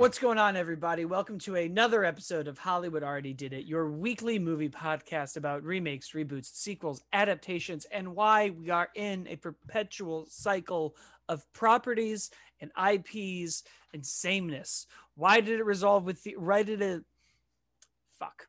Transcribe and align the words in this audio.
What's 0.00 0.18
going 0.18 0.38
on, 0.38 0.56
everybody? 0.56 1.04
Welcome 1.04 1.38
to 1.40 1.56
another 1.56 2.06
episode 2.06 2.48
of 2.48 2.56
Hollywood 2.56 3.02
Already 3.02 3.34
Did 3.34 3.52
It, 3.52 3.66
your 3.66 3.90
weekly 3.90 4.38
movie 4.38 4.70
podcast 4.70 5.36
about 5.36 5.62
remakes, 5.62 6.12
reboots, 6.12 6.46
sequels, 6.54 7.02
adaptations, 7.12 7.84
and 7.92 8.16
why 8.16 8.48
we 8.48 8.70
are 8.70 8.88
in 8.94 9.26
a 9.28 9.36
perpetual 9.36 10.24
cycle 10.30 10.96
of 11.28 11.44
properties 11.52 12.30
and 12.62 12.70
IPs 12.82 13.62
and 13.92 14.06
sameness. 14.06 14.86
Why 15.16 15.42
did 15.42 15.60
it 15.60 15.66
resolve 15.66 16.04
with 16.04 16.22
the 16.22 16.34
right 16.38 16.66
at 16.66 16.80
a 16.80 17.04
fuck? 18.18 18.48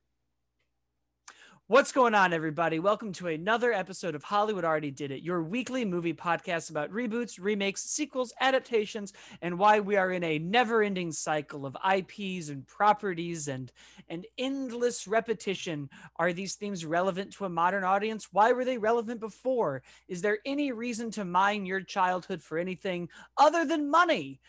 What's 1.72 1.94
going 1.94 2.16
on, 2.16 2.34
everybody? 2.34 2.80
Welcome 2.80 3.14
to 3.14 3.28
another 3.28 3.72
episode 3.72 4.14
of 4.14 4.26
Hollywood 4.26 4.66
Already 4.66 4.92
Did 4.92 5.10
It, 5.10 5.24
your 5.24 5.42
weekly 5.42 5.86
movie 5.86 6.14
podcast 6.14 6.70
about 6.70 6.92
reboots, 6.92 7.40
remakes, 7.40 7.84
sequels, 7.84 8.34
adaptations, 8.42 9.14
and 9.42 9.58
why 9.58 9.80
we 9.80 9.96
are 9.96 10.12
in 10.12 10.22
a 10.22 10.38
never 10.38 10.84
ending 10.84 11.14
cycle 11.14 11.66
of 11.66 11.78
IPs 11.90 12.50
and 12.50 12.68
properties 12.68 13.48
and 13.48 13.72
an 14.10 14.26
endless 14.38 15.08
repetition. 15.08 15.90
Are 16.18 16.34
these 16.34 16.56
themes 16.56 16.86
relevant 16.86 17.32
to 17.36 17.46
a 17.46 17.50
modern 17.50 17.86
audience? 17.86 18.28
Why 18.34 18.52
were 18.52 18.66
they 18.66 18.78
relevant 18.78 19.22
before? 19.22 19.82
Is 20.10 20.22
there 20.22 20.40
any 20.46 20.74
reason 20.74 21.10
to 21.12 21.24
mine 21.24 21.66
your 21.66 21.80
childhood 21.80 22.44
for 22.44 22.58
anything 22.58 23.08
other 23.38 23.64
than 23.64 23.90
money? 23.90 24.42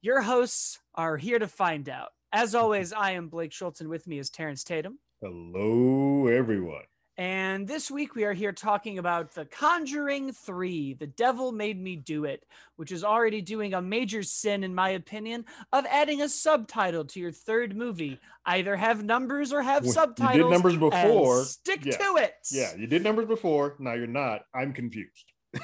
Your 0.00 0.22
hosts 0.22 0.78
are 0.94 1.18
here 1.18 1.40
to 1.40 1.46
find 1.46 1.90
out. 1.90 2.12
As 2.32 2.54
always, 2.54 2.94
I 2.94 3.10
am 3.10 3.28
Blake 3.28 3.52
Schultz, 3.52 3.82
and 3.82 3.90
with 3.90 4.06
me 4.06 4.18
is 4.18 4.30
Terrence 4.30 4.64
Tatum. 4.64 4.98
Hello, 5.22 6.28
everyone. 6.28 6.84
And 7.18 7.68
this 7.68 7.90
week 7.90 8.14
we 8.14 8.24
are 8.24 8.32
here 8.32 8.52
talking 8.52 8.96
about 8.96 9.34
The 9.34 9.44
Conjuring 9.44 10.32
3, 10.32 10.94
The 10.94 11.08
Devil 11.08 11.52
Made 11.52 11.78
Me 11.78 11.96
Do 11.96 12.24
It, 12.24 12.42
which 12.76 12.90
is 12.90 13.04
already 13.04 13.42
doing 13.42 13.74
a 13.74 13.82
major 13.82 14.22
sin, 14.22 14.64
in 14.64 14.74
my 14.74 14.88
opinion, 14.90 15.44
of 15.74 15.84
adding 15.90 16.22
a 16.22 16.28
subtitle 16.30 17.04
to 17.04 17.20
your 17.20 17.32
third 17.32 17.76
movie. 17.76 18.18
Either 18.46 18.76
have 18.76 19.04
numbers 19.04 19.52
or 19.52 19.60
have 19.60 19.84
Well, 19.84 19.92
subtitles. 19.92 20.36
You 20.36 20.42
did 20.44 20.50
numbers 20.52 20.76
before. 20.78 21.44
Stick 21.44 21.84
Yeah. 21.84 21.98
to 21.98 22.16
it. 22.16 22.34
Yeah, 22.50 22.74
you 22.76 22.86
did 22.86 23.02
numbers 23.02 23.26
before. 23.26 23.76
Now 23.78 23.92
you're 23.92 24.06
not. 24.06 24.46
I'm 24.54 24.72
confused. 24.72 25.32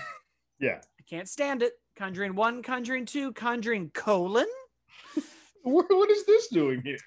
yeah. 0.60 0.82
I 1.00 1.02
can't 1.08 1.30
stand 1.30 1.62
it. 1.62 1.72
Conjuring 1.96 2.34
1, 2.34 2.62
Conjuring 2.62 3.06
2, 3.06 3.32
Conjuring 3.32 3.90
colon. 3.94 4.48
What 5.62 6.10
is 6.10 6.26
this 6.26 6.46
doing 6.48 6.82
here? 6.84 6.98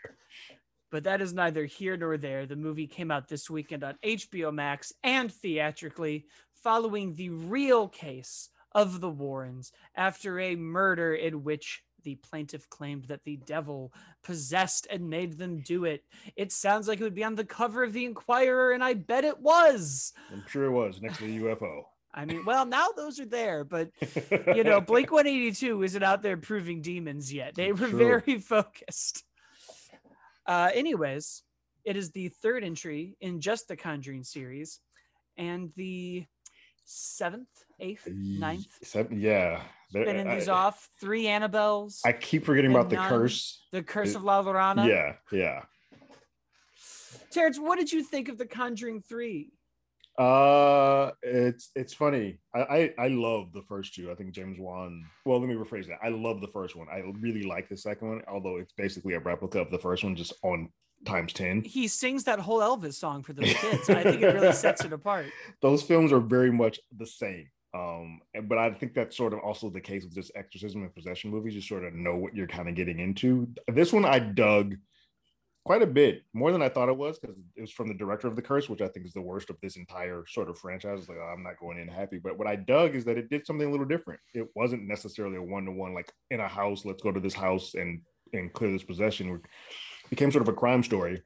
But 0.91 1.03
that 1.03 1.21
is 1.21 1.33
neither 1.33 1.65
here 1.65 1.97
nor 1.97 2.17
there. 2.17 2.45
The 2.45 2.55
movie 2.55 2.87
came 2.87 3.11
out 3.11 3.27
this 3.27 3.49
weekend 3.49 3.83
on 3.83 3.95
HBO 4.03 4.53
Max 4.53 4.93
and 5.03 5.31
theatrically, 5.31 6.25
following 6.53 7.13
the 7.13 7.29
real 7.29 7.87
case 7.87 8.49
of 8.73 9.01
the 9.01 9.09
Warrens 9.09 9.71
after 9.95 10.39
a 10.39 10.55
murder 10.55 11.13
in 11.13 11.43
which 11.43 11.83
the 12.03 12.15
plaintiff 12.15 12.69
claimed 12.69 13.05
that 13.05 13.23
the 13.23 13.37
devil 13.37 13.93
possessed 14.23 14.87
and 14.89 15.09
made 15.09 15.37
them 15.37 15.59
do 15.59 15.85
it. 15.85 16.03
It 16.35 16.51
sounds 16.51 16.87
like 16.87 16.99
it 16.99 17.03
would 17.03 17.15
be 17.15 17.23
on 17.23 17.35
the 17.35 17.45
cover 17.45 17.83
of 17.83 17.93
the 17.93 18.05
Inquirer, 18.05 18.71
and 18.71 18.83
I 18.83 18.93
bet 18.93 19.25
it 19.25 19.39
was. 19.39 20.13
I'm 20.31 20.43
sure 20.47 20.65
it 20.65 20.71
was 20.71 21.01
next 21.01 21.17
to 21.17 21.25
the 21.25 21.37
UFO. 21.39 21.83
I 22.13 22.25
mean, 22.25 22.43
well, 22.45 22.65
now 22.65 22.87
those 22.95 23.19
are 23.19 23.25
there, 23.25 23.63
but 23.63 23.91
you 24.55 24.63
know, 24.63 24.81
Blink 24.87 25.11
182 25.11 25.83
isn't 25.83 26.03
out 26.03 26.23
there 26.23 26.37
proving 26.37 26.81
demons 26.81 27.31
yet. 27.31 27.55
They 27.55 27.71
were 27.71 27.87
True. 27.87 27.97
very 27.97 28.39
focused. 28.39 29.23
Uh, 30.49 30.71
anyways, 30.73 31.43
it 31.85 31.95
is 31.95 32.09
the 32.09 32.29
third 32.41 32.63
entry 32.63 33.15
in 33.21 33.39
just 33.39 33.67
the 33.67 33.77
Conjuring 33.77 34.23
series, 34.23 34.79
and 35.37 35.71
the 35.75 36.25
seventh, 36.85 37.47
eighth, 37.79 38.07
ninth. 38.11 38.65
Seven, 38.81 39.19
yeah. 39.21 39.61
There- 39.93 40.05
Spinning 40.05 40.27
I, 40.27 40.35
these 40.35 40.49
off. 40.49 40.89
Three 40.99 41.25
Annabelles. 41.25 41.99
I 42.03 42.13
keep 42.13 42.45
forgetting 42.45 42.71
about 42.71 42.89
the 42.89 42.97
curse. 42.97 43.63
the 43.71 43.83
Curse 43.83 44.09
it- 44.09 44.15
of 44.15 44.23
La 44.23 44.41
Llorona. 44.43 44.87
Yeah, 44.87 45.17
yeah. 45.31 45.65
Terrence, 47.31 47.59
what 47.59 47.77
did 47.77 47.91
you 47.91 48.01
think 48.03 48.27
of 48.27 48.39
the 48.39 48.47
Conjuring 48.47 49.01
Three? 49.03 49.51
Uh, 50.19 51.11
it's 51.21 51.71
it's 51.75 51.93
funny. 51.93 52.39
I, 52.53 52.59
I 52.59 52.93
I 53.05 53.07
love 53.07 53.53
the 53.53 53.61
first 53.61 53.93
two. 53.93 54.11
I 54.11 54.15
think 54.15 54.33
James 54.33 54.59
Wan. 54.59 55.05
Well, 55.25 55.39
let 55.39 55.47
me 55.47 55.55
rephrase 55.55 55.87
that. 55.87 55.99
I 56.03 56.09
love 56.09 56.41
the 56.41 56.49
first 56.49 56.75
one. 56.75 56.87
I 56.91 57.03
really 57.21 57.43
like 57.43 57.69
the 57.69 57.77
second 57.77 58.09
one, 58.09 58.21
although 58.27 58.57
it's 58.57 58.73
basically 58.73 59.13
a 59.13 59.19
replica 59.19 59.61
of 59.61 59.71
the 59.71 59.79
first 59.79 60.03
one, 60.03 60.17
just 60.17 60.33
on 60.43 60.69
times 61.05 61.31
ten. 61.31 61.63
He 61.63 61.87
sings 61.87 62.25
that 62.25 62.39
whole 62.39 62.59
Elvis 62.59 62.95
song 62.95 63.23
for 63.23 63.31
those 63.31 63.53
kids. 63.53 63.89
I 63.89 64.03
think 64.03 64.21
it 64.21 64.33
really 64.33 64.51
sets 64.51 64.83
it 64.83 64.91
apart. 64.91 65.27
those 65.61 65.83
films 65.83 66.11
are 66.11 66.19
very 66.19 66.51
much 66.51 66.81
the 66.97 67.07
same. 67.07 67.49
Um, 67.73 68.19
but 68.43 68.57
I 68.57 68.71
think 68.71 68.95
that's 68.95 69.15
sort 69.15 69.31
of 69.31 69.39
also 69.39 69.69
the 69.69 69.79
case 69.79 70.03
with 70.03 70.15
this 70.15 70.31
exorcism 70.35 70.81
and 70.81 70.93
possession 70.93 71.31
movies. 71.31 71.55
You 71.55 71.61
sort 71.61 71.85
of 71.85 71.93
know 71.93 72.17
what 72.17 72.35
you're 72.35 72.47
kind 72.47 72.67
of 72.67 72.75
getting 72.75 72.99
into. 72.99 73.47
This 73.71 73.93
one 73.93 74.03
I 74.03 74.19
dug 74.19 74.75
quite 75.69 75.83
a 75.83 75.85
bit 75.85 76.23
more 76.33 76.51
than 76.51 76.63
I 76.63 76.69
thought 76.69 76.89
it 76.89 76.97
was 76.97 77.19
because 77.19 77.37
it 77.55 77.61
was 77.61 77.69
from 77.69 77.87
the 77.87 77.93
director 77.93 78.27
of 78.27 78.35
The 78.35 78.41
Curse, 78.41 78.67
which 78.69 78.81
I 78.81 78.87
think 78.87 79.05
is 79.05 79.13
the 79.13 79.21
worst 79.21 79.51
of 79.51 79.57
this 79.61 79.77
entire 79.77 80.25
sort 80.27 80.49
of 80.49 80.57
franchise. 80.57 81.07
Like 81.07 81.19
I'm 81.19 81.43
not 81.43 81.59
going 81.59 81.77
in 81.77 81.87
happy, 81.87 82.17
but 82.17 82.39
what 82.39 82.47
I 82.47 82.55
dug 82.55 82.95
is 82.95 83.05
that 83.05 83.19
it 83.19 83.29
did 83.29 83.45
something 83.45 83.67
a 83.67 83.69
little 83.69 83.85
different. 83.85 84.19
It 84.33 84.47
wasn't 84.55 84.87
necessarily 84.87 85.37
a 85.37 85.43
one 85.43 85.65
to 85.65 85.71
one 85.71 85.93
like 85.93 86.11
in 86.31 86.39
a 86.39 86.47
house. 86.47 86.85
Let's 86.85 87.03
go 87.03 87.11
to 87.11 87.19
this 87.19 87.35
house 87.35 87.75
and 87.75 88.01
and 88.33 88.51
clear 88.51 88.71
this 88.71 88.81
possession. 88.81 89.29
It 89.29 90.09
became 90.09 90.31
sort 90.31 90.41
of 90.41 90.47
a 90.47 90.57
crime 90.57 90.81
story 90.81 91.21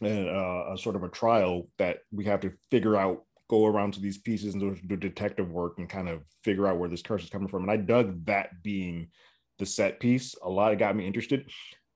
and 0.00 0.28
uh, 0.28 0.66
a 0.72 0.78
sort 0.78 0.94
of 0.94 1.02
a 1.02 1.08
trial 1.08 1.66
that 1.78 2.02
we 2.12 2.26
have 2.26 2.38
to 2.42 2.52
figure 2.70 2.94
out 2.94 3.24
go 3.48 3.66
around 3.66 3.94
to 3.94 4.00
these 4.00 4.18
pieces 4.18 4.54
and 4.54 4.62
do, 4.62 4.76
do 4.86 4.94
detective 4.96 5.50
work 5.50 5.78
and 5.78 5.88
kind 5.88 6.08
of 6.08 6.20
figure 6.44 6.68
out 6.68 6.78
where 6.78 6.88
this 6.88 7.02
curse 7.02 7.24
is 7.24 7.30
coming 7.30 7.48
from 7.48 7.62
and 7.62 7.70
i 7.70 7.76
dug 7.76 8.24
that 8.24 8.62
being 8.62 9.08
the 9.58 9.66
set 9.66 9.98
piece 9.98 10.36
a 10.44 10.48
lot 10.48 10.78
got 10.78 10.94
me 10.94 11.04
interested 11.04 11.50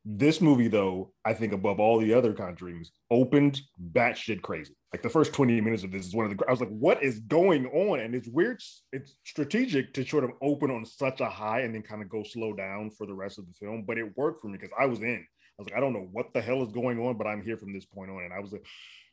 this 0.05 0.41
movie 0.41 0.69
though 0.69 1.13
i 1.25 1.33
think 1.33 1.53
above 1.53 1.81
all 1.81 1.99
the 1.99 2.13
other 2.13 2.35
conjurings 2.35 2.89
opened 3.11 3.61
batshit 3.93 4.43
crazy 4.43 4.77
like 4.93 5.03
the 5.03 5.09
first 5.09 5.33
20 5.33 5.61
minutes 5.63 5.83
of 5.83 5.91
this 5.91 6.07
is 6.07 6.15
one 6.15 6.31
of 6.31 6.37
the 6.37 6.45
i 6.47 6.51
was 6.51 6.61
like 6.61 6.69
what 6.69 7.03
is 7.03 7.21
going 7.21 7.67
on 7.69 8.01
and 8.01 8.15
it's 8.15 8.29
weird 8.29 8.61
it's 8.93 9.17
strategic 9.25 9.95
to 9.95 10.05
sort 10.05 10.25
of 10.25 10.31
open 10.43 10.71
on 10.71 10.85
such 10.85 11.21
a 11.21 11.29
high 11.29 11.61
and 11.61 11.75
then 11.75 11.83
kind 11.83 12.03
of 12.03 12.09
go 12.09 12.23
slow 12.23 12.53
down 12.53 12.91
for 12.91 13.07
the 13.07 13.15
rest 13.15 13.39
of 13.39 13.47
the 13.47 13.55
film 13.55 13.83
but 13.87 13.97
it 13.97 14.17
worked 14.17 14.43
for 14.43 14.49
me 14.49 14.59
because 14.59 14.75
i 14.79 14.85
was 14.85 15.01
in 15.01 15.25
I 15.59 15.63
was 15.63 15.71
like, 15.71 15.77
I 15.77 15.81
don't 15.81 15.93
know 15.93 16.09
what 16.11 16.33
the 16.35 16.43
hell 16.43 16.63
is 16.63 16.73
going 16.73 16.99
on, 16.99 17.17
but 17.17 17.27
I'm 17.27 17.43
here 17.43 17.57
from 17.57 17.73
this 17.73 17.85
point 17.85 18.11
on. 18.11 18.25
And 18.25 18.33
I 18.33 18.41
was 18.41 18.53
a 18.53 18.59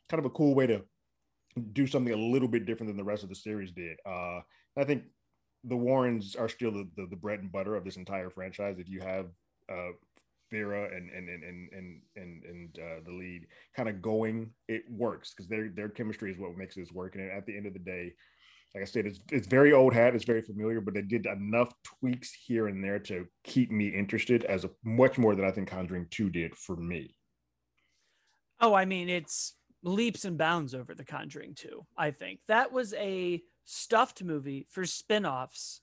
kind 0.08 0.18
of 0.18 0.24
a 0.24 0.30
cool 0.30 0.54
way 0.54 0.66
to 0.66 0.82
do 1.72 1.86
something 1.86 2.12
a 2.12 2.16
little 2.16 2.48
bit 2.48 2.66
different 2.66 2.88
than 2.88 2.96
the 2.96 3.04
rest 3.04 3.22
of 3.22 3.28
the 3.28 3.34
series 3.34 3.70
did. 3.70 3.96
Uh, 4.04 4.40
I 4.76 4.84
think 4.84 5.04
the 5.64 5.76
Warrens 5.76 6.34
are 6.34 6.48
still 6.48 6.72
the, 6.72 6.88
the, 6.96 7.06
the 7.10 7.16
bread 7.16 7.40
and 7.40 7.52
butter 7.52 7.76
of 7.76 7.84
this 7.84 7.96
entire 7.96 8.30
franchise. 8.30 8.78
If 8.78 8.88
you 8.88 9.00
have 9.00 9.26
uh, 9.70 9.90
Vera 10.52 10.84
and 10.94 11.10
and 11.10 11.28
and 11.28 11.42
and 11.72 12.02
and 12.14 12.44
and, 12.44 12.78
uh, 12.78 13.00
the 13.04 13.12
lead 13.12 13.46
kind 13.74 13.88
of 13.88 14.00
going, 14.00 14.50
it 14.68 14.82
works 14.88 15.32
because 15.34 15.48
their 15.48 15.70
their 15.70 15.88
chemistry 15.88 16.30
is 16.30 16.38
what 16.38 16.56
makes 16.56 16.76
this 16.76 16.92
work. 16.92 17.16
And 17.16 17.28
at 17.28 17.46
the 17.46 17.56
end 17.56 17.66
of 17.66 17.72
the 17.72 17.80
day, 17.80 18.12
like 18.74 18.82
I 18.82 18.86
said, 18.86 19.06
it's 19.06 19.18
it's 19.30 19.46
very 19.46 19.72
old 19.72 19.94
hat, 19.94 20.14
it's 20.14 20.24
very 20.24 20.42
familiar, 20.42 20.80
but 20.80 20.94
they 20.94 21.02
did 21.02 21.26
enough 21.26 21.72
tweaks 21.82 22.32
here 22.46 22.68
and 22.68 22.84
there 22.84 22.98
to 23.00 23.26
keep 23.42 23.70
me 23.70 23.88
interested 23.88 24.44
as 24.44 24.64
a 24.64 24.70
much 24.84 25.18
more 25.18 25.34
than 25.34 25.44
I 25.44 25.50
think 25.50 25.68
Conjuring 25.68 26.06
2 26.10 26.30
did 26.30 26.54
for 26.54 26.76
me. 26.76 27.16
Oh, 28.60 28.74
I 28.74 28.84
mean, 28.84 29.08
it's 29.08 29.54
leaps 29.82 30.24
and 30.24 30.38
bounds 30.38 30.74
over 30.74 30.94
The 30.94 31.04
Conjuring 31.04 31.54
2, 31.54 31.84
I 31.96 32.12
think. 32.12 32.40
That 32.46 32.72
was 32.72 32.94
a 32.94 33.42
stuffed 33.64 34.22
movie 34.22 34.66
for 34.70 34.84
spin 34.84 35.26
offs 35.26 35.80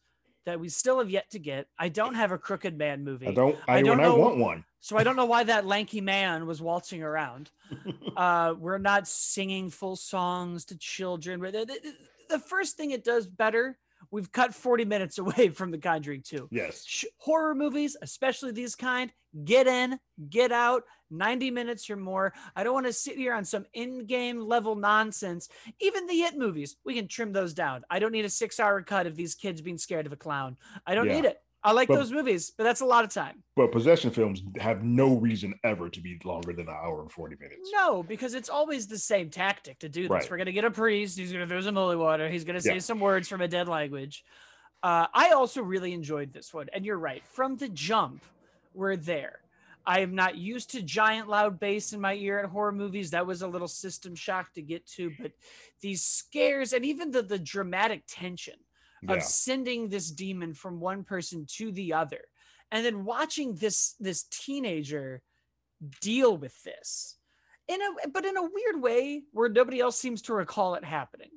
that 0.49 0.59
we 0.59 0.67
still 0.69 0.97
have 0.97 1.11
yet 1.11 1.29
to 1.31 1.39
get. 1.39 1.67
I 1.77 1.89
don't 1.89 2.15
have 2.15 2.31
a 2.31 2.37
Crooked 2.39 2.75
Man 2.75 3.03
movie. 3.03 3.27
I 3.27 3.31
don't 3.31 3.55
I, 3.67 3.77
I 3.77 3.81
don't 3.83 3.99
when 3.99 4.05
I 4.07 4.09
want 4.13 4.37
one. 4.37 4.65
So 4.79 4.97
I 4.97 5.03
don't 5.03 5.15
know 5.15 5.25
why 5.25 5.43
that 5.43 5.65
lanky 5.67 6.01
man 6.01 6.47
was 6.47 6.61
waltzing 6.61 7.03
around. 7.03 7.51
Uh, 8.17 8.53
we're 8.57 8.79
not 8.79 9.07
singing 9.07 9.69
full 9.69 9.95
songs 9.95 10.65
to 10.65 10.77
children. 10.77 11.39
The, 11.39 11.51
the- 11.51 11.93
the 12.29 12.39
first 12.39 12.75
thing 12.75 12.91
it 12.91 13.03
does 13.03 13.25
better, 13.27 13.77
we've 14.11 14.31
cut 14.31 14.53
40 14.53 14.85
minutes 14.85 15.17
away 15.19 15.49
from 15.49 15.71
The 15.71 15.77
Conjuring 15.77 16.21
2. 16.23 16.49
yes. 16.51 16.83
Sh- 16.85 17.05
horror 17.17 17.55
movies, 17.55 17.95
especially 18.01 18.51
these 18.51 18.75
kind, 18.75 19.11
get 19.45 19.67
in, 19.67 19.99
get 20.29 20.51
out, 20.51 20.83
90 21.11 21.51
minutes 21.51 21.89
or 21.89 21.95
more. 21.95 22.33
I 22.55 22.63
don't 22.63 22.73
want 22.73 22.85
to 22.85 22.93
sit 22.93 23.17
here 23.17 23.33
on 23.33 23.43
some 23.45 23.65
in-game 23.73 24.39
level 24.41 24.75
nonsense. 24.75 25.49
Even 25.79 26.05
the 26.07 26.21
It 26.21 26.37
movies, 26.37 26.75
we 26.85 26.93
can 26.95 27.07
trim 27.07 27.33
those 27.33 27.53
down. 27.53 27.83
I 27.89 27.99
don't 27.99 28.11
need 28.11 28.25
a 28.25 28.29
six-hour 28.29 28.83
cut 28.83 29.07
of 29.07 29.15
these 29.15 29.33
kids 29.35 29.61
being 29.61 29.77
scared 29.77 30.05
of 30.05 30.13
a 30.13 30.17
clown. 30.17 30.57
I 30.85 30.93
don't 30.95 31.07
Yeah. 31.07 31.15
need 31.15 31.25
it. 31.25 31.41
I 31.63 31.73
like 31.73 31.89
But- 31.89 31.95
those 31.97 32.11
movies, 32.11 32.51
but 32.57 32.63
that's 32.63 32.79
a 32.81 32.85
lot 32.85 33.03
of 33.03 33.09
time. 33.11 33.43
But 33.55 33.71
possession 33.73 34.11
films 34.11 34.41
have 34.59 34.83
no 34.83 35.15
reason 35.17 35.53
ever 35.63 35.89
to 35.89 35.99
be 36.01 36.17
longer 36.23 36.53
than 36.53 36.69
an 36.69 36.73
hour 36.75 37.01
and 37.01 37.11
40 37.11 37.35
minutes. 37.35 37.69
No, 37.73 38.01
because 38.01 38.33
it's 38.33 38.49
always 38.49 38.87
the 38.87 38.97
same 38.97 39.29
tactic 39.29 39.79
to 39.79 39.89
do 39.89 40.03
this. 40.03 40.09
Right. 40.09 40.31
We're 40.31 40.37
gonna 40.37 40.53
get 40.53 40.63
a 40.63 40.71
priest. 40.71 41.17
He's 41.17 41.33
gonna 41.33 41.47
throw 41.47 41.59
some 41.61 41.75
holy 41.75 41.97
water. 41.97 42.29
He's 42.29 42.45
gonna 42.45 42.61
say 42.61 42.75
Yeah. 42.75 42.79
some 42.79 42.99
words 43.01 43.27
from 43.27 43.41
a 43.41 43.47
dead 43.47 43.67
language. 43.67 44.23
Uh, 44.81 45.07
I 45.13 45.31
also 45.31 45.61
really 45.61 45.91
enjoyed 45.91 46.31
this 46.31 46.53
one, 46.53 46.69
and 46.71 46.85
you're 46.85 46.97
right. 46.97 47.21
From 47.27 47.57
the 47.57 47.67
jump, 47.67 48.23
we're 48.73 48.95
there. 48.95 49.41
I 49.85 49.99
am 49.99 50.15
not 50.15 50.37
used 50.37 50.69
to 50.71 50.81
giant 50.81 51.27
loud 51.27 51.59
bass 51.59 51.91
in 51.91 51.99
my 51.99 52.13
ear 52.13 52.39
at 52.39 52.45
horror 52.45 52.71
movies. 52.71 53.11
That 53.11 53.27
was 53.27 53.41
a 53.41 53.47
little 53.47 53.67
system 53.67 54.15
shock 54.15 54.53
to 54.53 54.61
get 54.61 54.85
to, 54.91 55.11
but 55.19 55.33
these 55.81 56.01
scares 56.03 56.71
and 56.71 56.85
even 56.85 57.11
the 57.11 57.21
the 57.23 57.39
dramatic 57.39 58.03
tension 58.07 58.55
of 59.07 59.23
sending 59.23 59.89
this 59.89 60.11
demon 60.11 60.53
from 60.53 60.79
one 60.79 61.03
person 61.03 61.45
to 61.57 61.71
the 61.71 61.93
other. 61.93 62.21
And 62.71 62.85
then 62.85 63.05
watching 63.05 63.55
this 63.55 63.95
this 63.99 64.23
teenager 64.23 65.21
deal 66.01 66.35
with 66.35 66.61
this 66.63 67.15
in 67.67 67.79
a 67.81 68.07
but 68.09 68.25
in 68.25 68.37
a 68.37 68.41
weird 68.41 68.81
way 68.81 69.23
where 69.31 69.49
nobody 69.49 69.79
else 69.79 69.97
seems 69.97 70.23
to 70.23 70.33
recall 70.33 70.75
it 70.75 70.83
happening. 70.83 71.31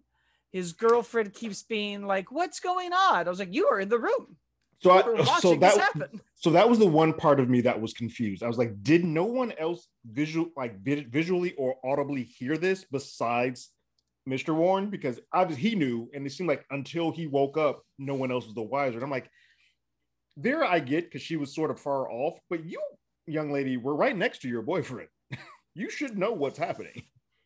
His 0.50 0.72
girlfriend 0.72 1.32
keeps 1.32 1.62
being 1.62 2.06
like 2.06 2.32
what's 2.32 2.60
going 2.60 2.92
on? 2.92 3.26
I 3.26 3.30
was 3.30 3.38
like 3.38 3.54
you 3.54 3.68
were 3.70 3.80
in 3.80 3.88
the 3.88 3.98
room. 3.98 4.36
So 4.82 4.90
I 4.90 5.24
so 5.38 5.54
that 5.56 6.10
so 6.34 6.50
that 6.50 6.68
was 6.68 6.80
the 6.80 6.86
one 6.86 7.12
part 7.12 7.38
of 7.38 7.48
me 7.48 7.60
that 7.60 7.80
was 7.80 7.92
confused. 7.92 8.42
I 8.42 8.48
was 8.48 8.58
like, 8.58 8.82
did 8.82 9.04
no 9.04 9.24
one 9.24 9.52
else 9.52 9.86
visual 10.04 10.48
like 10.56 10.80
vi- 10.80 11.06
visually 11.08 11.54
or 11.54 11.76
audibly 11.84 12.24
hear 12.24 12.56
this 12.56 12.84
besides 12.84 13.70
Mr. 14.28 14.54
Warren? 14.54 14.88
Because 14.90 15.20
obviously 15.32 15.70
he 15.70 15.76
knew, 15.76 16.08
and 16.14 16.26
it 16.26 16.30
seemed 16.30 16.48
like 16.48 16.64
until 16.70 17.10
he 17.10 17.26
woke 17.26 17.56
up, 17.58 17.82
no 17.98 18.14
one 18.14 18.30
else 18.30 18.46
was 18.46 18.54
the 18.54 18.62
wiser. 18.62 18.96
And 18.96 19.04
I'm 19.04 19.10
like, 19.10 19.28
there 20.36 20.64
I 20.64 20.80
get 20.80 21.04
because 21.04 21.22
she 21.22 21.36
was 21.36 21.54
sort 21.54 21.70
of 21.70 21.78
far 21.80 22.10
off, 22.10 22.38
but 22.48 22.64
you, 22.64 22.80
young 23.26 23.52
lady, 23.52 23.76
were 23.76 23.94
right 23.94 24.16
next 24.16 24.40
to 24.42 24.48
your 24.48 24.62
boyfriend. 24.62 25.08
you 25.74 25.90
should 25.90 26.16
know 26.18 26.32
what's 26.32 26.58
happening. 26.58 27.02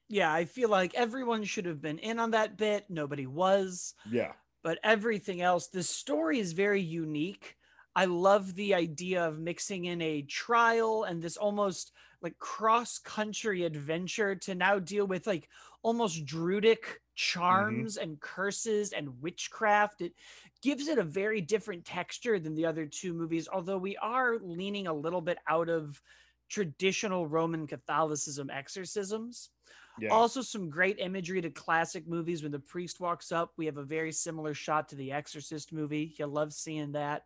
yeah 0.09 0.33
i 0.33 0.45
feel 0.45 0.69
like 0.69 0.95
everyone 0.95 1.43
should 1.43 1.67
have 1.67 1.81
been 1.83 1.99
in 1.99 2.21
on 2.21 2.31
that 2.31 2.57
bit 2.57 2.85
nobody 2.89 3.27
was 3.27 3.95
Yeah. 4.09 4.33
but 4.63 4.79
everything 4.85 5.43
else 5.43 5.67
the 5.69 5.83
story 5.83 6.39
is 6.39 6.53
very 6.53 6.81
unique 6.81 7.57
i 7.97 8.05
love 8.05 8.55
the 8.55 8.75
idea 8.75 9.27
of 9.27 9.41
mixing 9.41 9.87
in 9.87 10.01
a 10.01 10.23
trial 10.23 11.03
and 11.05 11.21
this 11.21 11.37
almost 11.37 11.91
like 12.23 12.39
cross 12.39 12.99
country 12.99 13.65
adventure 13.65 14.37
to 14.37 14.55
now 14.55 14.79
deal 14.79 15.07
with 15.07 15.27
like 15.27 15.49
almost 15.87 16.25
druidic 16.25 16.83
mm-hmm. 16.83 16.97
charms 17.15 17.97
and 17.97 18.19
curses 18.19 18.93
and 18.93 19.23
witchcraft 19.23 20.01
it 20.01 20.13
gives 20.61 20.89
it 20.89 20.99
a 20.99 21.05
very 21.05 21.41
different 21.41 21.85
texture 21.85 22.41
than 22.41 22.57
the 22.57 22.67
other 22.67 22.87
two 22.87 23.15
movies 23.15 23.49
although 23.53 23.79
we 23.79 23.97
are 23.99 24.39
leaning 24.43 24.89
a 24.89 24.93
little 24.93 25.21
bit 25.21 25.39
out 25.49 25.69
of 25.69 26.03
traditional 26.49 27.29
roman 27.29 27.69
catholicism 27.69 28.51
exorcisms 28.51 29.51
Yeah. 29.99 30.11
also, 30.11 30.43
some 30.43 30.69
great 30.69 30.99
imagery 30.99 31.41
to 31.41 31.49
classic 31.49 32.07
movies. 32.07 32.43
When 32.43 32.53
the 32.53 32.59
priest 32.59 33.01
walks 33.01 33.33
up, 33.33 33.53
we 33.57 33.65
have 33.65 33.79
a 33.79 33.83
very 33.83 34.13
similar 34.13 34.53
shot 34.53 34.91
to 34.91 34.97
the 34.97 35.11
Exorcist 35.11 35.73
movie. 35.73 36.15
You 36.19 36.27
love 36.27 36.53
seeing 36.53 36.93
that. 36.93 37.23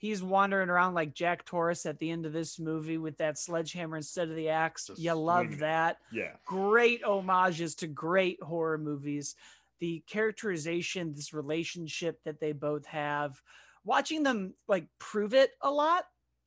He's 0.00 0.22
wandering 0.22 0.70
around 0.70 0.94
like 0.94 1.12
Jack 1.12 1.44
Torrance 1.44 1.84
at 1.84 1.98
the 1.98 2.10
end 2.10 2.24
of 2.24 2.32
this 2.32 2.58
movie 2.58 2.96
with 2.96 3.18
that 3.18 3.36
sledgehammer 3.36 3.98
instead 3.98 4.30
of 4.30 4.34
the 4.34 4.48
axe. 4.48 4.86
Just 4.86 4.98
You 4.98 5.12
love 5.12 5.44
swinging 5.44 5.60
that. 5.60 5.98
yeah. 6.10 6.32
Great 6.46 7.04
homages 7.04 7.74
to 7.76 7.86
great 7.86 8.42
horror 8.42 8.78
movies. 8.78 9.36
The 9.78 10.02
characterization, 10.06 11.12
this 11.14 11.34
relationship 11.34 12.18
that 12.24 12.40
they 12.40 12.52
both 12.52 12.86
have, 12.86 13.42
watching 13.84 14.22
them 14.22 14.54
like 14.66 14.86
prove 14.98 15.34
it 15.34 15.50
a 15.60 15.70
lot, 15.70 16.04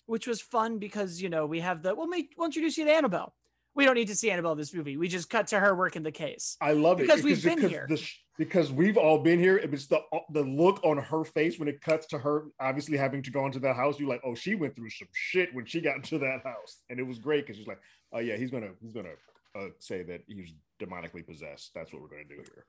which 0.08 0.26
was 0.26 0.42
fun 0.42 0.80
because, 0.80 1.22
you 1.22 1.30
know, 1.30 1.46
we 1.46 1.60
have 1.60 1.84
the, 1.84 1.94
well, 1.94 2.08
may, 2.08 2.28
we'll 2.36 2.48
introduce 2.48 2.76
you 2.78 2.86
to 2.86 2.92
Annabelle. 2.92 3.36
We 3.76 3.86
don't 3.86 3.96
need 3.96 4.08
to 4.10 4.16
see 4.16 4.30
Annabelle 4.30 4.52
in 4.52 4.58
this 4.58 4.74
movie. 4.74 4.98
We 4.98 5.08
just 5.08 5.30
cut 5.30 5.48
to 5.48 5.60
her 5.60 5.74
working 5.76 6.04
the 6.04 6.12
case. 6.12 6.58
I 6.62 6.74
love 6.74 7.00
it 7.00 7.08
Because 7.08 7.24
we've 7.24 7.44
been 7.44 7.60
here. 7.60 7.88
The, 7.90 8.08
because 8.38 8.72
we've 8.72 8.98
all 8.98 9.20
been 9.20 9.40
here. 9.40 9.58
It 9.58 9.72
was 9.72 9.88
the 9.88 10.02
the 10.32 10.42
look 10.44 10.84
on 10.84 10.98
her 10.98 11.24
face 11.24 11.60
when 11.60 11.68
it 11.68 11.82
cuts 11.82 12.08
to 12.08 12.20
her 12.20 12.46
obviously 12.60 12.98
having 12.98 13.22
to 13.24 13.32
go 13.32 13.46
into 13.46 13.60
that 13.60 13.76
house. 13.76 14.00
You're 14.00 14.10
like, 14.10 14.22
oh, 14.24 14.36
she 14.36 14.56
went 14.56 14.76
through 14.76 14.90
some 14.90 15.08
shit 15.14 15.54
when 15.54 15.66
she 15.66 15.82
got 15.82 15.96
into 15.98 16.20
that 16.20 16.42
house, 16.44 16.82
and 16.90 17.00
it 17.00 17.04
was 17.04 17.20
great 17.20 17.46
because 17.46 17.58
she's 17.58 17.68
like, 17.68 17.80
oh 18.12 18.20
yeah, 18.20 18.36
he's 18.36 18.52
gonna 18.52 18.72
he's 18.82 18.94
gonna 18.94 19.14
uh, 19.56 19.68
say 19.80 20.04
that 20.04 20.22
he's 20.28 20.54
demonically 20.80 21.26
possessed. 21.26 21.72
That's 21.74 21.94
what 21.94 22.02
we're 22.02 22.10
gonna 22.10 22.24
do 22.26 22.36
here. 22.36 22.66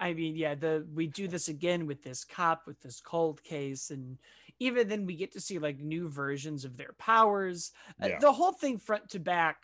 I 0.00 0.14
mean, 0.14 0.34
yeah, 0.34 0.54
the 0.54 0.86
we 0.94 1.06
do 1.06 1.28
this 1.28 1.48
again 1.48 1.86
with 1.86 2.02
this 2.02 2.24
cop 2.24 2.66
with 2.66 2.80
this 2.80 3.00
cold 3.00 3.42
case, 3.44 3.90
and 3.90 4.18
even 4.58 4.88
then 4.88 5.06
we 5.06 5.14
get 5.14 5.32
to 5.32 5.40
see 5.40 5.58
like 5.58 5.78
new 5.78 6.08
versions 6.08 6.64
of 6.64 6.76
their 6.76 6.94
powers. 6.98 7.72
Uh, 8.02 8.08
Yeah. 8.08 8.18
the 8.18 8.32
whole 8.32 8.52
thing 8.52 8.78
front 8.78 9.10
to 9.10 9.20
back 9.20 9.58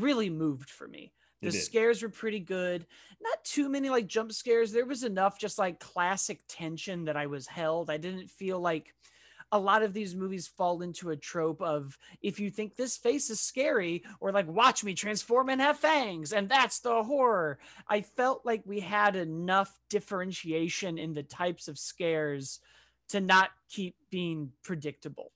really 0.00 0.30
moved 0.30 0.70
for 0.70 0.88
me. 0.88 1.12
The 1.42 1.50
scares 1.52 2.02
were 2.02 2.08
pretty 2.08 2.40
good. 2.40 2.86
Not 3.20 3.44
too 3.44 3.68
many 3.68 3.90
like 3.90 4.06
jump 4.06 4.32
scares. 4.32 4.72
There 4.72 4.86
was 4.86 5.04
enough 5.04 5.38
just 5.38 5.58
like 5.58 5.78
classic 5.78 6.40
tension 6.48 7.04
that 7.04 7.16
I 7.18 7.26
was 7.26 7.46
held. 7.46 7.90
I 7.90 7.98
didn't 7.98 8.30
feel 8.30 8.58
like 8.60 8.94
a 9.52 9.58
lot 9.58 9.82
of 9.82 9.92
these 9.92 10.16
movies 10.16 10.48
fall 10.48 10.82
into 10.82 11.10
a 11.10 11.16
trope 11.16 11.60
of 11.60 11.96
if 12.22 12.40
you 12.40 12.50
think 12.50 12.74
this 12.74 12.96
face 12.96 13.30
is 13.30 13.40
scary 13.40 14.02
or 14.20 14.32
like 14.32 14.48
watch 14.48 14.82
me 14.82 14.94
transform 14.94 15.48
and 15.50 15.60
have 15.60 15.78
fangs 15.78 16.32
and 16.32 16.48
that's 16.48 16.80
the 16.80 17.02
horror. 17.02 17.58
I 17.88 18.00
felt 18.00 18.44
like 18.44 18.62
we 18.64 18.80
had 18.80 19.14
enough 19.14 19.78
differentiation 19.90 20.98
in 20.98 21.14
the 21.14 21.22
types 21.22 21.68
of 21.68 21.78
scares 21.78 22.60
to 23.10 23.20
not 23.20 23.50
keep 23.68 23.96
being 24.10 24.50
predictable. 24.62 25.30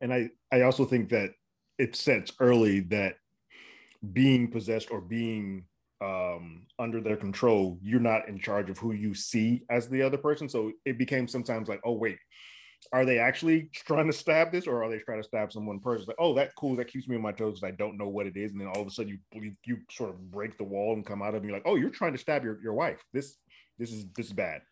And 0.00 0.12
I 0.12 0.30
I 0.50 0.62
also 0.62 0.84
think 0.84 1.10
that 1.10 1.30
it 1.78 1.96
sets 1.96 2.32
early 2.40 2.80
that 2.80 3.16
being 4.12 4.50
possessed 4.50 4.90
or 4.90 5.00
being 5.00 5.64
um 6.00 6.66
under 6.78 7.00
their 7.00 7.16
control 7.16 7.78
you're 7.80 8.00
not 8.00 8.28
in 8.28 8.38
charge 8.38 8.68
of 8.68 8.76
who 8.78 8.92
you 8.92 9.14
see 9.14 9.62
as 9.70 9.88
the 9.88 10.02
other 10.02 10.18
person. 10.18 10.48
So 10.48 10.72
it 10.84 10.98
became 10.98 11.28
sometimes 11.28 11.68
like 11.68 11.80
oh 11.84 11.92
wait 11.92 12.18
are 12.92 13.06
they 13.06 13.18
actually 13.18 13.70
trying 13.72 14.06
to 14.06 14.12
stab 14.12 14.52
this 14.52 14.66
or 14.66 14.84
are 14.84 14.90
they 14.90 14.98
trying 14.98 15.20
to 15.20 15.26
stab 15.26 15.50
someone 15.52 15.80
person 15.80 16.04
like 16.06 16.16
oh 16.18 16.34
that 16.34 16.54
cool 16.56 16.76
that 16.76 16.88
keeps 16.88 17.08
me 17.08 17.16
on 17.16 17.22
my 17.22 17.32
toes 17.32 17.62
i 17.64 17.70
don't 17.70 17.96
know 17.96 18.08
what 18.08 18.26
it 18.26 18.36
is. 18.36 18.52
And 18.52 18.60
then 18.60 18.68
all 18.68 18.82
of 18.82 18.86
a 18.86 18.90
sudden 18.90 19.18
you 19.32 19.52
you, 19.64 19.78
sort 19.90 20.10
of 20.10 20.30
break 20.30 20.58
the 20.58 20.64
wall 20.64 20.92
and 20.94 21.06
come 21.06 21.22
out 21.22 21.34
of 21.34 21.44
you're 21.44 21.52
like 21.52 21.62
oh 21.64 21.76
you're 21.76 21.90
trying 21.90 22.12
to 22.12 22.18
stab 22.18 22.44
your, 22.44 22.60
your 22.62 22.74
wife. 22.74 23.02
This 23.12 23.36
this 23.78 23.92
is 23.92 24.06
this 24.16 24.26
is 24.26 24.32
bad. 24.32 24.62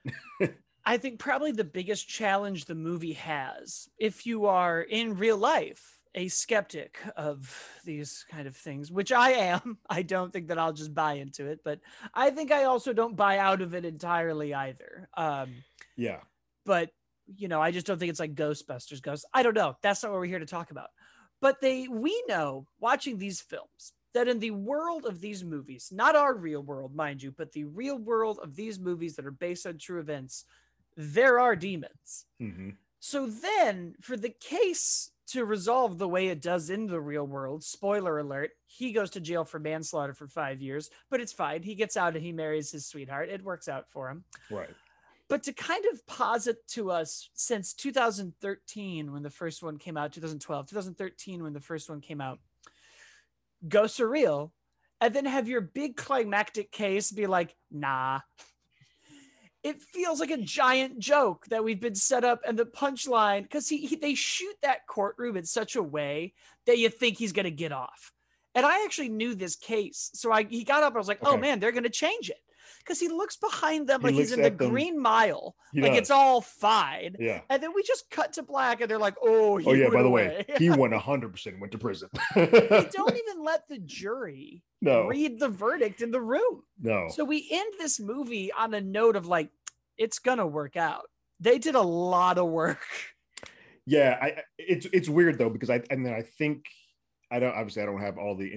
I 0.85 0.97
think 0.97 1.21
probably 1.21 1.53
the 1.53 1.65
biggest 1.65 2.09
challenge 2.09 2.65
the 2.65 2.75
movie 2.75 3.13
has, 3.13 3.89
if 3.99 4.27
you 4.27 4.47
are 4.47 4.81
in 4.81 5.17
real 5.17 5.37
life 5.37 6.02
a 6.15 6.29
skeptic 6.29 6.99
of 7.17 7.69
these 7.85 8.25
kind 8.31 8.47
of 8.47 8.57
things, 8.57 8.91
which 8.91 9.13
I 9.13 9.31
am, 9.33 9.79
I 9.91 10.03
don't 10.03 10.33
think 10.33 10.49
that 10.49 10.59
I'll 10.59 10.73
just 10.73 10.95
buy 10.95 11.15
into 11.15 11.47
it, 11.47 11.61
but 11.65 11.81
I 12.13 12.31
think 12.31 12.53
I 12.53 12.65
also 12.65 12.93
don't 12.93 13.17
buy 13.17 13.39
out 13.39 13.63
of 13.63 13.75
it 13.75 13.85
entirely 13.85 14.53
either. 14.55 15.09
Um, 15.17 15.55
yeah 15.97 16.21
but 16.65 16.91
you 17.37 17.49
know, 17.49 17.63
I 17.63 17.71
just 17.71 17.87
don't 17.87 17.99
think 17.99 18.11
it's 18.11 18.21
like 18.21 18.35
Ghostbusters 18.35 19.01
ghosts. 19.01 19.25
I 19.33 19.43
don't 19.43 19.55
know. 19.55 19.77
That's 19.83 20.03
not 20.03 20.11
what 20.13 20.19
we're 20.19 20.27
here 20.27 20.41
to 20.41 20.47
talk 20.47 20.71
about. 20.71 20.89
But 21.41 21.61
they 21.61 21.89
we 21.89 22.23
know 22.29 22.67
watching 22.81 23.19
these 23.19 23.41
films 23.41 23.93
that 24.15 24.29
in 24.29 24.39
the 24.41 24.51
world 24.51 25.07
of 25.07 25.21
these 25.21 25.43
movies, 25.43 25.89
not 25.91 26.17
our 26.17 26.35
real 26.35 26.63
world, 26.63 26.95
mind 26.95 27.23
you, 27.23 27.33
but 27.33 27.53
the 27.53 27.65
real 27.65 27.97
world 27.97 28.39
of 28.43 28.55
these 28.55 28.79
movies 28.79 29.17
that 29.17 29.27
are 29.27 29.31
based 29.31 29.67
on 29.67 29.79
true 29.79 30.01
events, 30.01 30.45
there 30.97 31.41
are 31.41 31.57
demons. 31.57 32.27
Mhm. 32.41 32.77
So 33.01 33.27
then, 33.27 33.95
for 34.01 34.17
the 34.17 34.31
case 34.31 35.11
to 35.29 35.45
resolve 35.45 35.99
the 35.99 36.09
way 36.09 36.29
it 36.29 36.43
does 36.43 36.71
in 36.71 36.87
the 36.87 37.01
real 37.01 37.27
world, 37.27 37.63
spoiler 37.63 38.19
alert, 38.19 38.51
he 38.67 38.93
goes 38.93 39.11
to 39.11 39.21
jail 39.21 39.45
for 39.45 39.59
manslaughter 39.59 40.15
for 40.15 40.27
five 40.27 40.61
years, 40.61 40.91
but 41.11 41.21
it's 41.21 41.33
fine. 41.33 41.63
He 41.63 41.75
gets 41.75 41.97
out 41.97 42.15
and 42.15 42.25
he 42.25 42.33
marries 42.33 42.71
his 42.71 42.87
sweetheart. 42.87 43.29
It 43.29 43.45
works 43.45 43.69
out 43.69 43.89
for 43.91 44.11
him. 44.11 44.25
right 44.51 44.71
But 45.29 45.45
to 45.45 45.53
kind 45.53 45.85
of 45.93 46.07
posit 46.07 46.67
to 46.69 46.91
us 46.91 47.31
since 47.35 47.73
2013, 47.75 49.13
when 49.13 49.23
the 49.23 49.31
first 49.31 49.63
one 49.63 49.79
came 49.79 49.97
out, 49.97 50.13
2012, 50.13 50.69
2013, 50.69 51.43
when 51.43 51.53
the 51.53 51.61
first 51.61 51.89
one 51.89 52.01
came 52.01 52.21
out, 52.21 52.39
go 53.69 53.85
surreal, 53.85 54.51
and 55.01 55.15
then 55.15 55.25
have 55.25 55.49
your 55.49 55.61
big 55.61 55.97
climactic 55.97 56.71
case 56.71 57.11
be 57.11 57.27
like, 57.27 57.57
nah. 57.71 58.21
It 59.63 59.81
feels 59.81 60.19
like 60.19 60.31
a 60.31 60.39
giant 60.39 60.99
joke 60.99 61.47
that 61.47 61.63
we've 61.63 61.81
been 61.81 61.95
set 61.95 62.25
up, 62.25 62.41
and 62.47 62.59
the 62.59 62.67
punchline 62.67 63.43
because 63.43 63.69
he, 63.69 63.87
he 63.87 63.97
they 63.97 64.15
shoot 64.15 64.57
that 64.63 64.87
courtroom 64.87 65.37
in 65.37 65.45
such 65.45 65.77
a 65.77 65.83
way 65.83 66.35
that 66.67 66.79
you 66.79 66.89
think 66.89 67.19
he's 67.19 67.33
gonna 67.33 67.51
get 67.51 67.73
off. 67.73 68.13
And 68.55 68.67
I 68.67 68.85
actually 68.85 69.09
knew 69.09 69.35
this 69.35 69.57
case, 69.57 70.11
so 70.15 70.33
I 70.33 70.45
he 70.45 70.65
got 70.65 70.83
up. 70.83 70.95
I 70.95 70.99
was 70.99 71.09
like, 71.09 71.21
oh 71.23 71.37
man, 71.37 71.61
they're 71.61 71.73
gonna 71.73 71.89
change 71.89 72.29
it 72.29 72.41
because 72.79 72.99
he 73.01 73.09
looks 73.09 73.37
behind 73.37 73.89
them 73.89 74.01
He 74.01 74.07
like 74.07 74.15
he's 74.15 74.33
in 74.33 74.43
the 74.43 74.51
them. 74.51 74.71
green 74.71 75.01
mile, 75.01 75.55
He 75.73 75.81
like 75.81 75.93
does. 75.93 75.99
it's 76.01 76.11
all 76.11 76.41
fine. 76.41 77.17
yeah 77.19 77.41
And 77.51 77.63
then 77.63 77.71
we 77.75 77.83
just 77.83 78.11
cut 78.11 78.33
to 78.35 78.43
black, 78.43 78.81
and 78.81 78.91
they're 78.91 78.99
like, 78.99 79.17
"Oh, 79.23 79.57
he 79.57 79.67
oh 79.67 79.73
yeah 79.73 79.89
by 79.89 80.03
the 80.03 80.09
away." 80.09 80.45
way 80.49 80.57
he 80.59 80.71
went 80.71 80.93
100% 81.03 81.61
went 81.61 81.73
to 81.73 81.79
prison 81.79 82.09
they 82.35 82.89
don't 82.93 83.17
even 83.29 83.45
let 83.45 83.69
the 83.69 83.79
jury 83.79 84.63
no 84.81 85.07
read 85.07 85.39
the 85.39 85.49
verdict 85.49 86.03
in 86.03 86.11
the 86.11 86.21
room. 86.21 86.63
no 86.81 87.09
So 87.11 87.25
we 87.25 87.49
end 87.51 87.73
this 87.79 88.01
movie 88.01 88.53
on 88.53 88.75
a 88.75 88.81
note 88.81 89.17
of 89.17 89.27
like, 89.27 89.51
it's 89.99 90.19
gonna 90.19 90.47
work 90.47 90.77
out. 90.77 91.05
They 91.41 91.59
did 91.59 91.75
a 91.75 91.83
lot 91.83 92.39
of 92.39 92.47
work. 92.49 92.81
yeah 93.87 94.17
i 94.23 94.43
it's 94.59 94.87
it's 94.93 95.09
weird 95.09 95.39
though 95.39 95.51
because 95.51 95.69
i 95.71 95.83
and 95.91 96.07
then 96.07 96.15
i 96.15 96.23
think 96.23 96.67
i 97.33 97.41
don't 97.41 97.55
obviously 97.57 97.83
i 97.83 97.87
don't 97.87 98.01
have 98.01 98.17
all 98.19 98.37
the 98.37 98.53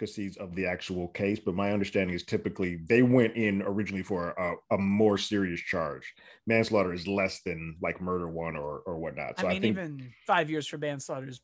intricacies 0.00 0.36
of 0.38 0.54
the 0.54 0.66
actual 0.66 1.08
case 1.08 1.38
but 1.38 1.54
my 1.54 1.72
understanding 1.72 2.14
is 2.14 2.22
typically 2.22 2.76
they 2.88 3.02
went 3.02 3.34
in 3.36 3.62
originally 3.62 4.02
for 4.02 4.30
a, 4.30 4.74
a 4.74 4.78
more 4.78 5.18
serious 5.18 5.60
charge 5.60 6.14
manslaughter 6.46 6.92
is 6.92 7.06
less 7.06 7.40
than 7.44 7.76
like 7.82 8.00
murder 8.00 8.28
one 8.28 8.56
or 8.56 8.80
or 8.86 8.98
whatnot 8.98 9.38
so 9.38 9.46
I 9.46 9.50
i, 9.50 9.52
mean, 9.54 9.62
think 9.62 9.76
even 9.78 10.12
five 10.26 10.48
years 10.50 10.66
for 10.66 10.78
manslaughter 10.78 11.28
is 11.28 11.40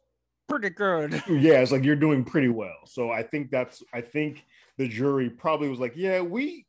pretty 0.49 0.71
good. 0.71 1.13
yeah 1.29 1.61
it's 1.61 1.73
like 1.73 1.85
you're 1.85 1.97
doing 1.97 2.25
pretty 2.25 2.49
well 2.49 2.77
so 2.87 3.11
i 3.11 3.23
think 3.23 3.51
that's 3.51 3.83
i 3.93 4.01
think 4.01 4.45
the 4.79 4.89
jury 4.89 5.29
probably 5.29 5.69
was 5.69 5.81
like 5.81 5.93
yeah 5.97 6.21
we 6.21 6.65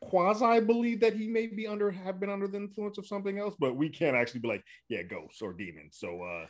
quasi 0.00 0.60
believe 0.60 1.00
that 1.00 1.14
he 1.14 1.26
may 1.28 1.46
be 1.46 1.66
under 1.66 1.90
have 1.90 2.20
been 2.20 2.30
under 2.30 2.46
the 2.48 2.56
influence 2.58 2.98
of 2.98 3.06
something 3.06 3.38
else 3.38 3.54
but 3.58 3.74
we 3.76 3.88
can't 3.88 4.16
actually 4.16 4.40
be 4.40 4.48
like 4.48 4.64
yeah 4.88 5.02
ghosts 5.02 5.40
or 5.40 5.52
demons 5.52 5.96
so 5.98 6.20
uh 6.22 6.46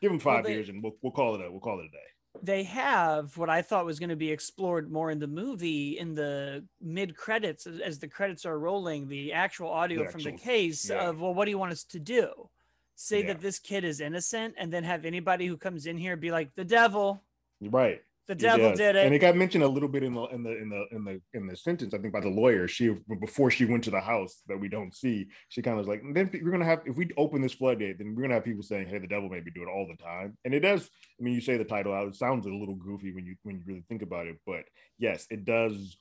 Give 0.00 0.10
him 0.10 0.18
five 0.18 0.38
Well, 0.38 0.42
they- 0.44 0.54
years 0.54 0.68
and 0.68 0.82
we'll, 0.82 0.96
we'll 1.00 1.12
call 1.12 1.36
it 1.36 1.46
a 1.46 1.48
we'll 1.50 1.60
call 1.60 1.78
it 1.78 1.84
a 1.84 1.88
day. 1.88 1.98
They 2.40 2.62
have 2.64 3.36
what 3.36 3.50
I 3.50 3.62
thought 3.62 3.84
was 3.84 3.98
going 3.98 4.08
to 4.08 4.16
be 4.16 4.30
explored 4.30 4.90
more 4.90 5.10
in 5.10 5.18
the 5.18 5.26
movie 5.26 5.98
in 5.98 6.14
the 6.14 6.64
mid 6.80 7.16
credits 7.16 7.66
as, 7.66 7.98
the 7.98 8.08
credits 8.08 8.46
are 8.46 8.58
rolling, 8.58 9.08
the 9.08 9.32
actual 9.32 9.68
audio 9.68 10.04
The 10.04 10.10
from 10.10 10.22
the 10.22 10.32
case 10.32 10.88
yeah. 10.88 11.08
of, 11.08 11.20
well, 11.20 11.34
what 11.34 11.44
do 11.44 11.50
you 11.50 11.58
want 11.58 11.72
us 11.72 11.84
to 11.84 11.98
do? 11.98 12.48
Say 12.94 13.20
Yeah. 13.20 13.28
that 13.28 13.40
this 13.40 13.58
kid 13.58 13.84
is 13.84 14.00
innocent 14.00 14.54
and 14.56 14.72
then 14.72 14.84
have 14.84 15.04
anybody 15.04 15.46
who 15.46 15.56
comes 15.56 15.86
in 15.86 15.98
here 15.98 16.16
be 16.16 16.30
like, 16.30 16.54
the 16.54 16.64
devil, 16.64 17.22
right. 17.60 18.02
The 18.38 18.42
devil 18.42 18.70
does. 18.70 18.78
did 18.78 18.96
it. 18.96 19.06
And 19.06 19.14
it 19.14 19.18
got 19.18 19.36
mentioned 19.36 19.64
a 19.64 19.68
little 19.68 19.88
bit 19.88 20.02
in 20.02 20.14
the 20.14 20.24
in 20.26 20.42
the 20.42 20.50
in 20.50 20.68
the 20.68 20.84
in 20.92 21.04
the 21.04 21.20
in 21.34 21.46
the 21.46 21.56
sentence, 21.56 21.94
I 21.94 21.98
think, 21.98 22.12
by 22.12 22.20
the 22.20 22.28
lawyer. 22.28 22.68
She 22.68 22.94
before 23.20 23.50
she 23.50 23.64
went 23.64 23.84
to 23.84 23.90
the 23.90 24.00
house 24.00 24.42
that 24.48 24.58
we 24.58 24.68
don't 24.68 24.94
see, 24.94 25.28
she 25.48 25.62
kind 25.62 25.78
of 25.78 25.86
was 25.86 25.88
like, 25.88 26.02
then 26.14 26.30
we're 26.32 26.50
gonna 26.50 26.64
have 26.64 26.82
if 26.86 26.96
we 26.96 27.10
open 27.16 27.42
this 27.42 27.54
floodgate, 27.54 27.98
then 27.98 28.14
we're 28.14 28.22
gonna 28.22 28.34
have 28.34 28.44
people 28.44 28.62
saying, 28.62 28.88
Hey, 28.88 28.98
the 28.98 29.06
devil 29.06 29.28
made 29.28 29.44
me 29.44 29.52
do 29.54 29.62
it 29.62 29.68
all 29.68 29.86
the 29.86 30.02
time. 30.02 30.36
And 30.44 30.54
it 30.54 30.60
does, 30.60 30.88
I 31.20 31.22
mean, 31.22 31.34
you 31.34 31.40
say 31.40 31.56
the 31.56 31.64
title 31.64 31.92
out, 31.92 32.08
it 32.08 32.16
sounds 32.16 32.46
a 32.46 32.50
little 32.50 32.76
goofy 32.76 33.12
when 33.12 33.26
you 33.26 33.36
when 33.42 33.56
you 33.56 33.62
really 33.66 33.84
think 33.88 34.02
about 34.02 34.26
it, 34.26 34.38
but 34.46 34.64
yes, 34.98 35.26
it 35.30 35.44
does 35.44 35.96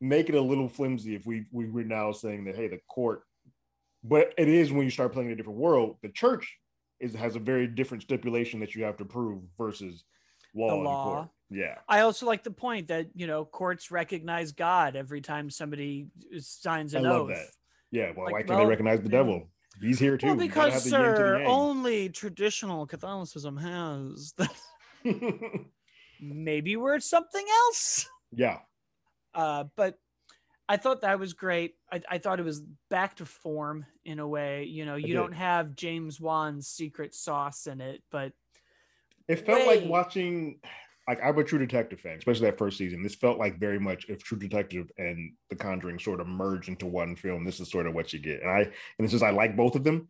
make 0.00 0.28
it 0.28 0.34
a 0.34 0.40
little 0.40 0.68
flimsy 0.68 1.14
if 1.14 1.26
we 1.26 1.46
we 1.52 1.68
were 1.68 1.84
now 1.84 2.12
saying 2.12 2.44
that 2.44 2.56
hey, 2.56 2.68
the 2.68 2.80
court, 2.88 3.22
but 4.04 4.32
it 4.38 4.48
is 4.48 4.72
when 4.72 4.84
you 4.84 4.90
start 4.90 5.12
playing 5.12 5.30
a 5.30 5.36
different 5.36 5.58
world, 5.58 5.96
the 6.02 6.08
church 6.08 6.56
is 7.00 7.14
has 7.14 7.36
a 7.36 7.40
very 7.40 7.66
different 7.66 8.02
stipulation 8.02 8.60
that 8.60 8.74
you 8.74 8.84
have 8.84 8.96
to 8.96 9.04
prove 9.04 9.42
versus 9.58 10.04
in 10.56 10.84
law. 10.84 11.30
Yeah. 11.50 11.78
I 11.88 12.00
also 12.00 12.26
like 12.26 12.42
the 12.42 12.50
point 12.50 12.88
that, 12.88 13.08
you 13.14 13.26
know, 13.26 13.44
courts 13.44 13.90
recognize 13.90 14.52
God 14.52 14.96
every 14.96 15.20
time 15.20 15.50
somebody 15.50 16.08
signs 16.38 16.94
I 16.94 16.98
an 16.98 17.04
love 17.04 17.30
oath. 17.30 17.36
that. 17.36 17.46
Yeah, 17.92 18.10
well, 18.16 18.24
Like, 18.26 18.32
why 18.32 18.38
can't 18.40 18.50
well, 18.50 18.58
they 18.60 18.66
recognize 18.66 19.00
the 19.02 19.08
devil? 19.08 19.48
He's 19.80 19.98
here 19.98 20.16
too. 20.16 20.26
Well, 20.28 20.36
because, 20.36 20.72
have 20.72 20.82
the 20.84 20.90
yin 20.90 21.00
to 21.04 21.10
the 21.10 21.16
sir, 21.16 21.44
only 21.46 22.08
traditional 22.08 22.86
Catholicism 22.86 23.56
has. 23.58 24.34
That. 24.38 24.50
Maybe 26.20 26.76
we're 26.76 26.98
something 27.00 27.44
else. 27.66 28.08
yeah, 28.32 28.58
Uh, 29.34 29.64
but 29.76 29.98
I 30.68 30.78
thought 30.78 31.02
that 31.02 31.20
was 31.20 31.34
great. 31.34 31.74
I, 31.92 32.02
I 32.10 32.18
thought 32.18 32.40
it 32.40 32.44
was 32.44 32.62
back 32.90 33.16
to 33.16 33.24
form 33.26 33.86
in 34.04 34.18
a 34.18 34.26
way. 34.26 34.64
You 34.64 34.84
know, 34.84 34.96
you 34.96 35.14
don't 35.14 35.34
have 35.34 35.76
James 35.76 36.20
Wan's 36.20 36.66
secret 36.66 37.14
sauce 37.14 37.66
in 37.68 37.80
it, 37.80 38.02
but 38.10 38.32
it 39.28 39.46
felt 39.46 39.66
like 39.66 39.84
watching. 39.84 40.60
Like 41.08 41.20
I'm 41.22 41.38
a 41.38 41.44
True 41.44 41.60
Detective 41.60 42.00
fan, 42.00 42.18
especially 42.18 42.46
that 42.46 42.58
first 42.58 42.78
season. 42.78 43.00
This 43.00 43.14
felt 43.14 43.38
like 43.38 43.60
very 43.60 43.78
much 43.78 44.06
if 44.08 44.24
True 44.24 44.38
Detective 44.38 44.90
and 44.98 45.32
The 45.50 45.56
Conjuring 45.56 46.00
sort 46.00 46.20
of 46.20 46.26
merge 46.26 46.68
into 46.68 46.86
one 46.86 47.14
film. 47.14 47.44
This 47.44 47.60
is 47.60 47.70
sort 47.70 47.86
of 47.86 47.94
what 47.94 48.12
you 48.12 48.18
get, 48.18 48.42
and 48.42 48.50
I 48.50 48.68
and 48.98 49.08
since 49.08 49.22
I 49.22 49.30
like 49.30 49.56
both 49.56 49.76
of 49.76 49.84
them, 49.84 50.08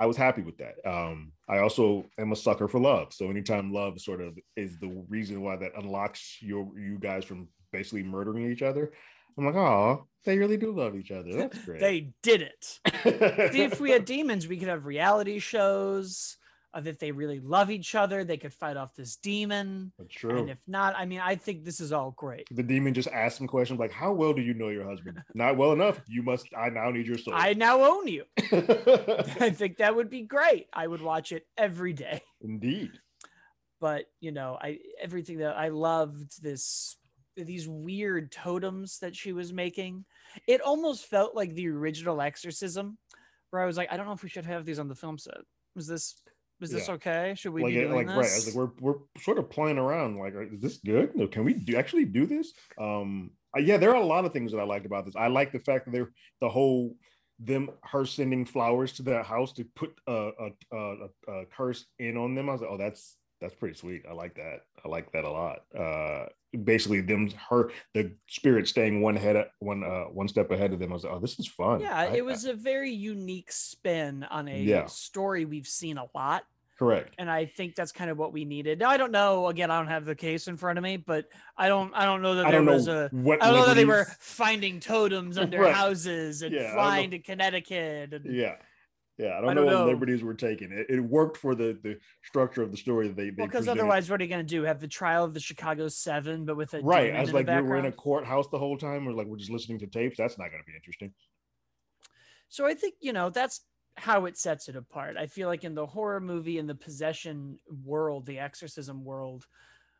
I 0.00 0.06
was 0.06 0.16
happy 0.16 0.42
with 0.42 0.58
that. 0.58 0.74
Um, 0.84 1.30
I 1.48 1.58
also 1.58 2.06
am 2.18 2.32
a 2.32 2.36
sucker 2.36 2.66
for 2.66 2.80
love, 2.80 3.12
so 3.12 3.30
anytime 3.30 3.72
love 3.72 4.00
sort 4.00 4.20
of 4.20 4.36
is 4.56 4.80
the 4.80 5.04
reason 5.08 5.42
why 5.42 5.54
that 5.56 5.76
unlocks 5.76 6.38
your 6.40 6.68
you 6.76 6.98
guys 6.98 7.24
from 7.24 7.46
basically 7.70 8.02
murdering 8.02 8.50
each 8.50 8.62
other, 8.62 8.90
I'm 9.38 9.46
like, 9.46 9.54
oh, 9.54 10.08
they 10.24 10.38
really 10.38 10.56
do 10.56 10.72
love 10.72 10.96
each 10.96 11.10
other. 11.10 11.32
That's 11.32 11.64
great. 11.64 11.80
they 11.80 12.10
did 12.22 12.42
it. 12.42 12.80
See, 13.52 13.62
if 13.62 13.80
we 13.80 13.90
had 13.90 14.04
demons, 14.04 14.48
we 14.48 14.56
could 14.56 14.68
have 14.68 14.86
reality 14.86 15.38
shows 15.38 16.36
Uh, 16.74 16.78
of 16.78 16.86
if 16.86 16.98
they 16.98 17.12
really 17.12 17.40
love 17.40 17.70
each 17.70 17.94
other, 17.94 18.24
they 18.24 18.36
could 18.36 18.52
fight 18.52 18.76
off 18.76 18.94
this 18.94 19.16
demon. 19.16 19.92
That's 19.98 20.14
true. 20.14 20.38
And 20.38 20.50
if 20.50 20.58
not, 20.66 20.94
I 20.96 21.04
mean, 21.04 21.20
I 21.20 21.36
think 21.36 21.64
this 21.64 21.80
is 21.80 21.92
all 21.92 22.12
great. 22.12 22.48
the 22.50 22.62
demon 22.62 22.94
just 22.94 23.08
asked 23.08 23.38
some 23.38 23.46
questions 23.46 23.78
like, 23.78 23.92
"How 23.92 24.12
well 24.12 24.32
do 24.32 24.42
you 24.42 24.54
know 24.54 24.68
your 24.68 24.88
husband? 24.88 25.18
Not 25.34 25.56
well 25.56 25.72
enough. 25.72 26.00
You 26.08 26.22
must. 26.22 26.46
I 26.56 26.70
now 26.70 26.90
need 26.90 27.06
your 27.06 27.18
soul." 27.18 27.34
I 27.36 27.54
now 27.54 27.82
own 27.82 28.08
you. 28.08 28.24
I 28.40 29.50
think 29.50 29.78
that 29.78 29.94
would 29.94 30.10
be 30.10 30.22
great. 30.22 30.66
I 30.72 30.86
would 30.86 31.02
watch 31.02 31.32
it 31.32 31.46
every 31.56 31.92
day. 31.92 32.22
Indeed. 32.40 32.92
But 33.80 34.06
you 34.20 34.32
know, 34.32 34.58
I 34.60 34.78
everything 35.00 35.38
that 35.38 35.56
I 35.56 35.68
loved 35.68 36.42
this 36.42 36.96
these 37.36 37.66
weird 37.66 38.30
totems 38.30 38.98
that 39.00 39.16
she 39.16 39.32
was 39.32 39.52
making. 39.52 40.04
It 40.46 40.60
almost 40.60 41.06
felt 41.06 41.34
like 41.34 41.54
the 41.54 41.68
original 41.68 42.20
exorcism, 42.20 42.98
where 43.50 43.62
I 43.62 43.66
was 43.66 43.76
like, 43.76 43.90
I 43.90 43.96
don't 43.96 44.06
know 44.06 44.12
if 44.12 44.22
we 44.22 44.28
should 44.28 44.44
have 44.44 44.64
these 44.64 44.78
on 44.78 44.88
the 44.88 44.94
film 44.94 45.18
set. 45.18 45.38
Was 45.74 45.86
this 45.86 46.22
was 46.62 46.70
this 46.70 46.88
Yeah. 46.88 46.94
okay? 46.94 47.34
Should 47.36 47.52
we 47.52 47.62
like, 47.62 47.72
be 47.74 47.78
it- 47.80 47.88
doing 47.88 47.94
like 47.94 48.06
right. 48.06 48.16
I 48.16 48.18
was 48.18 48.46
like, 48.46 48.54
we're 48.56 48.70
we're 48.80 48.98
sort 49.20 49.36
of 49.38 49.50
playing 49.50 49.76
around. 49.76 50.16
Like, 50.18 50.32
is 50.52 50.60
this 50.62 50.78
good? 50.78 51.14
No, 51.14 51.26
Can 51.26 51.44
we 51.44 51.52
do, 51.52 51.76
actually 51.76 52.06
do 52.06 52.24
this? 52.24 52.54
Um, 52.78 53.32
uh, 53.54 53.60
yeah, 53.60 53.76
there 53.76 53.90
are 53.90 54.00
a 54.02 54.06
lot 54.06 54.24
of 54.24 54.32
things 54.32 54.52
that 54.52 54.58
I 54.58 54.64
liked 54.64 54.86
about 54.86 55.04
this. 55.04 55.14
I 55.14 55.26
like 55.26 55.52
the 55.52 55.58
fact 55.60 55.84
that 55.84 55.90
they're 55.90 56.10
the 56.40 56.48
whole 56.48 56.96
them 57.38 57.68
her 57.82 58.06
sending 58.06 58.44
flowers 58.46 58.92
to 58.94 59.02
their 59.02 59.22
house 59.22 59.52
to 59.54 59.64
put 59.74 59.94
a 60.06 60.30
a, 60.72 60.76
a, 60.76 61.08
a, 61.28 61.44
curse 61.46 61.84
in 61.98 62.16
on 62.16 62.34
them. 62.34 62.48
I 62.48 62.52
was 62.52 62.62
like, 62.62 62.70
oh, 62.70 62.78
that's 62.78 63.16
that's 63.40 63.54
pretty 63.56 63.76
sweet. 63.76 64.04
I 64.08 64.12
like 64.12 64.36
that. 64.36 64.60
I 64.84 64.88
like 64.88 65.10
that 65.12 65.24
a 65.24 65.30
lot. 65.30 65.58
Uh, 65.76 66.26
basically, 66.64 67.00
them 67.00 67.28
her 67.50 67.72
the 67.94 68.12
spirit 68.28 68.68
staying 68.68 69.00
one 69.02 69.16
head 69.16 69.48
one 69.58 69.82
uh 69.82 70.04
one 70.04 70.28
step 70.28 70.52
ahead 70.52 70.72
of 70.72 70.78
them. 70.78 70.92
I 70.92 70.94
was 70.94 71.02
like, 71.04 71.12
oh, 71.14 71.18
this 71.18 71.38
is 71.40 71.48
fun. 71.48 71.80
yeah, 71.80 71.96
I- 71.98 72.14
it 72.14 72.24
was 72.24 72.44
a 72.44 72.54
very 72.54 72.92
unique 72.92 73.50
spin 73.50 74.22
on 74.30 74.46
a 74.46 74.60
Yeah. 74.62 74.86
story 74.86 75.44
we've 75.44 75.66
seen 75.66 75.98
a 75.98 76.06
lot. 76.14 76.44
Correct. 76.82 77.14
and 77.18 77.30
I 77.30 77.46
think 77.46 77.74
that's 77.74 77.92
kind 77.92 78.10
of 78.10 78.18
what 78.18 78.32
we 78.32 78.44
needed. 78.44 78.78
Now 78.78 78.90
I 78.90 78.96
don't 78.96 79.12
know. 79.12 79.46
Again, 79.48 79.70
I 79.70 79.78
don't 79.78 79.88
have 79.88 80.04
the 80.04 80.14
case 80.14 80.48
in 80.48 80.56
front 80.56 80.78
of 80.78 80.82
me, 80.82 80.96
but 80.96 81.26
I 81.56 81.68
don't. 81.68 81.92
I 81.94 82.04
don't 82.04 82.22
know 82.22 82.36
that 82.36 82.46
I 82.46 82.50
there 82.50 82.62
know 82.62 82.74
was 82.74 82.88
a. 82.88 83.10
what 83.12 83.42
I 83.42 83.46
don't 83.46 83.56
know 83.56 83.66
that 83.66 83.74
they 83.74 83.84
were 83.84 84.06
finding 84.20 84.80
totems 84.80 85.38
under 85.38 85.58
Right. 85.58 85.74
houses 85.74 86.42
and 86.42 86.54
Yeah, 86.54 86.72
flying 86.74 87.10
to 87.12 87.18
Connecticut. 87.18 88.14
And, 88.14 88.26
Yeah. 88.26 88.56
Yeah, 89.18 89.38
I 89.38 89.40
don't, 89.42 89.50
I 89.50 89.54
know, 89.54 89.64
don't 89.64 89.66
what 89.66 89.74
know. 89.74 89.86
liberties 89.92 90.22
were 90.22 90.34
taken. 90.34 90.72
It, 90.72 90.86
it 90.88 91.00
worked 91.00 91.36
for 91.36 91.54
the 91.54 91.78
the 91.82 91.98
structure 92.24 92.62
of 92.62 92.70
the 92.70 92.78
story 92.78 93.08
that 93.08 93.16
they 93.16 93.30
they 93.30 93.36
Well, 93.36 93.46
because 93.46 93.68
otherwise, 93.68 94.10
what 94.10 94.20
are 94.20 94.24
you 94.24 94.30
going 94.30 94.44
to 94.44 94.54
do? 94.54 94.62
Have 94.62 94.80
the 94.80 94.88
trial 94.88 95.22
of 95.24 95.34
the 95.34 95.38
Chicago 95.40 95.88
Seven, 95.88 96.44
but 96.44 96.56
with 96.56 96.72
a 96.74 96.82
right? 96.82 97.04
demon 97.04 97.16
I 97.16 97.20
was 97.20 97.28
in 97.30 97.34
like, 97.36 97.46
we're, 97.46 97.62
we're 97.64 97.76
in 97.76 97.84
a 97.84 97.92
courthouse 97.92 98.48
the 98.48 98.58
whole 98.58 98.78
time, 98.78 99.06
or 99.06 99.12
like 99.12 99.26
we're 99.26 99.36
just 99.36 99.50
listening 99.50 99.78
to 99.80 99.86
tapes. 99.86 100.16
That's 100.16 100.38
not 100.38 100.50
going 100.50 100.62
to 100.62 100.66
be 100.66 100.74
interesting. 100.74 101.12
So 102.48 102.66
I 102.66 102.74
think 102.74 102.94
you 103.00 103.12
know 103.12 103.30
that's 103.30 103.60
how 103.96 104.24
it 104.26 104.38
sets 104.38 104.68
it 104.68 104.76
apart. 104.76 105.16
I 105.16 105.26
feel 105.26 105.48
like 105.48 105.64
in 105.64 105.74
the 105.74 105.86
horror 105.86 106.20
movie, 106.20 106.58
in 106.58 106.66
the 106.66 106.74
possession 106.74 107.58
world, 107.84 108.26
the 108.26 108.38
exorcism 108.38 109.04
world, 109.04 109.46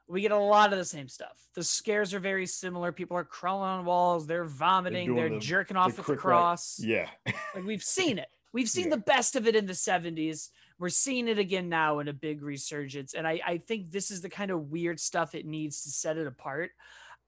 we 0.08 0.20
get 0.20 0.32
a 0.32 0.36
lot 0.38 0.72
of 0.72 0.78
the 0.78 0.84
same 0.84 1.08
stuff. 1.08 1.46
The 1.54 1.62
scares 1.62 2.12
are 2.12 2.18
very 2.20 2.46
similar. 2.46 2.90
People 2.92 3.16
are 3.16 3.24
crawling 3.24 3.68
on 3.68 3.84
walls, 3.84 4.26
they're 4.26 4.44
vomiting, 4.44 5.06
doing 5.08 5.16
they're 5.16 5.28
the- 5.30 5.38
jerking 5.38 5.74
The 5.74 5.80
off 5.80 5.86
with 5.88 5.96
the 5.96 6.02
crick 6.02 6.18
crack- 6.18 6.32
cross. 6.32 6.78
Yeah, 6.80 7.08
Like 7.54 7.64
we've 7.64 7.82
seen 7.82 8.18
it. 8.18 8.28
We've 8.52 8.68
seen 8.68 8.84
Yeah. 8.88 8.96
the 8.96 9.02
best 9.02 9.36
of 9.36 9.46
it 9.46 9.56
in 9.56 9.66
the 9.66 9.72
70s. 9.74 10.50
We're 10.78 10.88
seeing 10.90 11.28
it 11.28 11.38
again 11.38 11.68
now 11.68 12.00
in 12.00 12.08
a 12.08 12.12
big 12.12 12.42
resurgence. 12.42 13.14
And 13.14 13.26
I, 13.26 13.40
I 13.46 13.58
think 13.58 13.90
this 13.90 14.10
is 14.10 14.20
the 14.20 14.28
kind 14.28 14.50
of 14.50 14.70
weird 14.70 14.98
stuff 15.00 15.34
it 15.34 15.46
needs 15.46 15.82
to 15.84 15.90
set 15.90 16.18
it 16.18 16.26
apart. 16.26 16.70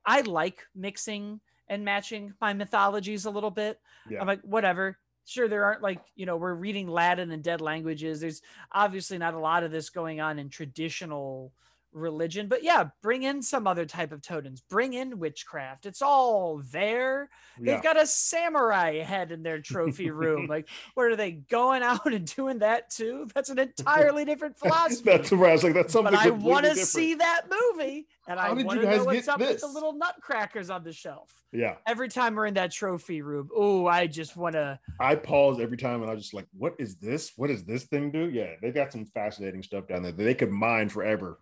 I 0.04 0.22
like 0.22 0.66
mixing 0.74 1.40
and 1.68 1.84
matching 1.84 2.34
my 2.40 2.52
mythologies 2.52 3.24
a 3.24 3.30
little 3.30 3.50
bit. 3.50 3.80
Yeah. 4.10 4.20
I'm 4.20 4.26
like, 4.26 4.42
whatever. 4.42 4.98
Sure, 5.26 5.48
there 5.48 5.64
aren't 5.64 5.82
like, 5.82 6.00
you 6.16 6.26
know, 6.26 6.36
we're 6.36 6.54
reading 6.54 6.86
Latin 6.86 7.30
and 7.30 7.42
dead 7.42 7.60
languages. 7.62 8.20
There's 8.20 8.42
obviously 8.72 9.16
not 9.16 9.34
a 9.34 9.38
lot 9.38 9.64
of 9.64 9.70
this 9.70 9.88
going 9.88 10.20
on 10.20 10.38
in 10.38 10.50
traditional 10.50 11.52
religion, 11.94 12.48
but 12.48 12.62
yeah, 12.62 12.88
bring 13.02 13.22
in 13.22 13.42
some 13.42 13.66
other 13.66 13.86
type 13.86 14.12
of 14.12 14.20
totems, 14.22 14.60
bring 14.60 14.92
in 14.92 15.18
witchcraft. 15.18 15.86
It's 15.86 16.02
all 16.02 16.62
there. 16.70 17.30
yeah. 17.58 17.74
They've 17.74 17.82
got 17.82 18.00
a 18.00 18.06
samurai 18.06 18.98
head 18.98 19.32
in 19.32 19.42
their 19.42 19.60
trophy 19.60 20.10
room. 20.10 20.46
like, 20.48 20.68
what 20.94 21.06
are 21.06 21.16
they 21.16 21.32
going 21.32 21.82
out 21.82 22.12
and 22.12 22.26
doing 22.34 22.58
that 22.58 22.90
too? 22.90 23.28
That's 23.34 23.50
an 23.50 23.58
entirely 23.78 24.24
different 24.24 24.58
philosophy. 24.58 25.02
That's 25.04 25.30
where 25.30 25.50
I 25.50 25.52
was 25.52 25.64
like, 25.64 25.74
that's 25.74 25.92
something. 25.92 26.12
but 26.14 26.26
I 26.26 26.30
want 26.30 26.66
to 26.66 26.76
see 26.76 27.14
that 27.14 27.42
movie, 27.50 28.06
and 28.28 28.38
How 28.38 28.46
I 28.46 28.52
want 28.52 28.80
to 28.80 28.90
know 28.90 29.04
what's 29.04 29.28
up 29.28 29.40
with 29.40 29.60
the 29.60 29.68
little 29.68 29.92
nutcrackers 29.92 30.70
on 30.70 30.84
the 30.84 30.92
shelf. 30.92 31.30
Yeah, 31.52 31.76
Every 31.86 32.08
time 32.08 32.34
we're 32.34 32.46
in 32.46 32.54
that 32.54 32.72
trophy 32.72 33.22
room, 33.22 33.48
oh, 33.54 33.86
I 33.86 34.08
just 34.08 34.36
want 34.36 34.54
to. 34.54 34.80
I 34.98 35.14
pause 35.14 35.60
every 35.60 35.76
time, 35.76 36.02
and 36.02 36.10
I 36.10 36.14
was 36.14 36.24
just 36.24 36.34
like, 36.34 36.48
what 36.52 36.74
is 36.80 36.96
this? 36.96 37.32
What 37.36 37.46
does 37.46 37.64
this 37.64 37.84
thing 37.84 38.10
do? 38.10 38.28
Yeah, 38.28 38.54
they 38.60 38.72
got 38.72 38.90
some 38.90 39.04
fascinating 39.04 39.62
stuff 39.62 39.86
down 39.86 40.02
there 40.02 40.10
that 40.10 40.22
they 40.22 40.34
could 40.34 40.50
mine 40.50 40.88
forever. 40.88 41.38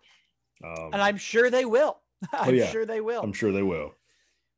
Um, 0.63 0.89
And 0.93 1.01
I'm 1.01 1.17
sure 1.17 1.49
they 1.49 1.65
will. 1.65 1.99
I'm 2.33 2.55
yeah. 2.55 2.67
sure 2.67 2.85
they 2.85 3.01
will. 3.01 3.21
I'm 3.21 3.33
sure 3.33 3.51
they 3.51 3.63
will. 3.63 3.93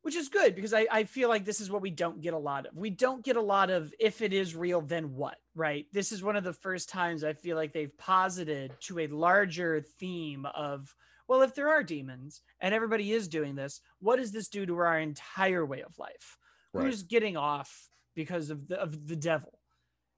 which 0.02 0.16
is 0.16 0.30
good 0.30 0.54
because 0.56 0.74
I, 0.74 0.86
I 0.92 1.04
feel 1.06 1.30
like 1.30 1.46
this 1.46 1.60
is 1.60 1.72
what 1.72 1.82
we 1.82 1.90
don't 1.90 2.22
get 2.22 2.34
a 2.36 2.38
lot 2.38 2.68
of. 2.68 2.76
We 2.76 2.92
don't 2.92 3.24
get 3.24 3.38
a 3.38 3.42
lot 3.42 3.72
of 3.72 3.92
if 4.00 4.22
it 4.22 4.34
is 4.34 4.56
real, 4.56 4.82
then 4.82 5.16
what, 5.16 5.38
right? 5.56 5.88
This 5.92 6.12
is 6.12 6.22
one 6.22 6.36
of 6.36 6.44
the 6.44 6.54
first 6.54 6.90
times 6.90 7.24
I 7.24 7.34
feel 7.34 7.56
like 7.56 7.74
they've 7.74 7.98
posited 7.98 8.72
to 8.82 9.00
a 9.00 9.08
larger 9.08 9.82
theme 9.82 10.46
of, 10.46 10.94
well, 11.28 11.42
if 11.42 11.56
there 11.56 11.70
are 11.70 11.82
demons 11.82 12.42
and 12.60 12.76
everybody 12.76 13.12
is 13.12 13.28
doing 13.28 13.56
this, 13.56 13.82
what 14.00 14.18
does 14.18 14.32
this 14.32 14.48
do 14.48 14.64
to 14.68 14.78
our 14.78 15.00
entire 15.00 15.66
way 15.66 15.82
of 15.82 15.98
life? 15.98 16.38
Right. 16.72 16.86
Who's 16.86 17.02
getting 17.02 17.36
off 17.36 17.90
because 18.16 18.52
of 18.52 18.68
the 18.68 18.80
of 18.80 19.08
the 19.08 19.16
devil? 19.16 19.58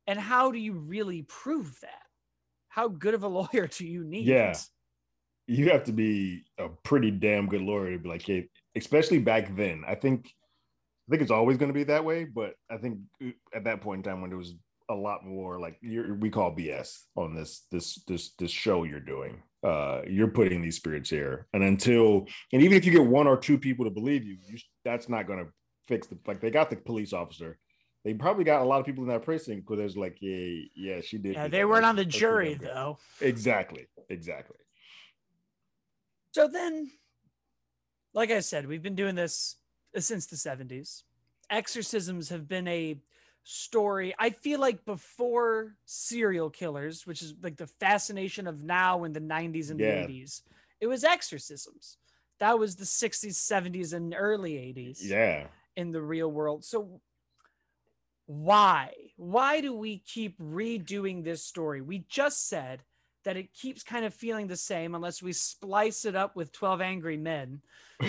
And 0.05 0.19
how 0.19 0.51
do 0.51 0.57
you 0.57 0.73
really 0.73 1.21
prove 1.21 1.79
that? 1.81 2.03
How 2.67 2.89
good 2.89 3.13
of 3.13 3.23
a 3.23 3.27
lawyer 3.39 3.67
do 3.67 3.87
you 3.87 4.03
need? 4.03 4.25
Yeah. 4.25 4.53
You 5.47 5.69
have 5.69 5.85
to 5.85 5.93
be 5.93 6.43
a 6.57 6.69
pretty 6.83 7.09
damn 7.09 7.47
good 7.47 7.61
lawyer 7.61 7.93
to 7.93 7.99
be 7.99 8.09
like, 8.09 8.23
hey, 8.23 8.49
especially 8.75 9.19
back 9.19 9.55
then. 9.55 9.83
I 9.87 9.95
think, 9.95 10.33
I 11.07 11.11
think 11.11 11.21
it's 11.21 11.31
always 11.31 11.57
going 11.57 11.69
to 11.69 11.73
be 11.73 11.85
that 11.85 12.03
way. 12.03 12.25
But 12.25 12.55
I 12.69 12.77
think 12.77 12.99
uh, 13.23 13.29
at 13.53 13.63
that 13.63 13.81
point 13.81 13.99
in 13.99 14.11
time 14.11 14.21
when 14.21 14.29
there 14.29 14.37
was 14.37 14.55
a 14.89 14.95
lot 14.95 15.25
more 15.25 15.59
like 15.59 15.77
you're, 15.81 16.13
we 16.15 16.29
call 16.29 16.55
BS 16.55 17.03
on 17.15 17.35
this 17.35 17.65
this 17.71 18.01
this 18.07 18.31
this 18.37 18.51
show 18.51 18.83
you're 18.83 18.99
doing. 18.99 19.41
Uh, 19.63 20.01
you're 20.07 20.27
putting 20.27 20.61
these 20.61 20.77
spirits 20.77 21.09
here, 21.09 21.47
and 21.53 21.63
until 21.63 22.27
and 22.53 22.61
even 22.61 22.77
if 22.77 22.85
you 22.85 22.91
get 22.91 23.03
one 23.03 23.27
or 23.27 23.37
two 23.37 23.57
people 23.57 23.83
to 23.85 23.91
believe 23.91 24.23
you, 24.23 24.37
you 24.47 24.57
that's 24.85 25.09
not 25.09 25.27
going 25.27 25.39
to 25.39 25.51
fix 25.87 26.07
the 26.07 26.17
like 26.27 26.39
they 26.39 26.51
got 26.51 26.69
the 26.69 26.75
police 26.75 27.11
officer. 27.11 27.57
They 28.05 28.13
probably 28.13 28.45
got 28.45 28.61
a 28.61 28.65
lot 28.65 28.79
of 28.79 28.85
people 28.85 29.03
in 29.03 29.09
that 29.09 29.23
precinct 29.23 29.65
because 29.65 29.79
there's 29.79 29.97
like, 29.97 30.17
yeah, 30.21 30.61
yeah, 30.75 31.01
she 31.01 31.17
did. 31.17 31.33
Yeah, 31.33 31.49
they 31.49 31.65
weren't 31.65 31.85
on 31.85 31.97
the 31.97 32.05
jury 32.05 32.53
though. 32.53 32.99
Exactly, 33.19 33.87
exactly. 34.09 34.57
So 36.37 36.47
then, 36.47 36.91
like 38.13 38.29
I 38.29 38.41
said, 38.41 38.67
we've 38.67 38.83
been 38.83 38.93
doing 38.93 39.15
this 39.15 39.55
uh, 39.97 40.01
since 40.01 40.27
the 40.27 40.35
70s. 40.35 41.01
Exorcisms 41.49 42.29
have 42.29 42.47
been 42.47 42.67
a 42.67 43.01
story. 43.43 44.13
I 44.19 44.29
feel 44.29 44.59
like 44.59 44.85
before 44.85 45.77
serial 45.87 46.51
killers, 46.51 47.07
which 47.07 47.23
is 47.23 47.33
like 47.41 47.57
the 47.57 47.65
fascination 47.65 48.45
of 48.45 48.61
now 48.61 49.03
in 49.03 49.13
the 49.13 49.19
90s 49.19 49.71
and 49.71 49.79
yeah. 49.79 50.05
80s, 50.05 50.43
it 50.79 50.85
was 50.85 51.03
exorcisms. 51.03 51.97
That 52.39 52.59
was 52.59 52.75
the 52.75 52.85
60s, 52.85 53.33
70s, 53.33 53.93
and 53.93 54.13
early 54.15 54.53
80s. 54.53 54.99
Yeah. 55.01 55.47
In 55.75 55.91
the 55.91 56.03
real 56.03 56.31
world. 56.31 56.63
So 56.63 57.01
why? 58.27 58.91
Why 59.15 59.59
do 59.59 59.73
we 59.73 60.03
keep 60.05 60.37
redoing 60.37 61.23
this 61.23 61.43
story? 61.43 61.81
We 61.81 62.05
just 62.07 62.47
said 62.47 62.83
that 63.27 63.35
it 63.35 63.53
keeps 63.53 63.83
kind 63.83 64.05
of 64.05 64.13
feeling 64.13 64.47
the 64.47 64.55
same 64.55 64.95
unless 64.95 65.21
we 65.21 65.33
splice 65.33 66.05
it 66.05 66.15
up 66.15 66.37
with 66.37 66.53
12 66.53 66.79
angry 66.79 67.17
men. 67.17 67.59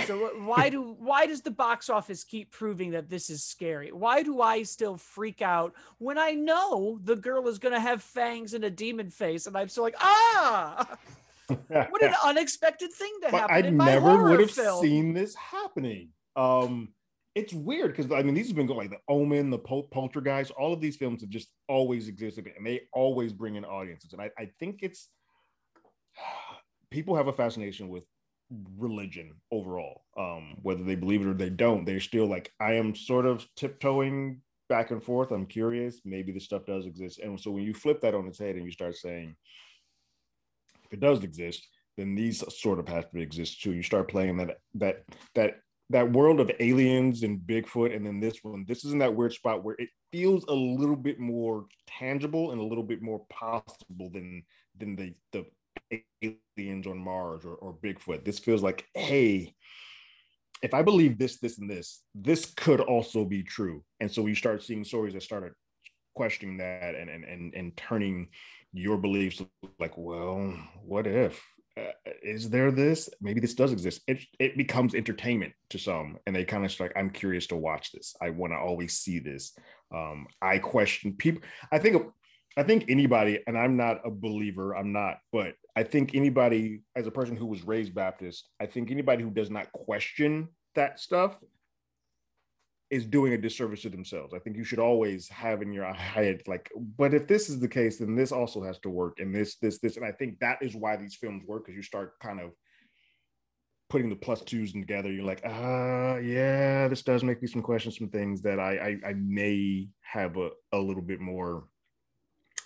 So 0.07 0.17
why 0.45 0.69
do 0.69 0.95
why 0.97 1.27
does 1.27 1.41
the 1.41 1.51
box 1.51 1.91
office 1.91 2.23
keep 2.23 2.53
proving 2.53 2.93
that 2.93 3.11
this 3.11 3.29
is 3.29 3.43
scary? 3.43 3.91
Why 3.91 4.23
do 4.23 4.41
i 4.41 4.63
still 4.63 4.97
freak 4.97 5.43
out 5.43 5.75
when 5.99 6.19
i 6.19 6.31
know 6.31 7.01
the 7.03 7.17
girl 7.17 7.49
is 7.49 7.59
going 7.59 7.75
to 7.75 7.81
have 7.81 8.01
fangs 8.01 8.55
and 8.55 8.63
a 8.63 8.71
demon 8.71 9.11
face 9.11 9.49
and 9.49 9.57
i'm 9.57 9.69
still 9.69 9.83
like 9.83 9.97
ah! 9.99 10.97
What 11.67 12.03
an 12.05 12.15
unexpected 12.25 12.93
thing 12.93 13.13
to 13.23 13.31
happen 13.31 13.57
i 13.57 13.87
never 13.91 14.23
would 14.23 14.39
have 14.39 14.53
film. 14.53 14.81
seen 14.81 15.15
this 15.15 15.35
happening. 15.35 16.11
Um 16.37 16.91
it's 17.35 17.53
weird 17.53 17.97
because 17.97 18.11
I 18.11 18.23
mean 18.23 18.35
these 18.35 18.49
have 18.49 18.57
been 18.57 18.67
going 18.67 18.79
like 18.79 18.91
the 18.91 19.13
Omen, 19.13 19.51
the 19.51 19.59
Pol- 19.59 19.89
Poltergeist, 19.91 20.51
all 20.53 20.73
of 20.73 20.81
these 20.81 20.97
films 20.97 21.21
have 21.21 21.31
just 21.31 21.49
always 21.69 22.09
existed 22.09 22.51
and 22.57 22.67
they 22.67 22.83
always 22.93 23.33
bring 23.33 23.57
in 23.57 23.65
audiences. 23.65 24.13
And 24.13 24.23
I, 24.23 24.31
I 24.39 24.51
think 24.59 24.81
it's 24.83 25.09
people 26.91 27.17
have 27.17 27.29
a 27.29 27.33
fascination 27.33 27.89
with 27.89 28.05
religion 28.79 29.35
overall, 29.53 30.05
um, 30.17 30.57
whether 30.63 30.83
they 30.83 30.95
believe 30.95 31.21
it 31.21 31.29
or 31.29 31.35
they 31.35 31.51
don't. 31.51 31.85
They're 31.85 32.01
still 32.01 32.27
like 32.27 32.53
I 32.61 32.75
am 32.75 32.95
sort 32.95 33.27
of 33.27 33.47
tiptoeing 33.57 34.41
back 34.69 34.91
and 34.91 35.03
forth. 35.03 35.31
I'm 35.31 35.47
curious. 35.47 36.01
Maybe 36.05 36.33
this 36.33 36.45
stuff 36.45 36.67
does 36.67 36.87
exist. 36.87 37.21
And 37.21 37.39
so 37.39 37.51
when 37.51 37.63
you 37.63 37.75
flip 37.75 38.01
that 38.03 38.15
on 38.15 38.27
its 38.27 38.39
head 38.39 38.57
and 38.57 38.65
you 38.65 38.73
start 38.73 38.97
saying, 38.97 39.37
if 40.85 40.93
it 40.93 41.01
does 41.01 41.23
exist, 41.23 41.67
then 41.97 42.15
these 42.15 42.43
sort 42.57 42.79
of 42.79 42.89
have 42.89 43.11
to 43.11 43.19
exist 43.19 43.61
too. 43.61 43.73
You 43.73 43.83
start 43.83 44.09
playing 44.09 44.37
that 44.39 44.59
that 44.75 45.05
that 45.35 45.61
that 45.91 46.13
world 46.13 46.41
of 46.41 46.51
aliens 46.61 47.23
and 47.23 47.41
Bigfoot, 47.41 47.95
and 47.97 48.05
then 48.05 48.21
this 48.21 48.39
one, 48.43 48.65
this 48.69 48.85
is 48.85 48.93
in 48.93 48.99
that 48.99 49.15
weird 49.15 49.33
spot 49.33 49.65
where 49.65 49.77
it 49.79 49.89
feels 50.13 50.45
a 50.49 50.55
little 50.55 50.97
bit 50.97 51.19
more 51.19 51.67
tangible 51.87 52.51
and 52.51 52.61
a 52.61 52.65
little 52.65 52.85
bit 52.85 53.03
more 53.03 53.25
possible 53.31 54.11
than 54.13 54.43
than 54.79 54.97
the 54.97 55.15
the 55.33 55.47
aliens 56.59 56.87
on 56.87 56.99
Mars 56.99 57.45
or, 57.45 57.55
or 57.55 57.75
Bigfoot. 57.75 58.25
This 58.25 58.39
feels 58.39 58.63
like, 58.63 58.87
hey, 58.95 59.55
if 60.63 60.75
I 60.75 60.83
believe 60.83 61.19
this, 61.19 61.39
this, 61.39 61.59
and 61.59 61.71
this, 61.71 62.03
this 62.15 62.47
could 62.47 62.81
also 62.81 63.25
be 63.25 63.43
true. 63.43 63.85
And 64.01 64.11
so 64.11 64.23
we 64.23 64.35
start 64.35 64.63
seeing 64.63 64.85
stories 64.85 65.15
that 65.15 65.23
started 65.23 65.53
questioning 66.15 66.59
that 66.59 66.95
and 66.97 67.09
and 67.09 67.25
and, 67.25 67.55
and 67.55 67.77
turning 67.77 68.29
your 68.73 68.99
beliefs 68.99 69.43
like, 69.79 69.97
well, 69.97 70.53
what 70.85 71.07
if? 71.07 71.41
Uh, 71.79 72.11
is 72.23 72.51
there 72.51 72.71
this? 72.71 73.09
Maybe 73.21 73.41
this 73.41 73.55
does 73.55 73.73
exist. 73.73 74.03
It 74.07 74.19
it 74.39 74.57
becomes 74.57 74.95
entertainment 74.95 75.53
to 75.71 75.79
some, 75.79 76.19
and 76.27 76.35
they 76.35 76.45
kind 76.45 76.65
of 76.65 76.81
like, 76.81 76.93
I'm 76.97 77.11
curious 77.11 77.47
to 77.49 77.57
watch 77.57 77.93
this. 77.93 78.15
I 78.21 78.31
want 78.31 78.53
to 78.53 78.59
always 78.59 78.99
see 78.99 79.19
this. 79.19 79.57
Um, 79.95 80.27
I 80.43 80.59
question 80.59 81.15
people. 81.15 81.43
I 81.73 81.79
think 81.79 82.03
I 82.57 82.63
think 82.63 82.87
anybody, 82.89 83.41
and 83.47 83.57
I'm 83.57 83.77
not 83.77 84.01
a 84.05 84.11
believer. 84.11 84.77
I'm 84.77 84.93
not, 84.93 85.19
but 85.33 85.55
I 85.77 85.85
think 85.85 86.15
anybody, 86.15 86.81
as 86.97 87.07
a 87.07 87.11
person 87.13 87.37
who 87.37 87.47
was 87.47 87.65
raised 87.65 87.95
Baptist, 87.95 88.49
I 88.61 88.67
think 88.67 88.91
anybody 88.91 89.23
who 89.23 89.31
does 89.31 89.51
not 89.51 89.71
question 89.73 90.49
that 90.75 90.99
stuff 90.99 91.37
is 92.91 93.05
doing 93.05 93.35
a 93.35 93.39
disservice 93.39 93.83
to 93.83 93.91
themselves. 93.91 94.33
I 94.35 94.39
think 94.39 94.57
you 94.57 94.65
should 94.65 94.79
always 94.79 95.29
have 95.29 95.63
in 95.63 95.73
your 95.73 95.93
head, 95.93 96.43
like, 96.47 96.71
but 96.97 97.15
if 97.15 97.27
this 97.27 97.49
is 97.49 97.61
the 97.61 97.69
case, 97.69 97.99
then 97.99 98.15
this 98.15 98.33
also 98.33 98.63
has 98.63 98.79
to 98.81 98.91
work, 98.91 99.19
and 99.21 99.35
this, 99.35 99.57
this, 99.57 99.79
this, 99.79 99.97
and 99.97 100.05
I 100.05 100.13
think 100.13 100.39
that 100.41 100.59
is 100.63 100.75
why 100.75 100.97
these 100.97 101.15
films 101.15 101.45
work 101.47 101.67
because 101.67 101.77
you 101.77 101.83
start 101.83 102.19
kind 102.21 102.41
of 102.41 102.51
putting 103.91 104.11
the 104.11 104.17
plus 104.17 104.43
twos 104.43 104.73
together. 104.73 105.11
You're 105.11 105.25
like, 105.25 105.43
ah, 105.47 106.13
uh, 106.13 106.17
yeah, 106.17 106.89
this 106.89 107.03
does 107.03 107.25
make 107.25 107.41
me 107.41 107.49
some 107.49 107.63
questions, 107.63 107.99
some 107.99 108.11
things 108.11 108.43
that 108.43 108.59
I, 108.59 108.99
I, 109.05 109.09
I 109.11 109.13
may 109.15 109.89
have 110.01 110.37
a, 110.37 110.51
a 110.73 110.79
little 110.79 111.03
bit 111.03 111.21
more. 111.21 111.65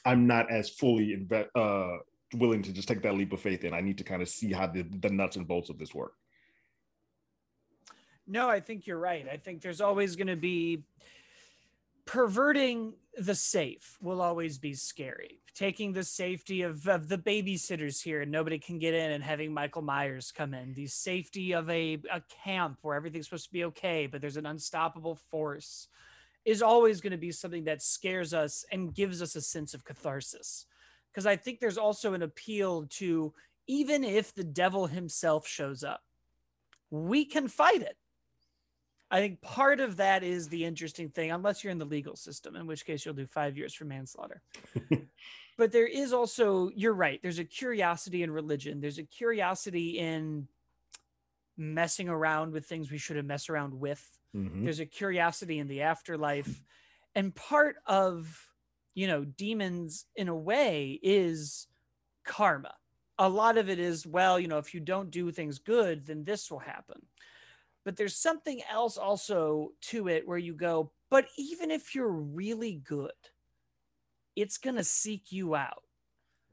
I'm 0.04 0.26
not 0.26 0.50
as 0.50 0.70
fully 0.70 1.16
inve- 1.16 1.48
uh, 1.54 1.98
willing 2.34 2.62
to 2.62 2.72
just 2.72 2.88
take 2.88 3.02
that 3.02 3.14
leap 3.14 3.32
of 3.32 3.40
faith 3.40 3.62
in. 3.62 3.72
I 3.72 3.80
need 3.80 3.98
to 3.98 4.04
kind 4.04 4.20
of 4.20 4.28
see 4.28 4.52
how 4.52 4.66
the, 4.66 4.82
the 4.82 5.10
nuts 5.10 5.36
and 5.36 5.46
bolts 5.46 5.70
of 5.70 5.78
this 5.78 5.94
work. 5.94 6.12
No, 8.26 8.48
I 8.48 8.60
think 8.60 8.86
you're 8.86 8.98
right. 8.98 9.26
I 9.30 9.36
think 9.36 9.62
there's 9.62 9.80
always 9.80 10.16
going 10.16 10.28
to 10.28 10.36
be 10.36 10.84
perverting 12.04 12.94
the 13.16 13.34
safe 13.34 13.98
will 14.00 14.22
always 14.22 14.58
be 14.58 14.74
scary. 14.74 15.40
Taking 15.54 15.92
the 15.92 16.04
safety 16.04 16.62
of, 16.62 16.88
of 16.88 17.08
the 17.08 17.18
babysitters 17.18 18.02
here 18.02 18.22
and 18.22 18.30
nobody 18.30 18.58
can 18.58 18.78
get 18.78 18.94
in 18.94 19.12
and 19.12 19.22
having 19.22 19.52
Michael 19.52 19.82
Myers 19.82 20.32
come 20.32 20.54
in. 20.54 20.72
The 20.72 20.86
safety 20.86 21.52
of 21.52 21.68
a, 21.68 21.98
a 22.10 22.22
camp 22.44 22.78
where 22.82 22.96
everything's 22.96 23.26
supposed 23.26 23.46
to 23.46 23.52
be 23.52 23.64
okay, 23.64 24.06
but 24.06 24.20
there's 24.20 24.38
an 24.38 24.46
unstoppable 24.46 25.16
force 25.30 25.88
is 26.44 26.62
always 26.62 27.00
going 27.00 27.12
to 27.12 27.18
be 27.18 27.30
something 27.30 27.64
that 27.64 27.82
scares 27.82 28.34
us 28.34 28.64
and 28.72 28.94
gives 28.94 29.22
us 29.22 29.36
a 29.36 29.40
sense 29.40 29.74
of 29.74 29.84
catharsis. 29.84 30.66
Because 31.10 31.26
I 31.26 31.36
think 31.36 31.60
there's 31.60 31.78
also 31.78 32.14
an 32.14 32.22
appeal 32.22 32.86
to 32.92 33.34
even 33.66 34.02
if 34.02 34.34
the 34.34 34.44
devil 34.44 34.86
himself 34.86 35.46
shows 35.46 35.84
up, 35.84 36.02
we 36.90 37.24
can 37.24 37.46
fight 37.46 37.82
it 37.82 37.96
I 39.12 39.20
think 39.20 39.42
part 39.42 39.78
of 39.80 39.98
that 39.98 40.22
is 40.22 40.48
the 40.48 40.64
interesting 40.64 41.10
thing, 41.10 41.30
unless 41.30 41.62
you're 41.62 41.70
in 41.70 41.78
the 41.78 41.84
legal 41.84 42.16
system, 42.16 42.56
in 42.56 42.66
which 42.66 42.86
case 42.86 43.04
you'll 43.04 43.12
do 43.12 43.26
five 43.26 43.58
years 43.58 43.74
for 43.74 43.84
manslaughter. 43.84 44.40
but 45.58 45.70
there 45.70 45.86
is 45.86 46.14
also, 46.14 46.70
you're 46.74 46.94
right, 46.94 47.20
there's 47.20 47.38
a 47.38 47.44
curiosity 47.44 48.22
in 48.22 48.30
religion, 48.30 48.80
there's 48.80 48.96
a 48.96 49.02
curiosity 49.02 49.98
in 49.98 50.48
messing 51.58 52.08
around 52.08 52.54
with 52.54 52.64
things 52.64 52.90
we 52.90 52.96
shouldn't 52.96 53.28
mess 53.28 53.50
around 53.50 53.78
with. 53.78 54.02
Mm-hmm. 54.34 54.64
There's 54.64 54.80
a 54.80 54.86
curiosity 54.86 55.58
in 55.58 55.68
the 55.68 55.82
afterlife. 55.82 56.62
And 57.14 57.34
part 57.34 57.76
of, 57.84 58.48
you 58.94 59.06
know, 59.06 59.26
demons 59.26 60.06
in 60.16 60.28
a 60.28 60.34
way 60.34 60.98
is 61.02 61.66
karma. 62.24 62.74
A 63.18 63.28
lot 63.28 63.58
of 63.58 63.68
it 63.68 63.78
is, 63.78 64.06
well, 64.06 64.40
you 64.40 64.48
know, 64.48 64.56
if 64.56 64.72
you 64.72 64.80
don't 64.80 65.10
do 65.10 65.30
things 65.30 65.58
good, 65.58 66.06
then 66.06 66.24
this 66.24 66.50
will 66.50 66.60
happen 66.60 67.02
but 67.84 67.96
there's 67.96 68.16
something 68.16 68.60
else 68.70 68.96
also 68.96 69.70
to 69.82 70.08
it 70.08 70.26
where 70.26 70.38
you 70.38 70.54
go, 70.54 70.92
but 71.10 71.26
even 71.36 71.70
if 71.70 71.94
you're 71.94 72.10
really 72.10 72.74
good, 72.74 73.10
it's 74.36 74.58
going 74.58 74.76
to 74.76 74.84
seek 74.84 75.32
you 75.32 75.54
out 75.54 75.82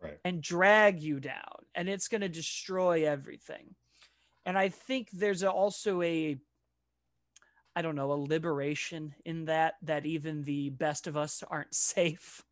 right. 0.02 0.20
and 0.26 0.42
drag 0.42 1.02
you 1.02 1.20
down 1.20 1.66
and 1.76 1.88
it's 1.88 2.08
going 2.08 2.22
to 2.22 2.30
destroy 2.30 3.08
everything. 3.08 3.76
And 4.46 4.58
I 4.58 4.70
think 4.70 5.10
there's 5.12 5.44
also 5.44 6.02
a, 6.02 6.38
I 7.76 7.82
don't 7.82 7.96
know, 7.96 8.12
a 8.12 8.14
liberation 8.14 9.14
in 9.26 9.46
that, 9.46 9.76
that 9.84 10.06
even 10.06 10.44
the 10.44 10.72
best 10.72 11.08
of 11.08 11.16
us 11.16 11.44
aren't 11.48 11.74
safe 11.74 12.44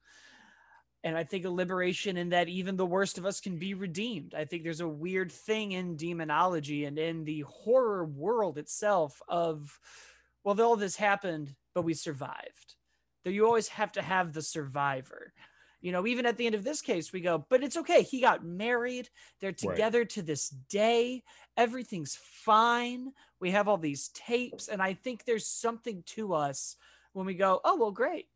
and 1.07 1.17
I 1.17 1.23
think 1.23 1.45
a 1.45 1.49
liberation 1.49 2.17
in 2.17 2.29
that 2.29 2.49
even 2.49 2.75
the 2.75 2.85
worst 2.85 3.17
of 3.17 3.25
us 3.25 3.39
can 3.39 3.55
be 3.55 3.73
redeemed. 3.73 4.35
I 4.35 4.43
think 4.43 4.63
there's 4.63 4.81
a 4.81 4.87
weird 4.89 5.31
thing 5.31 5.71
in 5.71 5.95
demonology 5.95 6.83
and 6.83 6.99
in 6.99 7.23
the 7.23 7.45
horror 7.47 8.03
world 8.03 8.57
itself 8.57 9.21
of, 9.29 9.79
well, 10.43 10.59
all 10.59 10.75
this 10.75 10.97
happened, 10.97 11.55
but 11.73 11.83
we 11.83 11.93
survived. 11.93 12.75
That 13.23 13.31
you 13.31 13.45
always 13.45 13.69
have 13.69 13.93
to 13.93 14.01
have 14.01 14.33
the 14.33 14.41
survivor. 14.41 15.31
You 15.79 15.93
know, 15.93 16.05
even 16.05 16.25
at 16.25 16.35
the 16.35 16.45
end 16.45 16.55
of 16.55 16.65
this 16.65 16.81
case, 16.81 17.13
we 17.13 17.21
go, 17.21 17.45
but 17.47 17.63
it's 17.63 17.77
okay. 17.77 18.03
He 18.03 18.19
got 18.19 18.43
married. 18.43 19.09
They're 19.39 19.53
together 19.53 19.99
right. 19.99 20.09
to 20.09 20.21
this 20.21 20.49
day. 20.49 21.23
Everything's 21.55 22.17
fine. 22.21 23.13
We 23.39 23.51
have 23.51 23.69
all 23.69 23.77
these 23.77 24.09
tapes. 24.09 24.67
And 24.67 24.81
I 24.81 24.93
think 24.93 25.23
there's 25.23 25.47
something 25.47 26.03
to 26.07 26.33
us 26.33 26.75
when 27.13 27.25
we 27.25 27.33
go, 27.33 27.61
oh, 27.63 27.77
well, 27.77 27.91
great 27.91 28.27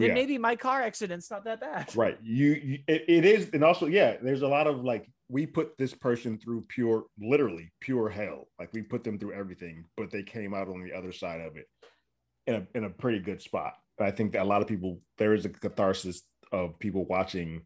then 0.00 0.08
yeah. 0.08 0.14
maybe 0.14 0.38
my 0.38 0.56
car 0.56 0.82
accident's 0.82 1.30
not 1.30 1.44
that 1.44 1.60
bad. 1.60 1.94
Right. 1.96 2.18
You, 2.22 2.52
you 2.52 2.78
it, 2.86 3.04
it 3.08 3.24
is, 3.24 3.50
and 3.52 3.64
also, 3.64 3.86
yeah, 3.86 4.16
there's 4.22 4.42
a 4.42 4.48
lot 4.48 4.66
of 4.66 4.84
like 4.84 5.08
we 5.28 5.46
put 5.46 5.76
this 5.78 5.94
person 5.94 6.38
through 6.38 6.64
pure, 6.68 7.04
literally 7.20 7.70
pure 7.80 8.08
hell. 8.08 8.48
Like 8.58 8.72
we 8.72 8.82
put 8.82 9.04
them 9.04 9.18
through 9.18 9.34
everything, 9.34 9.84
but 9.96 10.10
they 10.10 10.22
came 10.22 10.54
out 10.54 10.68
on 10.68 10.82
the 10.82 10.96
other 10.96 11.12
side 11.12 11.40
of 11.40 11.56
it 11.56 11.66
in 12.46 12.54
a 12.54 12.66
in 12.74 12.84
a 12.84 12.90
pretty 12.90 13.20
good 13.20 13.42
spot. 13.42 13.74
I 14.00 14.10
think 14.10 14.32
that 14.32 14.42
a 14.42 14.44
lot 14.44 14.62
of 14.62 14.68
people 14.68 15.00
there 15.18 15.34
is 15.34 15.44
a 15.44 15.48
catharsis 15.48 16.22
of 16.52 16.78
people 16.78 17.04
watching 17.04 17.62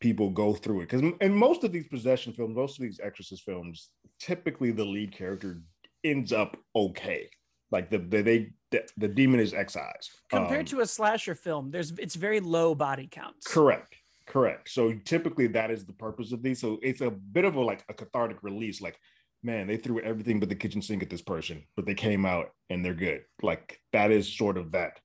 people 0.00 0.30
go 0.30 0.52
through 0.52 0.80
it 0.80 0.90
because 0.90 1.02
in 1.20 1.34
most 1.34 1.64
of 1.64 1.72
these 1.72 1.88
possession 1.88 2.32
films, 2.32 2.54
most 2.54 2.78
of 2.78 2.82
these 2.82 3.00
exorcist 3.02 3.42
films, 3.44 3.90
typically 4.20 4.70
the 4.70 4.84
lead 4.84 5.12
character 5.12 5.62
ends 6.04 6.32
up 6.32 6.56
okay. 6.74 7.28
Like 7.70 7.90
the, 7.90 7.98
the 7.98 8.22
they 8.22 8.50
the, 8.70 8.88
the 8.96 9.08
demon 9.08 9.40
is 9.40 9.54
excised 9.54 10.10
compared 10.30 10.60
Um, 10.60 10.66
to 10.66 10.80
a 10.80 10.86
slasher 10.86 11.34
film. 11.34 11.70
There's 11.70 11.92
it's 11.98 12.14
very 12.14 12.40
low 12.40 12.74
body 12.74 13.08
counts. 13.10 13.46
Correct. 13.46 13.94
Correct. 14.26 14.70
So 14.70 14.92
typically 15.04 15.46
that 15.48 15.70
is 15.70 15.84
the 15.84 15.92
purpose 15.92 16.32
of 16.32 16.42
these. 16.42 16.60
So 16.60 16.78
it's 16.82 17.00
a 17.00 17.10
bit 17.10 17.44
of 17.44 17.54
a 17.56 17.60
like 17.60 17.84
a 17.88 17.94
cathartic 17.94 18.42
release. 18.42 18.80
Like, 18.80 18.98
man, 19.42 19.66
they 19.66 19.76
threw 19.76 20.00
everything 20.00 20.40
but 20.40 20.48
the 20.48 20.54
kitchen 20.54 20.82
sink 20.82 21.02
at 21.02 21.10
this 21.10 21.22
person, 21.22 21.64
but 21.76 21.86
they 21.86 21.94
came 21.94 22.24
out 22.26 22.50
and 22.70 22.84
they're 22.84 22.94
good. 22.94 23.22
Like 23.42 23.80
that 23.92 24.10
is 24.10 24.36
sort 24.36 24.58
of 24.58 24.72
that 24.72 25.00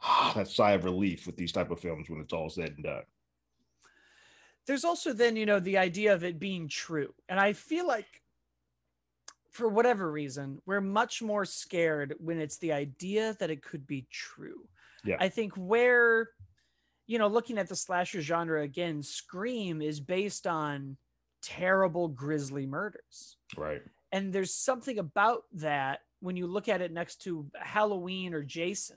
that 0.34 0.48
sigh 0.48 0.72
of 0.72 0.84
relief 0.84 1.26
with 1.26 1.36
these 1.36 1.52
type 1.52 1.70
of 1.70 1.80
films 1.80 2.08
when 2.10 2.20
it's 2.20 2.32
all 2.32 2.48
said 2.50 2.70
and 2.76 2.84
done. 2.84 3.02
there's 4.66 4.84
also 4.84 5.12
then 5.12 5.34
you 5.36 5.46
know 5.46 5.58
the 5.60 5.78
idea 5.78 6.14
of 6.14 6.22
it 6.24 6.38
being 6.38 6.68
true 6.68 7.12
and 7.28 7.40
i 7.40 7.52
feel 7.52 7.86
like 7.86 8.21
for 9.52 9.68
whatever 9.68 10.10
reason 10.10 10.60
we're 10.66 10.80
much 10.80 11.22
more 11.22 11.44
scared 11.44 12.14
when 12.18 12.38
it's 12.38 12.58
the 12.58 12.72
idea 12.72 13.36
that 13.38 13.50
it 13.50 13.62
could 13.62 13.86
be 13.86 14.06
true 14.10 14.66
Yeah. 15.04 15.16
i 15.20 15.28
think 15.28 15.52
where 15.56 16.30
you 17.06 17.18
know 17.18 17.28
looking 17.28 17.58
at 17.58 17.68
the 17.68 17.76
slasher 17.76 18.20
genre 18.22 18.62
again 18.62 19.02
scream 19.02 19.80
is 19.82 20.00
based 20.00 20.46
on 20.46 20.96
terrible 21.42 22.08
grisly 22.08 22.66
murders 22.66 23.36
Right. 23.56 23.82
and 24.10 24.32
there's 24.32 24.54
something 24.54 24.98
about 24.98 25.44
that 25.54 26.00
when 26.20 26.36
you 26.36 26.46
look 26.46 26.68
at 26.68 26.80
it 26.80 26.92
next 26.92 27.16
to 27.22 27.50
Halloween 27.60 28.32
or 28.32 28.44
Jason, 28.44 28.96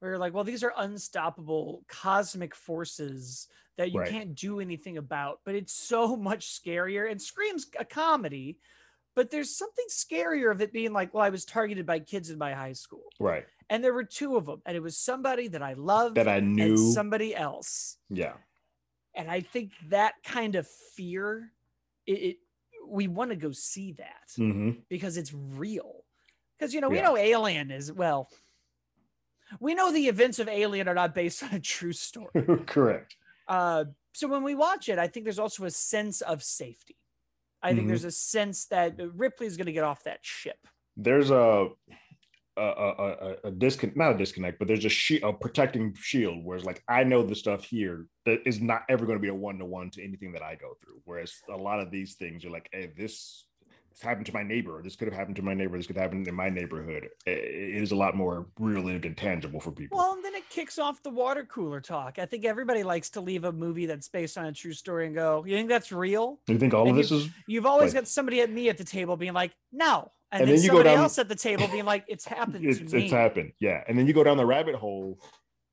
where 0.00 0.10
you're 0.10 0.18
like, 0.18 0.34
well, 0.34 0.42
these 0.42 0.64
are 0.64 0.72
unstoppable 0.76 1.84
cosmic 1.86 2.56
forces 2.56 3.46
that 3.78 3.92
you 3.92 4.00
Right. 4.00 4.10
can't 4.10 4.34
do 4.34 4.58
anything 4.58 4.96
about, 4.98 5.38
but 5.44 5.54
it's 5.54 5.72
so 5.72 6.16
much 6.30 6.48
scarier. 6.60 7.08
And 7.08 7.22
Scream's 7.22 7.68
a 7.78 7.84
comedy, 7.84 8.58
but 9.14 9.30
there's 9.30 9.56
something 9.56 9.84
scarier 9.90 10.50
of 10.52 10.60
it 10.60 10.72
being 10.72 10.92
like, 10.92 11.12
well, 11.14 11.24
I 11.24 11.30
was 11.30 11.44
targeted 11.44 11.86
by 11.86 11.98
kids 12.00 12.30
in 12.30 12.38
my 12.38 12.52
high 12.54 12.72
school, 12.74 13.04
Right. 13.18 13.46
and 13.68 13.82
there 13.82 13.92
were 13.94 14.04
two 14.04 14.36
of 14.36 14.46
them, 14.46 14.62
and 14.66 14.76
it 14.76 14.82
was 14.82 14.96
somebody 14.96 15.48
that 15.48 15.62
I 15.62 15.72
loved 15.74 16.16
That 16.16 16.28
I 16.28 16.40
knew. 16.40 16.76
somebody 16.76 17.34
else. 17.34 17.98
yeah. 18.08 18.34
And 19.14 19.28
I 19.28 19.40
think 19.40 19.72
that 19.88 20.14
kind 20.22 20.54
of 20.54 20.68
fear, 20.94 21.52
it, 22.06 22.12
it 22.12 22.36
we 22.86 23.08
want 23.08 23.30
to 23.30 23.36
go 23.36 23.50
see 23.52 23.92
that 23.92 24.30
hmm 24.36 24.70
because 24.88 25.16
it's 25.16 25.34
real. 25.34 26.04
Because 26.58 26.72
you 26.72 26.80
know, 26.80 26.88
we 26.88 26.96
Yeah. 26.96 27.02
know 27.02 27.16
Alien 27.16 27.70
is 27.72 27.92
well. 27.92 28.30
We 29.58 29.74
know 29.74 29.90
the 29.92 30.06
events 30.06 30.38
of 30.38 30.48
Alien 30.48 30.86
are 30.88 30.94
not 30.94 31.14
based 31.14 31.42
on 31.44 31.52
a 31.52 31.60
true 31.60 31.92
story. 31.92 32.30
Correct. 32.66 33.16
Uh, 33.48 33.86
so 34.12 34.28
when 34.28 34.44
we 34.44 34.54
watch 34.54 34.88
it, 34.88 34.98
I 34.98 35.08
think 35.08 35.24
there's 35.24 35.38
also 35.40 35.64
a 35.64 35.70
sense 35.70 36.20
of 36.20 36.42
safety. 36.42 36.96
I 37.62 37.74
think 37.74 37.86
Mhm. 37.86 37.88
there's 37.88 38.04
a 38.04 38.10
sense 38.10 38.66
that 38.66 38.96
Ripley 39.14 39.46
is 39.46 39.56
going 39.56 39.66
to 39.66 39.72
get 39.72 39.84
off 39.84 40.04
that 40.04 40.20
ship. 40.24 40.66
There's 40.96 41.30
a 41.30 41.68
a, 42.56 42.62
a, 42.62 42.90
a, 42.90 43.36
a 43.44 43.50
disconnect, 43.50 43.96
not 43.96 44.14
a 44.14 44.18
disconnect, 44.18 44.58
but 44.58 44.68
there's 44.68 44.84
a, 44.84 44.88
shi 44.88 45.20
a 45.20 45.32
protecting 45.32 45.94
shield. 45.94 46.44
Whereas, 46.44 46.64
like, 46.64 46.82
I 46.88 47.04
know 47.04 47.22
the 47.22 47.34
stuff 47.34 47.64
here 47.64 48.06
that 48.26 48.40
is 48.44 48.60
not 48.60 48.82
ever 48.88 49.06
going 49.06 49.16
to 49.16 49.22
be 49.22 49.28
a 49.28 49.34
one 49.34 49.58
to 49.58 49.64
one 49.64 49.90
to 49.92 50.02
anything 50.04 50.32
that 50.32 50.42
I 50.42 50.56
go 50.56 50.74
through. 50.82 51.00
Whereas 51.04 51.32
a 51.48 51.56
lot 51.56 51.80
of 51.80 51.90
these 51.90 52.16
things 52.16 52.44
are 52.44 52.50
like, 52.50 52.68
hey, 52.72 52.92
this 52.96 53.46
happened 54.00 54.26
to 54.26 54.32
my 54.32 54.42
neighbor. 54.42 54.80
This 54.82 54.96
could 54.96 55.08
have 55.08 55.16
happened 55.16 55.36
to 55.36 55.42
my 55.42 55.54
neighbor. 55.54 55.76
This 55.76 55.86
could 55.86 55.96
happen 55.96 56.26
in 56.26 56.34
my 56.34 56.48
neighborhood. 56.48 57.08
It 57.26 57.82
is 57.82 57.92
a 57.92 57.96
lot 57.96 58.16
more 58.16 58.46
real 58.58 58.82
lived 58.82 59.04
and 59.04 59.16
tangible 59.16 59.60
for 59.60 59.70
people. 59.72 59.98
Well, 59.98 60.12
and 60.14 60.24
then 60.24 60.34
it 60.34 60.48
kicks 60.48 60.78
off 60.78 61.02
the 61.02 61.10
water 61.10 61.44
cooler 61.44 61.80
talk. 61.80 62.18
I 62.18 62.26
think 62.26 62.44
everybody 62.44 62.82
likes 62.82 63.10
to 63.10 63.20
leave 63.20 63.44
a 63.44 63.52
movie 63.52 63.86
that's 63.86 64.08
based 64.08 64.38
on 64.38 64.46
a 64.46 64.52
true 64.52 64.72
story 64.72 65.06
and 65.06 65.14
go, 65.14 65.44
"You 65.46 65.56
think 65.56 65.68
that's 65.68 65.92
real?" 65.92 66.38
you 66.46 66.58
think 66.58 66.72
all 66.74 66.82
and 66.82 66.90
of 66.90 66.96
this 66.96 67.10
is 67.10 67.28
You've 67.46 67.66
always 67.66 67.94
Like- 67.94 68.02
got 68.04 68.08
somebody 68.08 68.40
at 68.40 68.50
me 68.50 68.68
at 68.68 68.78
the 68.78 68.84
table 68.84 69.16
being 69.16 69.32
like, 69.34 69.52
"No," 69.72 70.12
and, 70.32 70.42
And 70.42 70.48
then, 70.48 70.56
then 70.56 70.64
somebody 70.66 70.88
down- 70.90 70.98
else 70.98 71.18
at 71.18 71.28
the 71.28 71.34
table 71.34 71.66
being 71.68 71.84
like, 71.84 72.04
"It's 72.06 72.24
happened 72.24 72.64
it's, 72.66 72.78
to 72.78 72.96
me." 72.96 73.04
it's 73.04 73.12
happened. 73.12 73.52
Yeah. 73.58 73.82
And 73.88 73.98
then 73.98 74.06
you 74.06 74.12
go 74.12 74.22
down 74.24 74.36
the 74.36 74.46
rabbit 74.46 74.76
hole 74.76 75.18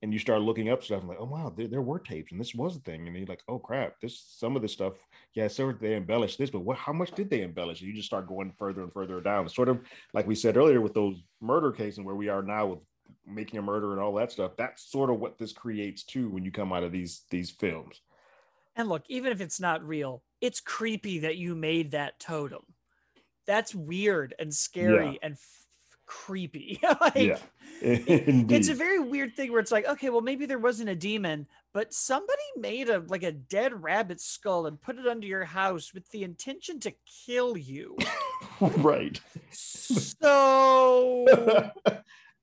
and 0.01 0.13
you 0.13 0.19
start 0.19 0.41
looking 0.41 0.69
up 0.69 0.83
stuff 0.83 0.99
and 0.99 1.09
like, 1.09 1.17
oh 1.19 1.25
wow, 1.25 1.51
there, 1.55 1.67
there 1.67 1.81
were 1.81 1.99
tapes 1.99 2.31
and 2.31 2.39
this 2.39 2.53
was 2.53 2.77
a 2.77 2.79
thing. 2.81 3.07
And 3.07 3.17
you're 3.17 3.25
like, 3.25 3.43
oh 3.47 3.57
crap, 3.57 3.99
this 4.01 4.23
some 4.27 4.55
of 4.55 4.61
this 4.61 4.73
stuff, 4.73 4.93
yeah, 5.33 5.47
so 5.47 5.71
they 5.71 5.95
embellished 5.95 6.37
this, 6.37 6.49
but 6.49 6.59
what 6.59 6.77
how 6.77 6.93
much 6.93 7.11
did 7.11 7.29
they 7.29 7.41
embellish? 7.41 7.81
And 7.81 7.89
you 7.89 7.95
just 7.95 8.07
start 8.07 8.27
going 8.27 8.53
further 8.57 8.83
and 8.83 8.93
further 8.93 9.19
down. 9.21 9.45
It's 9.45 9.55
sort 9.55 9.69
of 9.69 9.79
like 10.13 10.27
we 10.27 10.35
said 10.35 10.57
earlier 10.57 10.81
with 10.81 10.93
those 10.93 11.23
murder 11.41 11.71
cases 11.71 11.97
and 11.97 12.05
where 12.05 12.15
we 12.15 12.29
are 12.29 12.43
now 12.43 12.67
with 12.67 12.79
Making 13.25 13.59
a 13.59 13.61
Murderer 13.61 13.93
and 13.93 14.01
all 14.01 14.13
that 14.15 14.31
stuff. 14.31 14.51
That's 14.57 14.89
sort 14.89 15.09
of 15.09 15.19
what 15.19 15.37
this 15.37 15.53
creates 15.53 16.03
too 16.03 16.29
when 16.29 16.45
you 16.45 16.51
come 16.51 16.71
out 16.73 16.83
of 16.83 16.91
these 16.91 17.23
these 17.29 17.51
films. 17.51 18.01
And 18.75 18.89
look, 18.89 19.03
even 19.07 19.31
if 19.31 19.41
it's 19.41 19.59
not 19.59 19.85
real, 19.85 20.21
it's 20.39 20.59
creepy 20.59 21.19
that 21.19 21.37
you 21.37 21.55
made 21.55 21.91
that 21.91 22.19
totem. 22.19 22.61
That's 23.47 23.73
weird 23.73 24.35
and 24.37 24.53
scary 24.53 25.17
and 25.23 25.33
f- 25.33 25.66
creepy. 26.07 26.79
like, 27.01 27.15
Yeah. 27.15 27.37
it- 27.81 28.03
it's 28.51 28.69
a 28.69 28.73
very 28.73 28.97
weird 28.99 29.35
thing 29.35 29.51
where 29.51 29.59
it's 29.59 29.71
like, 29.71 29.87
okay, 29.87 30.09
well, 30.09 30.21
maybe 30.21 30.47
there 30.47 30.57
wasn't 30.57 30.89
a 30.89 30.95
demon, 30.95 31.45
but 31.73 31.93
somebody 31.93 32.41
made 32.57 32.89
a 32.89 33.03
like 33.07 33.21
a 33.23 33.31
dead 33.31 33.83
rabbit 33.83 34.19
skull 34.19 34.65
and 34.65 34.81
put 34.81 34.97
it 34.97 35.05
under 35.05 35.27
your 35.27 35.45
house 35.45 35.93
with 35.93 36.09
the 36.09 36.23
intention 36.23 36.79
to 36.79 36.93
kill 37.25 37.55
you. 37.55 37.95
right. 38.61 39.19
So 39.51 41.27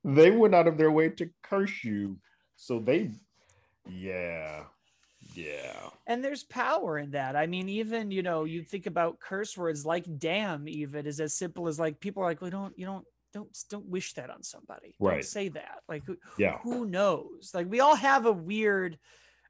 they 0.05 0.31
went 0.31 0.55
out 0.55 0.69
of 0.69 0.77
their 0.79 0.91
way 0.93 1.09
to 1.09 1.31
curse 1.43 1.83
you. 1.83 2.19
So 2.57 2.79
they 2.79 3.11
yeah. 3.89 4.65
Yeah. 5.35 5.89
and 6.07 6.23
there's 6.23 6.45
power 6.45 6.99
in 6.99 7.11
that. 7.13 7.35
I 7.35 7.47
mean, 7.47 7.69
even 7.69 8.11
you 8.13 8.23
know, 8.23 8.45
you 8.45 8.63
think 8.63 8.87
about 8.87 9.19
curse 9.19 9.57
words 9.57 9.85
like 9.85 10.05
damn, 10.19 10.69
even 10.69 11.07
is 11.07 11.19
as 11.19 11.35
simple 11.35 11.67
as 11.67 11.79
like 11.79 11.99
people 11.99 12.23
are 12.23 12.27
like, 12.27 12.41
well, 12.41 12.51
don't 12.51 12.79
you 12.79 12.87
don't 12.87 13.05
don't 13.35 13.55
don't 13.69 13.87
wish 13.87 14.15
that 14.15 14.31
on 14.31 14.43
somebody. 14.43 14.95
Don't 14.99 15.09
Right. 15.11 15.25
say 15.25 15.49
that. 15.51 15.83
Like 15.89 16.05
who, 16.07 16.17
Yeah. 16.39 16.59
who 16.63 16.87
knows? 16.87 17.51
Like 17.53 17.67
we 17.69 17.81
all 17.81 17.97
have 17.97 18.25
a 18.25 18.33
weird 18.33 18.99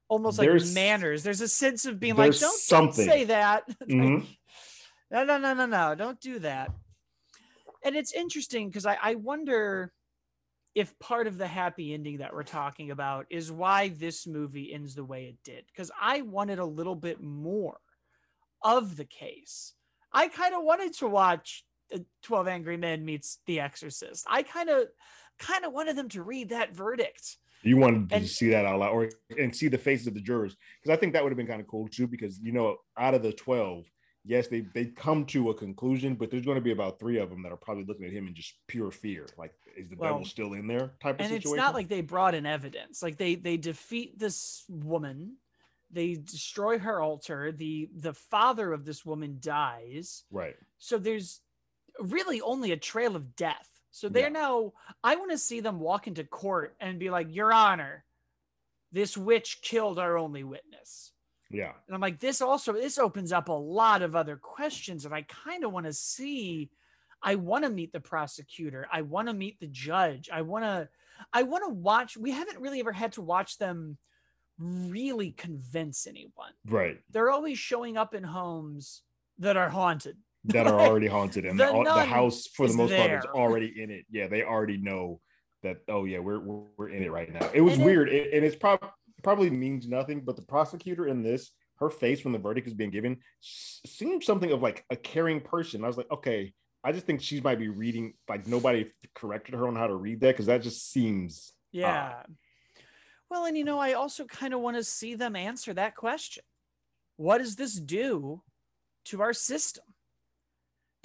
almost 0.09 0.37
like 0.37 0.47
There's- 0.49 0.73
manners. 0.73 1.23
There's 1.23 1.41
a 1.41 1.47
sense 1.47 1.85
of 1.85 1.99
being 1.99 2.15
like, 2.15 2.37
don't, 2.37 2.61
don't 2.69 2.93
say 2.93 3.23
that. 3.25 3.63
Like, 3.79 3.89
Mhm. 3.89 4.27
no, 5.11 5.23
no, 5.23 5.37
no, 5.37 5.53
no, 5.53 5.65
no. 5.65 5.95
Don't 5.95 6.19
do 6.19 6.39
that. 6.39 6.71
And 7.83 7.95
it's 7.95 8.13
interesting 8.13 8.67
because 8.67 8.85
I, 8.85 8.97
I 9.01 9.15
wonder 9.15 9.93
if 10.73 10.97
part 10.99 11.27
of 11.27 11.37
the 11.37 11.47
happy 11.47 11.93
ending 11.93 12.17
that 12.17 12.33
we're 12.33 12.43
talking 12.43 12.91
about 12.91 13.27
is 13.29 13.51
why 13.51 13.89
this 13.89 14.27
movie 14.27 14.73
ends 14.73 14.93
the 14.95 15.05
way 15.05 15.25
it 15.25 15.37
did. 15.43 15.65
Because 15.67 15.89
I 15.99 16.21
wanted 16.21 16.59
a 16.59 16.65
little 16.65 16.95
bit 16.95 17.21
more 17.21 17.79
of 18.61 18.97
the 18.97 19.05
case. 19.05 19.73
I 20.11 20.27
kind 20.27 20.53
of 20.55 20.63
wanted 20.63 20.93
to 20.95 21.07
watch 21.07 21.63
Uh, 21.93 21.99
12 22.23 22.47
Angry 22.47 22.77
Men 22.77 23.05
meets 23.05 23.39
The 23.45 23.59
Exorcist. 23.59 24.25
I 24.29 24.43
kind 24.43 24.69
of 24.69 24.85
kind 25.39 25.65
of 25.65 25.73
wanted 25.73 25.95
them 25.95 26.09
to 26.09 26.23
read 26.23 26.49
that 26.49 26.75
verdict. 26.75 27.37
You 27.61 27.77
wanted 27.77 28.09
to 28.09 28.15
And- 28.15 28.27
see 28.27 28.49
that 28.49 28.65
out 28.65 28.79
loud 28.79 28.91
or 28.93 29.09
and 29.37 29.55
see 29.55 29.67
the 29.67 29.77
faces 29.77 30.07
of 30.07 30.13
the 30.13 30.21
jurors. 30.21 30.55
Because 30.81 30.95
I 30.95 30.99
think 30.99 31.13
that 31.13 31.23
would 31.23 31.31
have 31.31 31.37
been 31.37 31.47
kind 31.47 31.61
of 31.61 31.67
cool 31.67 31.87
too. 31.87 32.07
Because 32.07 32.39
you 32.39 32.51
know, 32.51 32.77
out 32.97 33.13
of 33.13 33.21
the 33.23 33.33
12, 33.33 33.85
yes, 34.23 34.47
they 34.47 34.61
they 34.73 34.85
come 34.85 35.25
to 35.27 35.49
a 35.49 35.53
conclusion, 35.53 36.15
but 36.15 36.29
there's 36.31 36.45
going 36.45 36.55
to 36.55 36.61
be 36.61 36.71
about 36.71 36.99
three 36.99 37.17
of 37.17 37.29
them 37.29 37.41
that 37.43 37.51
are 37.51 37.57
probably 37.57 37.83
looking 37.85 38.05
at 38.05 38.11
him 38.11 38.27
in 38.27 38.33
just 38.35 38.53
pure 38.67 38.91
fear. 38.91 39.25
Like, 39.37 39.53
is 39.75 39.89
the 39.89 39.95
Well, 39.95 40.13
devil 40.13 40.25
still 40.25 40.53
in 40.53 40.67
there? 40.67 40.93
Type 41.01 41.15
of 41.15 41.21
and 41.21 41.29
situation. 41.29 41.51
it's 41.51 41.57
not 41.57 41.73
like 41.73 41.87
they 41.87 42.01
brought 42.01 42.33
in 42.35 42.45
evidence 42.45 43.01
like 43.03 43.17
they 43.17 43.35
they 43.35 43.57
defeat 43.57 44.17
this 44.17 44.63
woman 44.69 45.37
they 45.91 46.15
destroy 46.15 46.79
her 46.79 46.99
altar 46.99 47.51
the 47.51 47.89
the 47.95 48.13
father 48.13 48.73
of 48.73 48.85
this 48.85 49.05
woman 49.05 49.37
dies 49.39 50.23
right. 50.31 50.55
so 50.79 50.97
there's 50.97 51.41
really 51.99 52.41
only 52.41 52.71
a 52.71 52.77
trail 52.77 53.15
of 53.15 53.35
death 53.35 53.69
so 53.91 54.09
they're 54.09 54.23
Yeah. 54.23 54.29
now 54.29 54.73
i 55.03 55.15
want 55.15 55.31
to 55.31 55.37
see 55.37 55.59
them 55.61 55.79
walk 55.79 56.07
into 56.07 56.23
court 56.23 56.75
and 56.79 56.99
be 56.99 57.09
like 57.09 57.27
your 57.33 57.53
honor 57.53 58.03
this 58.91 59.17
witch 59.17 59.59
killed 59.61 59.99
our 59.99 60.17
only 60.17 60.43
witness 60.43 61.11
Yeah. 61.49 61.73
and 61.87 61.95
I'm 61.95 62.01
like, 62.01 62.19
this 62.19 62.41
also 62.41 62.73
this 62.73 62.97
opens 62.97 63.31
up 63.31 63.49
a 63.49 63.53
lot 63.53 64.01
of 64.01 64.15
other 64.15 64.37
questions, 64.37 65.05
and 65.05 65.13
I 65.13 65.23
kind 65.23 65.63
of 65.63 65.71
want 65.71 65.85
to 65.85 65.93
see. 65.93 66.69
I 67.21 67.35
want 67.35 67.63
to 67.65 67.69
meet 67.69 67.91
the 67.91 67.99
prosecutor. 67.99 68.87
I 68.91 69.01
want 69.01 69.27
to 69.27 69.33
meet 69.33 69.59
the 69.59 69.67
judge. 69.67 70.29
I 70.31 70.41
want 70.43 70.63
to. 70.65 70.89
I 71.33 71.43
want 71.43 71.63
to 71.65 71.73
watch. 71.73 72.15
We 72.17 72.31
haven't 72.31 72.59
really 72.61 72.79
ever 72.79 72.91
had 72.91 73.13
to 73.13 73.21
watch 73.21 73.57
them 73.57 73.97
really 74.59 75.31
convince 75.31 76.07
anyone. 76.07 76.53
Right. 76.65 76.99
They're 77.09 77.31
always 77.31 77.57
showing 77.57 77.97
up 77.97 78.13
in 78.13 78.23
homes 78.23 79.01
that 79.39 79.57
are 79.57 79.69
haunted. 79.69 80.17
That 80.47 80.67
are 80.67 80.79
already 80.79 81.07
haunted, 81.07 81.45
and 81.45 81.59
the 81.59 81.65
the, 81.83 82.05
house 82.05 82.47
for 82.47 82.67
the 82.67 82.73
most 82.73 82.95
part 82.95 83.11
is 83.11 83.25
already 83.25 83.81
in 83.81 83.89
it. 83.89 84.05
Yeah, 84.09 84.27
they 84.27 84.43
already 84.43 84.77
know 84.77 85.19
that. 85.63 85.77
Oh 85.87 86.05
yeah, 86.05 86.19
we're 86.19 86.39
we're, 86.39 86.63
we're 86.77 86.89
in 86.89 87.03
it 87.03 87.11
right 87.11 87.31
now. 87.31 87.49
It 87.53 87.61
was 87.61 87.75
And 87.75 87.85
weird, 87.85 88.09
it, 88.09 88.33
and 88.33 88.45
it's 88.45 88.55
probably 88.55 88.89
probably 89.23 89.49
means 89.49 89.87
nothing, 89.87 90.21
but 90.21 90.35
the 90.35 90.43
prosecutor 90.43 91.07
in 91.07 91.23
this, 91.23 91.49
her 91.77 91.89
face 91.89 92.23
when 92.23 92.31
the 92.31 92.39
verdict 92.39 92.67
is 92.67 92.73
being 92.73 92.91
given, 92.91 93.17
seems 93.41 94.25
something 94.25 94.51
of 94.51 94.61
like 94.61 94.85
a 94.91 94.95
caring 94.95 95.41
person. 95.41 95.83
I 95.83 95.87
was 95.87 95.97
like, 95.97 96.11
okay, 96.11 96.53
I 96.83 96.91
just 96.91 97.07
think 97.07 97.21
she 97.21 97.41
might 97.41 97.57
be 97.57 97.67
reading 97.67 98.13
like 98.29 98.45
nobody 98.45 98.91
corrected 99.15 99.55
her 99.55 99.67
on 99.67 99.75
how 99.75 99.87
to 99.87 99.95
read 99.95 100.19
that 100.21 100.33
because 100.33 100.45
that 100.45 100.61
just 100.61 100.91
seems 100.91 101.53
Yeah. 101.71 102.21
well, 103.31 103.45
and 103.45 103.57
you 103.57 103.63
know, 103.63 103.79
I 103.79 103.93
also 103.93 104.25
kind 104.25 104.53
of 104.53 104.59
want 104.59 104.77
to 104.77 104.83
see 104.83 105.15
them 105.15 105.35
answer 105.35 105.73
that 105.73 105.95
question. 105.95 106.43
What 107.17 107.39
does 107.39 107.55
this 107.55 107.73
do 107.73 108.43
to 109.05 109.21
our 109.23 109.33
system? 109.33 109.85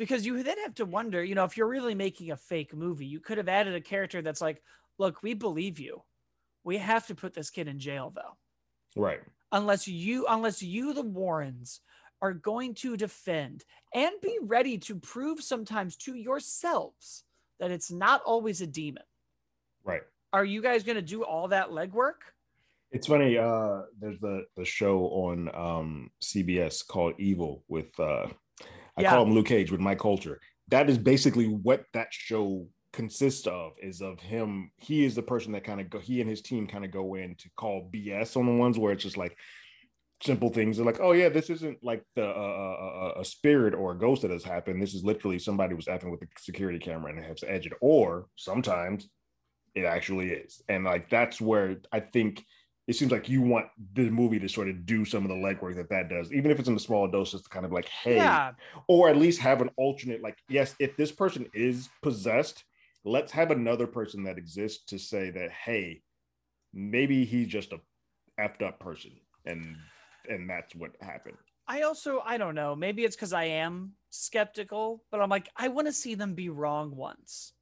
Because 0.01 0.25
you 0.25 0.43
then 0.43 0.57
have 0.61 0.75
to 0.77 0.87
wonder, 0.87 1.23
you 1.23 1.35
know, 1.35 1.45
if 1.45 1.59
you're 1.59 1.69
really 1.69 1.95
making 1.95 2.31
a 2.31 2.37
fake 2.39 2.75
movie, 2.75 3.05
you 3.05 3.21
could 3.21 3.37
have 3.37 3.51
added 3.51 3.75
a 3.75 3.83
character 3.83 4.23
that's 4.23 4.41
like, 4.41 4.63
look, 4.97 5.23
we 5.23 5.35
believe 5.35 5.79
you. 5.79 6.03
We 6.65 6.79
have 6.79 7.07
to 7.09 7.15
put 7.15 7.35
this 7.35 7.51
kid 7.51 7.69
in 7.69 7.79
jail 7.79 8.11
though. 8.17 8.99
Right. 8.99 9.21
Unless 9.53 9.89
you 9.89 10.25
unless 10.27 10.63
you 10.63 10.95
the 10.95 11.03
Warrens 11.03 11.81
are 12.23 12.33
going 12.33 12.77
to 12.77 12.97
defend 12.97 13.67
and 13.95 14.13
be 14.23 14.39
ready 14.41 14.79
to 14.79 14.95
prove 14.95 15.43
sometimes 15.43 15.97
to 15.97 16.15
yourselves 16.15 17.25
that 17.59 17.71
it's 17.71 17.91
not 17.91 18.23
always 18.23 18.63
a 18.63 18.67
demon. 18.67 19.03
Right. 19.85 20.03
Are 20.33 20.47
you 20.47 20.63
guys 20.63 20.83
going 20.83 20.97
to 20.97 21.03
do 21.03 21.25
all 21.25 21.49
that 21.49 21.73
legwork? 21.73 22.23
It's 22.91 23.07
funny. 23.07 23.37
Uh, 23.37 23.83
there's 24.01 24.19
the 24.21 24.47
the 24.57 24.65
show 24.65 25.01
on 25.09 25.55
um, 25.55 26.11
CBS 26.23 26.87
called 26.87 27.17
Evil 27.19 27.65
with 27.69 28.01
uh, 28.01 28.29
I 28.97 29.03
Yeah. 29.03 29.11
call 29.11 29.25
him 29.25 29.33
Luke 29.35 29.47
Cage 29.47 29.71
with 29.71 29.81
Mike 29.81 29.99
Colter. 29.99 30.41
That 30.69 30.89
is 30.89 30.99
basically 30.99 31.47
what 31.47 31.85
that 31.95 32.09
show 32.13 32.69
consists 32.93 33.47
of. 33.47 33.73
Is 33.83 34.01
of 34.01 34.21
him. 34.21 34.71
He 34.77 35.05
is 35.05 35.15
the 35.15 35.23
person 35.23 35.53
that 35.53 35.65
kind 35.65 35.81
of 35.81 35.91
go. 35.91 35.99
He 35.99 36.21
and 36.21 36.29
his 36.29 36.43
team 36.43 36.67
kind 36.67 36.85
of 36.85 36.91
go 36.91 37.15
in 37.15 37.35
to 37.37 37.51
call 37.57 37.89
BS 37.93 38.37
on 38.37 38.47
the 38.47 38.53
ones 38.53 38.79
where 38.79 38.93
it's 38.93 39.03
just 39.03 39.17
like 39.17 39.37
simple 40.23 40.51
things. 40.51 40.77
They're 40.77 40.87
like, 40.87 41.01
oh 41.01 41.13
yeah, 41.13 41.29
this 41.29 41.51
isn't 41.51 41.83
like 41.83 42.05
the 42.15 42.27
uh, 42.27 42.29
uh, 42.29 43.13
uh, 43.17 43.21
a 43.21 43.25
spirit 43.25 43.75
or 43.75 43.93
a 43.93 43.99
ghost 43.99 44.23
that 44.23 44.31
has 44.31 44.45
happened. 44.45 44.83
This 44.83 44.95
is 44.95 45.05
literally 45.05 45.39
somebody 45.39 45.75
was 45.75 45.87
effing 45.87 46.11
with 46.11 46.21
the 46.21 46.29
security 46.39 46.79
camera 46.79 47.11
and 47.11 47.19
it 47.19 47.27
has 47.27 47.41
to 47.41 47.51
edge 47.51 47.67
it. 47.67 47.73
Or 47.81 48.27
sometimes 48.37 49.09
it 49.75 49.85
actually 49.85 50.31
is, 50.33 50.61
and 50.69 50.85
like 50.85 51.09
that's 51.11 51.41
where 51.41 51.77
I 51.93 52.01
think 52.01 52.45
it 52.91 52.97
seems 52.97 53.13
like 53.13 53.29
you 53.29 53.41
want 53.41 53.67
the 53.95 54.11
movie 54.11 54.41
to 54.41 54.49
sort 54.49 54.69
of 54.69 54.85
do 54.85 55.05
some 55.05 55.23
of 55.23 55.29
the 55.29 55.37
legwork 55.37 55.77
that 55.77 55.89
that 55.91 56.09
does, 56.09 56.33
even 56.33 56.51
if 56.51 56.59
it's 56.59 56.69
in 56.69 56.75
a 56.75 56.81
small 56.81 57.07
dose, 57.07 57.31
just 57.31 57.45
to 57.45 57.51
kind 57.51 57.65
of 57.65 57.71
like, 57.71 57.87
hey, 57.87 58.17
Yeah. 58.17 58.51
or 58.89 59.09
at 59.09 59.17
least 59.17 59.41
have 59.43 59.63
an 59.63 59.71
alternate. 59.77 60.23
Like, 60.23 60.39
yes, 60.49 60.75
if 60.81 60.97
this 60.97 61.13
person 61.13 61.49
is 61.55 61.89
possessed, 62.03 62.65
let's 63.05 63.31
have 63.31 63.53
another 63.53 63.87
person 63.87 64.25
that 64.25 64.39
exists 64.39 64.83
to 64.87 64.99
say 64.99 65.31
that, 65.31 65.53
hey, 65.53 66.03
maybe 66.75 67.25
he's 67.25 67.47
just 67.47 67.73
a 67.73 67.81
effed 68.41 68.61
up 68.61 68.81
person, 68.81 69.13
and 69.47 69.77
and 70.29 70.51
that's 70.51 70.75
what 70.75 70.91
happened. 71.01 71.37
I 71.69 71.83
also, 71.83 72.21
I 72.27 72.39
don't 72.39 72.57
know, 72.57 72.75
maybe 72.75 73.05
it's 73.05 73.15
because 73.15 73.33
I 73.33 73.45
am 73.45 73.93
skeptical, 74.11 75.05
but 75.13 75.21
I'm 75.21 75.31
like, 75.31 75.49
I 75.57 75.69
want 75.69 75.87
to 75.87 75.93
see 75.93 76.17
them 76.17 76.35
be 76.35 76.49
wrong 76.49 76.97
once. 76.97 77.53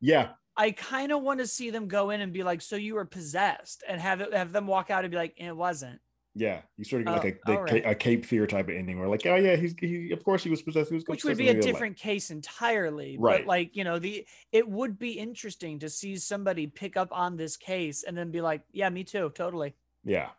Yeah, 0.00 0.30
I 0.58 0.72
kind 0.72 1.12
of 1.12 1.22
want 1.22 1.38
to 1.40 1.46
see 1.46 1.70
them 1.70 1.86
go 1.88 2.10
in 2.10 2.20
and 2.20 2.32
be 2.32 2.42
like, 2.42 2.60
so 2.60 2.76
you 2.76 2.96
were 2.96 3.04
possessed 3.06 3.84
and 3.88 4.00
have 4.00 4.20
it, 4.20 4.34
have 4.34 4.52
them 4.52 4.66
walk 4.66 4.90
out 4.90 5.04
and 5.04 5.10
be 5.10 5.16
like, 5.16 5.34
it 5.38 5.56
wasn't. 5.56 6.00
yeah. 6.34 6.62
You 6.76 6.84
sort 6.84 7.02
of 7.02 7.06
get 7.06 7.14
Oh, 7.14 7.22
like 7.22 7.40
a, 7.46 7.50
the, 7.52 7.58
right. 7.60 7.86
a 7.86 7.94
Cape 7.94 8.24
Fear 8.26 8.46
type 8.48 8.68
of 8.68 8.74
ending, 8.74 8.98
where 8.98 9.08
like, 9.08 9.24
oh 9.26 9.36
yeah, 9.36 9.56
he's 9.56 9.74
he, 9.78 10.10
of 10.12 10.22
course 10.24 10.42
he 10.44 10.50
was 10.50 10.60
possessed. 10.62 10.90
He 10.90 10.96
was 10.96 11.04
which 11.06 11.24
would 11.24 11.36
be 11.38 11.48
a 11.48 11.52
real 11.52 11.62
life. 11.62 11.64
different 11.72 11.96
case 11.96 12.30
entirely 12.30 13.16
Right. 13.18 13.40
but 13.40 13.46
like 13.48 13.76
you 13.76 13.84
know 13.84 13.98
the 13.98 14.26
it 14.52 14.68
would 14.68 14.98
be 14.98 15.12
interesting 15.12 15.78
to 15.80 15.88
see 15.88 16.16
somebody 16.16 16.66
pick 16.66 16.96
up 16.96 17.08
on 17.12 17.36
this 17.36 17.56
case 17.56 18.02
and 18.04 18.16
then 18.16 18.30
be 18.30 18.40
like 18.40 18.62
yeah 18.72 18.88
me 18.90 19.04
too 19.04 19.30
totally 19.34 19.74
Yeah, 20.04 20.30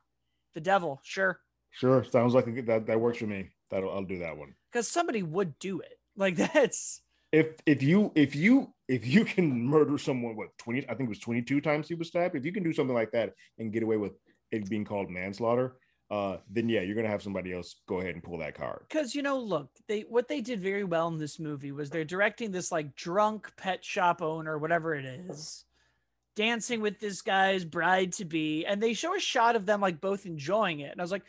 the 0.54 0.62
devil 0.62 1.00
sure 1.04 1.40
sure. 1.72 2.04
Sounds 2.04 2.34
like 2.34 2.66
that 2.66 2.86
that 2.88 3.00
works 3.00 3.18
for 3.20 3.28
me. 3.28 3.50
That'll 3.72 3.92
I'll 3.92 4.04
do 4.04 4.20
that 4.20 4.36
one. 4.38 4.56
because 4.72 4.88
somebody 4.88 5.24
would 5.24 5.58
do 5.60 5.80
it 5.80 6.00
like 6.16 6.36
that's 6.54 7.02
if 7.32 7.48
if 7.66 7.82
you 7.84 8.12
if 8.16 8.36
you 8.36 8.74
if 8.90 9.06
you 9.06 9.24
can 9.24 9.66
murder 9.66 9.98
someone 9.98 10.36
what 10.36 10.58
20 10.58 10.90
i 10.90 10.96
think 10.96 11.08
it 11.08 11.10
was 11.10 11.20
22 11.20 11.62
times 11.62 11.88
he 11.88 11.94
was 11.94 12.08
stabbed? 12.10 12.36
If 12.36 12.44
you 12.44 12.52
can 12.52 12.64
do 12.64 12.74
something 12.74 12.96
like 12.96 13.12
that 13.12 13.34
and 13.58 13.72
get 13.72 13.84
away 13.84 13.96
with 13.96 14.14
it 14.52 14.68
being 14.70 14.84
called 14.84 15.10
manslaughter 15.10 15.78
uh 16.10 16.38
then 16.50 16.68
yeah 16.68 16.82
you're 16.82 16.96
gonna 16.96 17.08
have 17.08 17.22
somebody 17.22 17.54
else 17.54 17.76
go 17.88 18.00
ahead 18.00 18.16
and 18.16 18.24
pull 18.24 18.40
that 18.40 18.56
card. 18.56 18.82
Because 18.90 19.16
you 19.16 19.22
know 19.22 19.40
look 19.40 19.70
they 19.88 20.02
what 20.02 20.28
they 20.28 20.42
did 20.42 20.60
very 20.60 20.84
well 20.84 21.08
in 21.08 21.18
this 21.18 21.40
movie 21.40 21.72
was 21.72 21.90
they're 21.90 22.04
directing 22.04 22.52
this 22.52 22.72
like 22.72 22.96
drunk 22.96 23.52
pet 23.56 23.86
shop 23.86 24.22
owner 24.22 24.58
whatever 24.58 24.96
it 24.96 25.06
is 25.06 25.64
dancing 26.36 26.82
with 26.82 27.00
this 27.00 27.22
guy's 27.22 27.66
bride 27.66 28.14
to 28.14 28.26
be 28.26 28.66
and 28.66 28.82
they 28.82 28.94
show 28.94 29.16
a 29.16 29.20
shot 29.20 29.56
of 29.56 29.66
them 29.66 29.80
like 29.80 30.02
both 30.02 30.26
enjoying 30.26 30.80
it. 30.80 30.92
And 30.92 31.00
i 31.00 31.04
was 31.04 31.12
like 31.12 31.24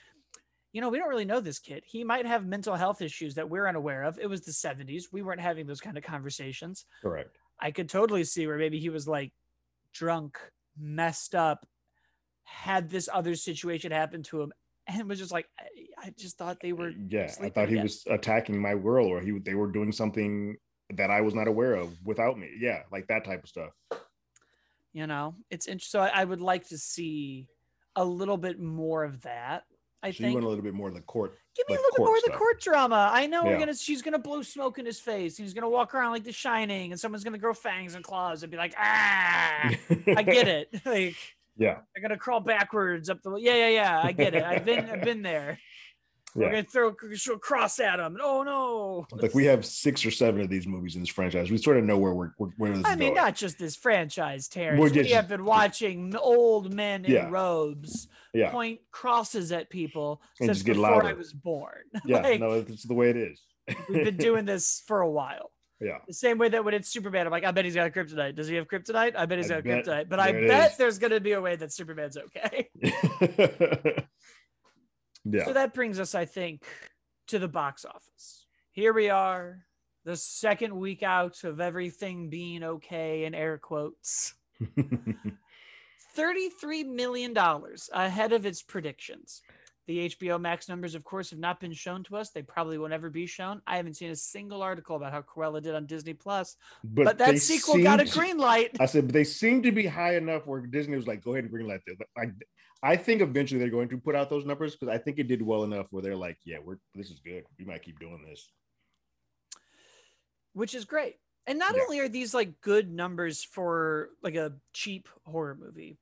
you 0.72 0.80
know 0.80 0.88
we 0.88 0.98
don't 0.98 1.08
really 1.10 1.26
know 1.26 1.40
this 1.40 1.58
kid. 1.58 1.82
He 1.84 2.04
might 2.04 2.24
have 2.24 2.46
mental 2.46 2.76
health 2.76 3.02
issues 3.02 3.34
that 3.34 3.50
we're 3.50 3.66
unaware 3.66 4.04
of. 4.04 4.18
It 4.18 4.28
was 4.28 4.42
the 4.42 4.52
70s 4.52 5.06
we 5.12 5.20
weren't 5.20 5.40
having 5.40 5.66
those 5.66 5.80
kind 5.80 5.98
of 5.98 6.04
conversations. 6.04 6.86
Correct 7.02 7.39
i 7.60 7.70
could 7.70 7.88
totally 7.88 8.24
see 8.24 8.46
where 8.46 8.58
maybe 8.58 8.78
he 8.78 8.88
was 8.88 9.06
like 9.06 9.32
drunk 9.92 10.38
messed 10.78 11.34
up 11.34 11.66
had 12.44 12.90
this 12.90 13.08
other 13.12 13.34
situation 13.34 13.92
happen 13.92 14.22
to 14.22 14.42
him 14.42 14.52
and 14.86 15.08
was 15.08 15.18
just 15.18 15.32
like 15.32 15.46
i, 15.58 16.06
I 16.06 16.14
just 16.18 16.36
thought 16.36 16.58
they 16.60 16.72
were 16.72 16.88
uh, 16.88 17.08
yeah 17.08 17.32
i 17.40 17.48
thought 17.48 17.68
he 17.68 17.74
again. 17.74 17.84
was 17.84 18.04
attacking 18.08 18.60
my 18.60 18.74
world 18.74 19.10
or 19.10 19.20
he 19.20 19.38
they 19.38 19.54
were 19.54 19.70
doing 19.70 19.92
something 19.92 20.56
that 20.94 21.10
i 21.10 21.20
was 21.20 21.34
not 21.34 21.48
aware 21.48 21.74
of 21.74 21.94
without 22.04 22.38
me. 22.38 22.50
Yeah 22.58 22.80
like 22.90 23.06
that 23.08 23.24
type 23.24 23.44
of 23.44 23.48
stuff. 23.48 23.70
You 24.92 25.06
know 25.06 25.36
it's 25.50 25.66
interesting 25.68 26.00
so 26.00 26.02
I, 26.02 26.22
I 26.22 26.24
would 26.24 26.40
like 26.40 26.68
to 26.68 26.78
see 26.78 27.48
a 27.96 28.04
little 28.04 28.36
bit 28.36 28.58
more 28.58 29.04
of 29.04 29.22
that 29.22 29.64
i 30.02 30.10
so 30.10 30.16
you 30.18 30.24
think 30.26 30.34
want 30.34 30.44
a 30.44 30.48
little 30.48 30.64
bit 30.64 30.74
more 30.74 30.88
of 30.88 30.94
the 30.94 31.00
court 31.02 31.36
give 31.56 31.68
me 31.68 31.74
like 31.74 31.80
a 31.80 31.82
little 31.82 31.96
bit 31.98 32.04
more 32.06 32.16
of 32.16 32.22
the 32.24 32.30
court 32.30 32.60
drama. 32.60 33.10
I 33.12 33.26
know 33.26 33.44
we're 33.44 33.58
gonna 33.58 33.74
she's 33.74 34.02
gonna 34.02 34.18
blow 34.18 34.42
smoke 34.42 34.78
in 34.78 34.86
his 34.86 35.00
face 35.00 35.36
he's 35.36 35.52
gonna 35.54 35.68
walk 35.68 35.94
around 35.94 36.12
like 36.12 36.24
the 36.24 36.32
shining 36.32 36.92
and 36.92 37.00
someone's 37.00 37.24
gonna 37.24 37.38
grow 37.38 37.54
fangs 37.54 37.94
and 37.94 38.04
claws 38.04 38.42
and 38.42 38.50
be 38.50 38.56
like 38.56 38.74
ah 38.78 39.70
i 40.16 40.22
get 40.22 40.48
it. 40.48 40.68
Like 40.86 41.16
yeah. 41.56 41.78
They're 41.94 42.02
gonna 42.02 42.16
crawl 42.16 42.40
backwards 42.40 43.10
up 43.10 43.22
the 43.22 43.34
yeah 43.36 43.54
yeah 43.54 43.68
yeah 43.68 44.00
i 44.02 44.12
get 44.12 44.34
it. 44.34 44.42
I've 44.42 44.64
been 44.64 44.88
i've 44.88 45.02
been 45.02 45.20
there 45.22 45.58
we're 46.34 46.44
Yeah. 46.44 46.50
gonna 46.50 46.62
throw 46.64 46.88
a 46.88 47.38
cross 47.38 47.80
at 47.80 47.98
him 47.98 48.16
oh 48.22 48.42
no 48.42 49.06
like 49.20 49.34
we 49.34 49.44
have 49.46 49.64
six 49.64 50.04
or 50.06 50.10
seven 50.10 50.40
of 50.40 50.48
these 50.48 50.66
movies 50.66 50.94
in 50.94 51.00
this 51.02 51.10
franchise 51.10 51.50
we 51.50 51.58
sort 51.58 51.76
of 51.76 51.84
know 51.84 51.98
where 51.98 52.14
we're 52.14 52.30
where, 52.56 52.76
this 52.76 52.82
I 52.86 52.94
mean, 52.96 53.10
going. 53.10 53.14
not 53.14 53.34
just 53.34 53.58
this 53.58 53.76
franchise, 53.76 54.48
Terrence. 54.48 54.78
Well, 54.80 54.88
we 54.90 54.94
just- 55.02 55.12
have 55.14 55.28
been 55.28 55.44
watching 55.44 56.14
old 56.16 56.72
men 56.74 57.04
in 57.04 57.12
Yeah. 57.12 57.28
robes 57.30 58.08
yeah 58.32 58.50
point 58.50 58.80
crosses 58.92 59.50
at 59.52 59.70
people 59.70 60.22
And 60.40 60.46
since 60.46 60.58
just 60.58 60.66
get 60.66 60.76
before 60.76 61.04
I 61.04 61.12
was 61.14 61.32
born. 61.32 61.82
yeah 62.04 62.20
like, 62.20 62.40
no 62.40 62.52
it's 62.52 62.84
the 62.84 62.94
way 62.94 63.10
it 63.10 63.16
is 63.16 63.42
we've 63.88 64.04
been 64.04 64.16
doing 64.16 64.44
this 64.52 64.82
for 64.86 65.00
a 65.00 65.10
while. 65.10 65.50
yeah 65.80 65.98
The 66.06 66.14
same 66.14 66.38
way 66.38 66.48
that 66.48 66.64
when 66.64 66.74
it's 66.74 66.88
Superman, 66.88 67.26
I'm 67.26 67.30
like, 67.32 67.44
I 67.44 67.50
bet 67.52 67.64
he's 67.64 67.74
got 67.74 67.86
a 67.86 67.90
kryptonite. 67.90 68.34
Does 68.36 68.48
he 68.48 68.56
have 68.56 68.68
kryptonite? 68.68 69.16
I 69.16 69.26
bet 69.26 69.38
he's 69.38 69.50
I 69.50 69.54
got 69.60 69.64
bet 69.64 69.84
kryptonite. 69.86 70.08
But 70.08 70.20
I 70.20 70.32
bet 70.32 70.72
is. 70.72 70.76
there's 70.76 70.98
going 70.98 71.12
to 71.12 71.20
be 71.20 71.32
a 71.32 71.40
way 71.40 71.56
that 71.56 71.72
Superman's 71.72 72.16
okay. 72.18 72.68
yeah 75.24 75.44
So 75.44 75.52
that 75.52 75.74
brings 75.74 76.00
us, 76.00 76.14
I 76.14 76.24
think, 76.24 76.64
to 77.28 77.38
the 77.38 77.48
box 77.48 77.84
office. 77.84 78.46
Here 78.72 78.92
we 78.92 79.10
are, 79.10 79.66
the 80.04 80.16
second 80.16 80.74
week 80.74 81.02
out 81.02 81.44
of 81.44 81.60
everything 81.60 82.30
being 82.30 82.62
okay 82.62 83.24
in 83.24 83.34
air 83.34 83.58
quotes. 83.58 84.34
$33 86.16 86.86
million 86.86 87.36
ahead 87.92 88.32
of 88.32 88.46
its 88.46 88.62
predictions. 88.62 89.42
The 89.86 90.08
HBO 90.10 90.40
Max 90.40 90.68
numbers, 90.68 90.94
of 90.94 91.02
course, 91.02 91.30
have 91.30 91.38
not 91.38 91.58
been 91.58 91.72
shown 91.72 92.04
to 92.04 92.16
us. 92.16 92.30
They 92.30 92.42
probably 92.42 92.78
will 92.78 92.88
never 92.88 93.10
be 93.10 93.26
shown. 93.26 93.60
I 93.66 93.76
haven't 93.76 93.94
seen 93.94 94.10
a 94.10 94.16
single 94.16 94.62
article 94.62 94.94
about 94.94 95.12
how 95.12 95.22
Cruella 95.22 95.60
did 95.60 95.74
on 95.74 95.86
Disney 95.86 96.14
Plus, 96.14 96.56
but, 96.84 97.18
they 97.18 97.24
that 97.32 97.38
sequel 97.40 97.82
got 97.82 98.00
a 98.00 98.04
green 98.04 98.38
light. 98.38 98.76
I 98.78 98.86
said, 98.86 99.06
but 99.06 99.14
they 99.14 99.24
seem 99.24 99.62
to 99.64 99.72
be 99.72 99.86
high 99.86 100.16
enough 100.16 100.46
where 100.46 100.60
Disney 100.60 100.96
was 100.96 101.08
like, 101.08 101.24
go 101.24 101.32
ahead 101.32 101.44
and 101.44 101.52
green 101.52 101.66
light 101.66 101.80
them. 101.86 101.96
Like, 102.16 102.30
I 102.82 102.96
think 102.96 103.20
eventually 103.20 103.60
they're 103.60 103.68
going 103.68 103.90
to 103.90 103.98
put 103.98 104.14
out 104.14 104.30
those 104.30 104.46
numbers 104.46 104.74
because 104.74 104.88
I 104.92 104.98
think 104.98 105.18
it 105.18 105.28
did 105.28 105.42
well 105.42 105.64
enough 105.64 105.88
where 105.90 106.02
they're 106.02 106.16
like, 106.16 106.38
yeah, 106.44 106.58
we're 106.64 106.78
this 106.94 107.10
is 107.10 107.20
good. 107.20 107.44
We 107.58 107.64
might 107.64 107.82
keep 107.82 107.98
doing 108.00 108.24
this. 108.28 108.50
which 110.52 110.74
is 110.74 110.84
great. 110.84 111.16
And 111.46 111.60
not 111.60 111.76
Yeah. 111.76 111.82
only 111.82 112.00
are 112.00 112.08
these 112.08 112.34
like 112.34 112.60
good 112.60 112.90
numbers 112.90 113.44
for 113.44 114.10
like 114.20 114.34
a 114.34 114.54
cheap 114.72 115.08
horror 115.24 115.54
movie, 115.54 115.96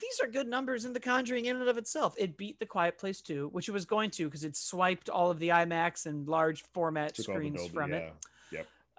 these 0.00 0.18
are 0.22 0.26
good 0.28 0.48
numbers 0.48 0.86
in 0.86 0.94
The 0.94 0.98
Conjuring 1.00 1.44
in 1.44 1.56
and 1.56 1.68
of 1.68 1.76
itself. 1.76 2.14
It 2.16 2.38
beat 2.38 2.58
The 2.58 2.64
Quiet 2.66 2.96
Place 2.96 3.20
2, 3.20 3.48
which 3.48 3.68
it 3.68 3.72
was 3.72 3.84
going 3.84 4.10
to 4.12 4.24
because 4.24 4.44
it 4.44 4.56
swiped 4.56 5.10
all 5.10 5.30
of 5.30 5.38
the 5.38 5.50
IMAX 5.50 6.06
and 6.06 6.26
large 6.26 6.62
format 6.72 7.14
Took 7.14 7.26
screens 7.26 7.66
from 7.68 7.92
it. 7.92 8.14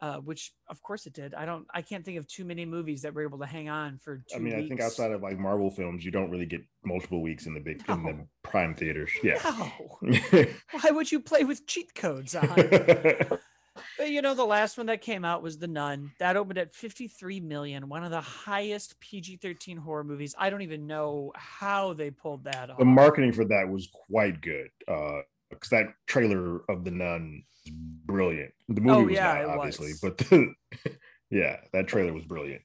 Uh, 0.02 0.18
which 0.18 0.52
of 0.68 0.82
course 0.82 1.06
it 1.06 1.14
did. 1.14 1.34
I 1.34 1.46
don't. 1.46 1.66
I 1.74 1.82
can't 1.82 2.04
think 2.04 2.18
of 2.18 2.28
too 2.28 2.44
many 2.44 2.66
movies 2.66 3.04
that 3.04 3.14
were 3.14 3.24
able 3.24 3.40
to 3.40 3.46
hang 3.46 3.70
on 3.70 4.00
for 4.00 4.18
two 4.18 4.36
I 4.36 4.40
mean, 4.40 4.56
I 4.56 4.68
think 4.68 4.82
outside 4.82 5.12
of 5.12 5.22
like 5.22 5.38
Marvel 5.38 5.70
films, 5.70 6.04
you 6.04 6.12
don't 6.12 6.30
really 6.30 6.46
get 6.46 6.62
multiple 6.84 7.22
weeks 7.22 7.46
in 7.46 7.54
the 7.54 7.62
big 7.62 7.84
in 7.88 8.04
the 8.04 8.28
prime 8.44 8.76
theaters. 8.76 9.12
Yeah. 9.24 9.40
No. 10.02 10.46
Why 10.72 10.92
would 10.92 11.12
you 11.12 11.22
play 11.22 11.46
with 11.46 11.66
cheat 11.68 11.96
codes 11.96 12.36
on? 12.36 12.50
But 13.98 14.12
you 14.12 14.22
know, 14.22 14.36
the 14.36 14.46
last 14.46 14.78
one 14.78 14.88
that 14.88 15.02
came 15.02 15.26
out 15.26 15.42
was 15.42 15.58
The 15.58 15.68
Nun. 15.68 16.12
That 16.20 16.38
opened 16.38 16.60
at 16.60 16.76
53 16.76 17.40
million, 17.40 17.90
one 17.90 18.04
of 18.04 18.12
the 18.12 18.22
highest 18.22 19.00
PG 19.00 19.38
13 19.38 19.78
horror 19.78 20.04
movies. 20.04 20.36
I 20.38 20.50
don't 20.50 20.62
even 20.62 20.86
know 20.86 21.32
how 21.36 21.94
they 21.94 22.12
pulled 22.12 22.44
that 22.44 22.70
off. 22.70 22.78
the 22.78 22.86
marketing 22.86 23.32
for 23.32 23.46
that 23.46 23.68
was 23.68 23.90
quite 23.92 24.42
good. 24.42 24.70
Uh 24.88 25.22
because 25.64 25.70
that 25.86 25.94
trailer 26.08 26.62
of 26.70 26.84
the 26.84 26.92
nun 26.92 27.44
is 27.66 27.72
brilliant. 28.06 28.52
The 28.68 28.82
oh, 28.82 28.84
movie 28.84 28.92
Oh, 28.92 29.04
was 29.06 29.14
yeah, 29.14 29.46
not, 29.48 29.58
obviously, 29.58 29.88
was. 29.94 30.00
but 30.02 30.18
the, 30.18 30.54
yeah, 31.30 31.58
that 31.72 31.88
trailer 31.88 32.12
was 32.14 32.26
brilliant. 32.26 32.62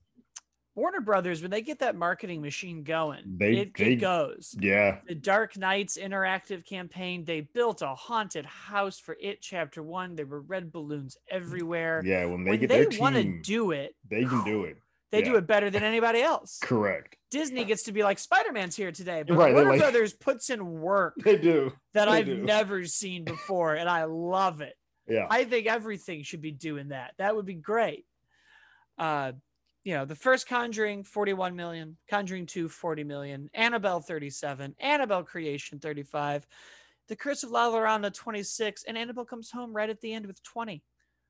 Warner 0.75 1.01
Brothers, 1.01 1.43
when 1.43 1.51
they 1.51 1.63
get 1.63 1.81
that 1.81 1.97
marketing 1.97 2.41
machine 2.41 2.85
going, 2.85 3.23
They- 3.39 3.57
it, 3.59 3.77
they- 3.77 3.93
it 3.93 3.97
goes. 3.97 4.57
Yeah. 4.61 4.99
The 5.07 5.15
Dark 5.15 5.57
Knights 5.57 5.99
interactive 5.99 6.65
campaign, 6.65 7.25
they 7.25 7.41
built 7.41 7.83
a 7.83 7.95
haunted 7.95 8.47
house 8.47 8.99
for 8.99 9.17
it 9.21 9.41
chapter 9.41 9.83
one. 9.83 10.15
There 10.17 10.27
were 10.27 10.41
red 10.41 10.73
balloons 10.73 11.17
mm, 11.17 11.37
everywhere. 11.37 12.03
Yeah. 12.05 12.27
When 12.27 12.45
they 12.45 12.51
when 12.51 12.61
get 12.61 12.69
they 12.69 12.85
their 12.85 13.01
want 13.01 13.17
to 13.17 13.41
do 13.43 13.73
it, 13.73 13.95
they 14.09 14.25
can 14.25 14.45
do 14.45 14.65
it. 14.65 14.77
They 15.11 15.23
do 15.23 15.37
it 15.37 15.47
better 15.47 15.71
than 15.71 15.83
anybody 15.83 16.21
else. 16.21 16.59
Correct. 16.63 17.17
Disney 17.31 17.65
gets 17.65 17.85
to 17.85 17.93
be 17.93 18.03
like 18.03 18.19
Spider-Man's 18.19 18.77
here 18.77 18.93
today, 18.93 19.23
but 19.27 19.37
Right, 19.37 19.55
Warner 19.55 19.71
like- 19.71 19.81
Brothers 19.81 20.13
puts 20.13 20.51
in 20.51 20.81
work 20.81 21.15
They 21.25 21.37
do. 21.37 21.73
that 21.95 22.07
they 22.07 22.11
I've 22.13 22.27
do. 22.27 22.37
never 22.37 22.85
seen 22.85 23.25
before, 23.25 23.75
and 23.75 23.89
I 23.89 24.05
love 24.05 24.61
it. 24.61 24.75
Yeah. 25.07 25.27
I 25.31 25.45
think 25.45 25.67
everything 25.67 26.23
should 26.23 26.43
be 26.43 26.53
doing 26.53 26.89
that. 26.89 27.15
That 27.19 27.35
would 27.35 27.47
be 27.47 27.55
great. 27.55 28.05
Uh, 28.99 29.33
you 29.85 29.95
know, 29.95 30.05
the 30.05 30.15
first 30.15 30.47
Conjuring, 30.49 31.05
41 31.05 31.57
million, 31.57 31.97
Conjuring 32.11 32.45
2, 32.47 32.69
40 32.69 33.05
million, 33.05 33.49
Annabelle 33.55 34.01
37, 34.01 34.75
Annabelle 34.79 35.23
Creation 35.23 35.79
35, 35.79 36.47
The 37.09 37.17
Curse 37.17 37.45
of 37.45 37.51
La 37.51 37.71
Llorona 37.71 38.13
26, 38.13 38.85
and 38.85 38.99
Annabelle 38.99 39.25
comes 39.25 39.51
home 39.51 39.73
right 39.73 39.89
at 39.89 40.01
the 40.03 40.13
end 40.13 40.27
with 40.27 40.43
20, 40.43 40.83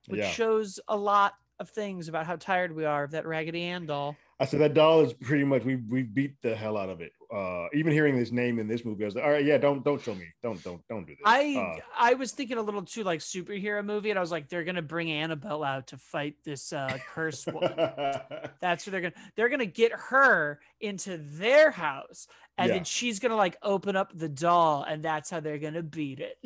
which 0.09 0.21
yeah. 0.21 0.31
shows 0.31 0.81
a 0.89 0.97
lot 0.97 1.35
of 1.61 1.71
things 1.71 2.09
about 2.09 2.27
how 2.27 2.37
tired 2.37 2.75
we 2.75 2.85
are 2.85 3.05
of 3.05 3.11
that 3.13 3.27
Raggedy 3.27 3.63
Ann 3.63 3.87
doll. 3.87 4.17
I 4.41 4.45
said 4.47 4.61
that 4.61 4.75
doll 4.75 5.01
is 5.01 5.13
pretty 5.13 5.43
much 5.45 5.65
we 5.65 5.77
we 5.77 6.03
beat 6.05 6.41
the 6.43 6.55
hell 6.55 6.77
out 6.77 6.89
of 6.89 7.01
it. 7.01 7.13
Uh, 7.35 7.67
even 7.75 7.93
hearing 7.93 8.17
this 8.17 8.31
name 8.31 8.59
in 8.59 8.69
this 8.69 8.85
movie, 8.85 9.05
I 9.05 9.07
was 9.07 9.17
like, 9.17 9.25
all 9.25 9.31
right, 9.31 9.45
yeah, 9.45 9.59
don't 9.59 9.85
don't 9.85 10.01
show 10.01 10.15
me, 10.15 10.27
don't 10.43 10.63
don't 10.63 10.81
don't 10.89 11.05
do 11.05 11.13
this. 11.15 11.23
I 11.25 11.57
Uh, 11.57 11.81
I 11.99 12.15
was 12.15 12.33
thinking 12.33 12.57
a 12.57 12.63
little 12.63 12.83
too 12.83 13.03
like 13.03 13.19
superhero 13.21 13.85
movie, 13.85 14.11
and 14.11 14.19
I 14.19 14.23
was 14.23 14.31
like, 14.31 14.49
they're 14.49 14.63
gonna 14.65 14.81
bring 14.83 15.11
Annabelle 15.11 15.65
out 15.65 15.89
to 15.89 15.97
fight 15.97 16.37
this 16.45 16.73
uh, 16.73 16.99
curse 17.13 17.45
woman. 17.47 17.75
That's 18.61 18.87
what 18.87 18.93
they're 18.93 19.01
gonna 19.01 19.15
they're 19.35 19.49
gonna 19.49 19.67
get 19.67 19.93
her 19.93 20.61
into 20.81 21.17
their 21.19 21.73
house, 21.73 22.29
and 22.57 22.69
Yeah. 22.69 22.75
then 22.77 22.85
she's 22.85 23.19
gonna 23.19 23.37
like 23.37 23.57
open 23.63 23.97
up 23.97 24.17
the 24.17 24.29
doll, 24.29 24.85
and 24.85 25.03
that's 25.03 25.31
how 25.31 25.41
they're 25.41 25.59
gonna 25.59 25.83
beat 25.83 26.21
it. 26.21 26.39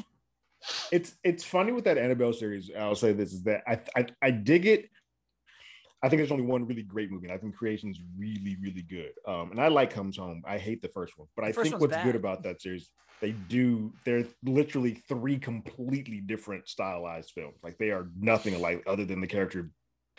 it's 0.91 1.15
it's 1.25 1.45
funny 1.45 1.73
with 1.73 1.85
that 1.85 1.99
Annabelle 1.99 2.33
series. 2.33 2.71
I'll 2.77 2.95
say 2.95 3.13
this 3.13 3.33
is 3.33 3.43
that 3.43 3.63
I 3.67 3.81
I, 3.97 4.07
I 4.23 4.31
dig 4.31 4.67
it. 4.67 4.89
I 6.03 6.09
think 6.09 6.19
there's 6.19 6.33
only 6.33 6.45
one 6.45 6.67
really 6.67 6.83
great 6.83 7.11
movie. 7.13 7.27
And 7.29 7.35
I 7.35 7.39
think 7.39 7.55
Creation's 7.55 8.01
really 8.19 8.57
really 8.61 8.83
good. 8.83 9.13
Um, 9.27 9.53
and 9.53 9.61
I 9.61 9.69
like 9.69 9.93
Comes 9.93 10.17
Home. 10.17 10.43
I 10.47 10.59
hate 10.59 10.83
the 10.83 10.89
first 10.89 11.17
one, 11.19 11.29
but 11.37 11.45
I 11.45 11.53
think 11.53 11.81
what's 11.81 11.97
good 11.99 12.17
about 12.17 12.43
that 12.43 12.61
series, 12.61 12.91
they 13.21 13.33
do. 13.33 13.93
They're 14.05 14.25
literally 14.43 14.95
three 15.09 15.39
completely 15.39 16.21
different 16.21 16.69
stylized 16.69 17.31
films. 17.35 17.59
Like 17.63 17.79
they 17.79 17.91
are 17.91 18.09
nothing 18.19 18.55
alike, 18.55 18.83
other 18.87 19.05
than 19.05 19.21
the 19.21 19.27
character, 19.29 19.71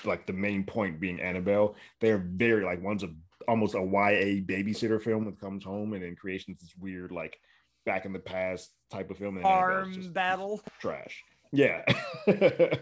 like 0.06 0.26
the 0.26 0.34
main 0.34 0.63
point 0.63 1.00
being 1.00 1.19
Annabelle. 1.19 1.76
They're 2.00 2.26
very 2.26 2.63
like 2.63 2.82
one's 2.82 3.04
a 3.04 3.10
almost 3.48 3.76
a 3.76 3.80
YA 3.82 4.41
babysitter 4.46 5.02
film 5.02 5.26
that 5.26 5.39
comes 5.39 5.65
home, 5.65 5.93
and 5.93 6.04
then 6.04 6.15
Creation's 6.15 6.62
this 6.62 6.74
weird 6.80 7.12
like 7.12 7.38
back 7.86 8.06
in 8.06 8.13
the 8.13 8.19
past 8.19 8.72
type 8.89 9.12
of 9.12 9.17
film. 9.17 9.36
And 9.36 9.46
Arm 9.46 9.93
just- 9.93 10.13
battle. 10.13 10.62
trash. 10.80 11.22
Yeah. 11.52 11.84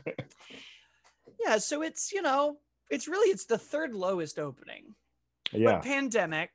Yeah, 1.43 1.57
so 1.57 1.81
it's 1.81 2.11
you 2.11 2.21
know 2.21 2.57
it's 2.91 3.08
really 3.08 3.32
it's 3.32 3.45
the 3.45 3.58
third 3.58 3.93
lowest 3.93 4.38
opening. 4.38 4.95
yeah. 5.51 5.73
But 5.73 5.84
pandemic, 5.84 6.51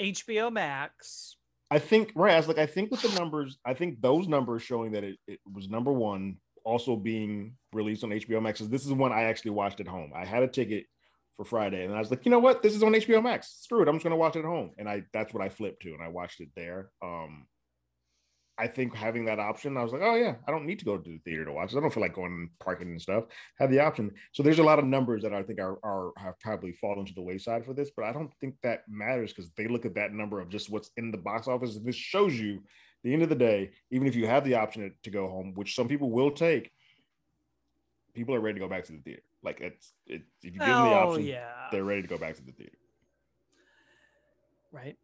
HBO 0.00 0.52
Max. 0.52 1.36
I 1.70 1.78
think 1.78 2.12
right. 2.14 2.34
I 2.34 2.36
was 2.36 2.48
like, 2.48 2.58
I 2.58 2.66
think 2.66 2.90
with 2.90 3.02
the 3.02 3.18
numbers, 3.18 3.58
I 3.64 3.74
think 3.74 4.00
those 4.00 4.28
numbers 4.28 4.62
showing 4.62 4.92
that 4.92 5.04
it, 5.04 5.16
it 5.26 5.40
was 5.52 5.68
number 5.68 5.92
one, 5.92 6.36
also 6.64 6.96
being 6.96 7.54
released 7.72 8.04
on 8.04 8.10
HBO 8.10 8.42
Max. 8.42 8.60
This 8.60 8.86
is 8.86 8.92
one 8.92 9.12
I 9.12 9.24
actually 9.24 9.52
watched 9.52 9.80
at 9.80 9.88
home. 9.88 10.12
I 10.14 10.24
had 10.24 10.42
a 10.42 10.48
ticket 10.48 10.86
for 11.36 11.44
Friday, 11.44 11.84
and 11.84 11.94
I 11.94 11.98
was 11.98 12.10
like, 12.10 12.24
you 12.24 12.30
know 12.30 12.38
what? 12.38 12.62
This 12.62 12.74
is 12.74 12.82
on 12.82 12.92
HBO 12.92 13.22
Max. 13.22 13.58
Screw 13.60 13.82
it. 13.82 13.88
I'm 13.88 13.96
just 13.96 14.04
gonna 14.04 14.16
watch 14.16 14.36
it 14.36 14.40
at 14.40 14.44
home. 14.44 14.70
And 14.78 14.88
I 14.88 15.04
that's 15.12 15.34
what 15.34 15.42
I 15.42 15.48
flipped 15.48 15.82
to, 15.82 15.92
and 15.92 16.02
I 16.02 16.08
watched 16.08 16.40
it 16.40 16.48
there. 16.54 16.90
Um 17.02 17.46
I 18.56 18.68
think 18.68 18.94
having 18.94 19.24
that 19.24 19.40
option, 19.40 19.76
I 19.76 19.82
was 19.82 19.92
like, 19.92 20.02
oh 20.02 20.14
yeah, 20.14 20.36
I 20.46 20.52
don't 20.52 20.64
need 20.64 20.78
to 20.78 20.84
go 20.84 20.96
to 20.96 21.10
the 21.10 21.18
theater 21.18 21.44
to 21.44 21.52
watch 21.52 21.72
it. 21.72 21.76
I 21.76 21.80
don't 21.80 21.92
feel 21.92 22.02
like 22.02 22.14
going 22.14 22.32
and 22.32 22.50
parking 22.60 22.88
and 22.88 23.02
stuff. 23.02 23.24
Have 23.58 23.70
the 23.70 23.80
option. 23.80 24.12
So 24.32 24.44
there's 24.44 24.60
a 24.60 24.64
lot 24.64 24.78
of 24.78 24.84
numbers 24.84 25.22
that 25.22 25.34
I 25.34 25.42
think 25.42 25.58
are, 25.58 25.78
are 25.82 26.12
have 26.16 26.38
probably 26.38 26.72
fallen 26.72 27.04
to 27.06 27.14
the 27.14 27.22
wayside 27.22 27.64
for 27.64 27.74
this, 27.74 27.90
but 27.96 28.04
I 28.04 28.12
don't 28.12 28.32
think 28.40 28.54
that 28.62 28.84
matters 28.88 29.32
because 29.32 29.50
they 29.56 29.66
look 29.66 29.84
at 29.84 29.96
that 29.96 30.12
number 30.12 30.40
of 30.40 30.50
just 30.50 30.70
what's 30.70 30.90
in 30.96 31.10
the 31.10 31.18
box 31.18 31.48
office. 31.48 31.74
And 31.74 31.84
this 31.84 31.96
shows 31.96 32.38
you 32.38 32.62
the 33.02 33.12
end 33.12 33.22
of 33.22 33.28
the 33.28 33.34
day, 33.34 33.72
even 33.90 34.06
if 34.06 34.14
you 34.14 34.26
have 34.28 34.44
the 34.44 34.54
option 34.54 34.92
to, 35.02 35.10
go 35.10 35.28
home, 35.28 35.52
which 35.54 35.74
some 35.74 35.88
people 35.88 36.10
will 36.10 36.30
take, 36.30 36.70
people 38.14 38.36
are 38.36 38.40
ready 38.40 38.54
to 38.54 38.64
go 38.64 38.68
back 38.68 38.84
to 38.84 38.92
the 38.92 38.98
theater. 38.98 39.22
Like 39.42 39.60
it's 39.60 39.92
it 40.06 40.22
if 40.42 40.54
you 40.54 40.60
give 40.60 40.60
them 40.60 40.84
the 40.84 40.94
Oh 40.94 41.10
option, 41.10 41.24
yeah, 41.24 41.66
they're 41.72 41.84
ready 41.84 42.02
to 42.02 42.08
go 42.08 42.18
back 42.18 42.36
to 42.36 42.42
the 42.42 42.52
theater. 42.52 42.78
right. 44.72 44.96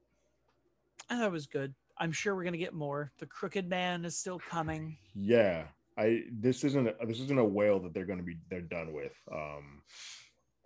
I 1.10 1.16
thought 1.16 1.26
it 1.26 1.32
was 1.32 1.48
good. 1.48 1.74
I'm 2.00 2.10
sure 2.12 2.34
we're 2.34 2.44
gonna 2.44 2.56
get 2.56 2.74
more. 2.74 3.12
The 3.18 3.26
Crooked 3.26 3.68
Man 3.68 4.04
is 4.04 4.16
still 4.16 4.40
coming. 4.40 4.96
Yeah. 5.14 5.64
I 5.98 6.22
this 6.32 6.64
isn't 6.64 6.88
a, 6.88 6.94
this 7.06 7.20
isn't 7.20 7.38
a 7.38 7.44
whale 7.44 7.78
that 7.80 7.92
they're 7.92 8.06
going 8.06 8.20
to 8.20 8.24
be 8.24 8.38
they're 8.48 8.60
done 8.62 8.92
with. 8.92 9.12
Um, 9.30 9.82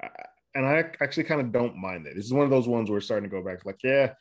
I, 0.00 0.08
and 0.54 0.64
I 0.64 0.84
actually 1.00 1.24
kind 1.24 1.40
of 1.40 1.50
don't 1.50 1.76
mind 1.76 2.06
that. 2.06 2.14
This 2.14 2.24
is 2.26 2.32
one 2.32 2.44
of 2.44 2.50
those 2.50 2.68
ones 2.68 2.88
where 2.88 2.98
it's 2.98 3.06
starting 3.06 3.28
to 3.28 3.34
go 3.36 3.42
back 3.42 3.64
like, 3.64 3.82
yeah, 3.82 4.12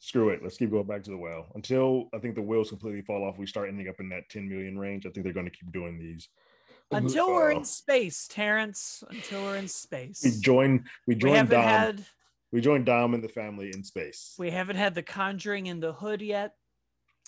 screw 0.00 0.28
it. 0.30 0.42
Let's 0.42 0.58
keep 0.58 0.70
going 0.70 0.86
back 0.86 1.02
to 1.04 1.10
the 1.10 1.16
whale 1.16 1.46
until 1.54 2.08
I 2.12 2.18
think 2.18 2.34
the 2.34 2.42
whales 2.42 2.68
completely 2.68 3.00
fall 3.02 3.24
off. 3.24 3.38
We 3.38 3.46
start 3.46 3.68
ending 3.70 3.88
up 3.88 4.00
in 4.00 4.10
that 4.10 4.28
10 4.28 4.46
million 4.48 4.78
range. 4.78 5.06
I 5.06 5.10
think 5.10 5.24
they're 5.24 5.32
going 5.32 5.46
to 5.46 5.52
keep 5.56 5.72
doing 5.72 5.98
these 5.98 6.28
Until 6.90 7.28
we're 7.28 7.52
Uh, 7.52 7.58
in 7.58 7.64
space, 7.64 8.28
Terrence. 8.28 9.02
Until 9.08 9.42
we're 9.44 9.56
in 9.56 9.68
space. 9.68 10.20
We 10.22 10.32
join. 10.40 10.84
We 11.06 11.14
We 11.14 11.20
join 11.20 11.34
haven't 11.36 11.50
Dom. 11.58 11.64
had 11.68 12.04
we 12.54 12.60
join 12.60 12.84
Dom 12.84 13.14
and 13.14 13.24
the 13.24 13.28
family 13.28 13.72
in 13.74 13.82
space. 13.82 14.36
we 14.38 14.48
haven't 14.48 14.76
had 14.76 14.94
the 14.94 15.02
Conjuring 15.02 15.66
in 15.66 15.80
the 15.80 15.92
hood 15.92 16.22
yet. 16.22 16.54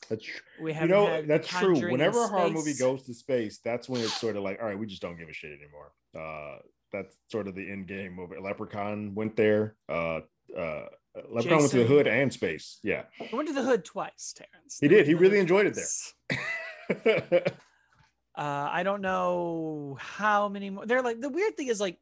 That's 0.09 0.25
tr- 0.25 0.43
We 0.63 0.73
haven't 0.73 0.91
know 0.91 1.07
had 1.07 1.27
that's 1.27 1.49
true. 1.49 1.91
Whenever 1.91 2.23
a 2.23 2.29
horror 2.29 2.49
movie 2.49 2.75
goes 2.75 3.03
to 3.07 3.15
space, 3.15 3.59
that's 3.65 3.89
when 3.89 4.03
it's 4.03 4.15
sort 4.21 4.37
of 4.37 4.45
like, 4.45 4.61
all 4.61 4.69
right, 4.69 4.79
we 4.79 4.87
just 4.87 5.03
don't 5.03 5.19
give 5.19 5.29
a 5.29 5.33
shit 5.33 5.51
anymore. 5.51 5.91
Uh, 6.17 6.61
that's 6.93 7.17
sort 7.29 7.49
of 7.49 7.57
the 7.57 7.69
end 7.69 7.89
game 7.89 8.21
of 8.21 8.31
it. 8.31 8.41
Leprechaun 8.41 9.17
went 9.17 9.35
there. 9.37 9.75
Uh, 9.89 10.21
uh, 10.57 10.85
Leprechaun 11.29 11.59
went 11.59 11.71
to 11.73 11.79
the 11.79 11.87
hood 11.87 12.07
and 12.07 12.33
space. 12.33 12.79
Yeah, 12.85 13.03
I 13.21 13.35
went 13.35 13.49
to 13.49 13.55
the 13.55 13.65
hood 13.65 13.85
twice, 13.85 14.33
Terrence. 14.37 14.79
He 14.81 14.87
did. 14.87 15.09
He 15.09 15.15
really 15.15 15.41
enjoyed 15.41 15.67
it 15.67 15.77
there. 15.77 17.43
Uh, 18.39 18.69
I 18.71 18.83
don't 18.83 19.01
know 19.01 19.97
how 19.99 20.51
many 20.51 20.69
more. 20.69 20.85
They're 20.85 21.01
like 21.01 21.23
the 21.23 21.31
weird 21.31 21.57
thing 21.57 21.69
is 21.69 21.81
like 21.81 21.97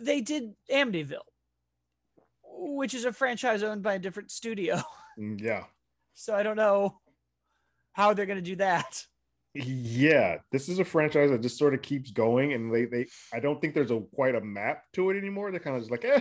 they 0.00 0.20
did 0.20 0.54
Amityville, 0.72 1.26
which 2.60 2.94
is 2.94 3.04
a 3.04 3.12
franchise 3.12 3.62
owned 3.62 3.82
by 3.82 3.94
a 3.94 3.98
different 3.98 4.30
studio. 4.30 4.80
Mm, 5.18 5.40
yeah, 5.40 5.64
So 6.14 6.34
I 6.36 6.44
don't 6.44 6.56
know 6.56 7.00
how 7.92 8.14
they're 8.14 8.26
gonna 8.26 8.40
do 8.40 8.56
that. 8.56 9.04
yeah. 9.54 10.38
This 10.52 10.68
is 10.68 10.78
a 10.78 10.84
franchise 10.84 11.30
that 11.30 11.42
just 11.42 11.58
sort 11.58 11.74
of 11.74 11.82
keeps 11.82 12.12
going, 12.12 12.52
and 12.52 12.72
they 12.72 12.84
they. 12.84 13.06
I 13.34 13.40
don't 13.40 13.60
think 13.60 13.74
there's 13.74 13.90
a 13.90 14.00
quite 14.14 14.36
a 14.36 14.40
map 14.40 14.84
to 14.94 15.10
it 15.10 15.18
anymore. 15.18 15.50
They're 15.50 15.58
kind 15.60 15.74
of 15.76 15.82
just 15.82 15.90
like, 15.90 16.04
eh, 16.04 16.20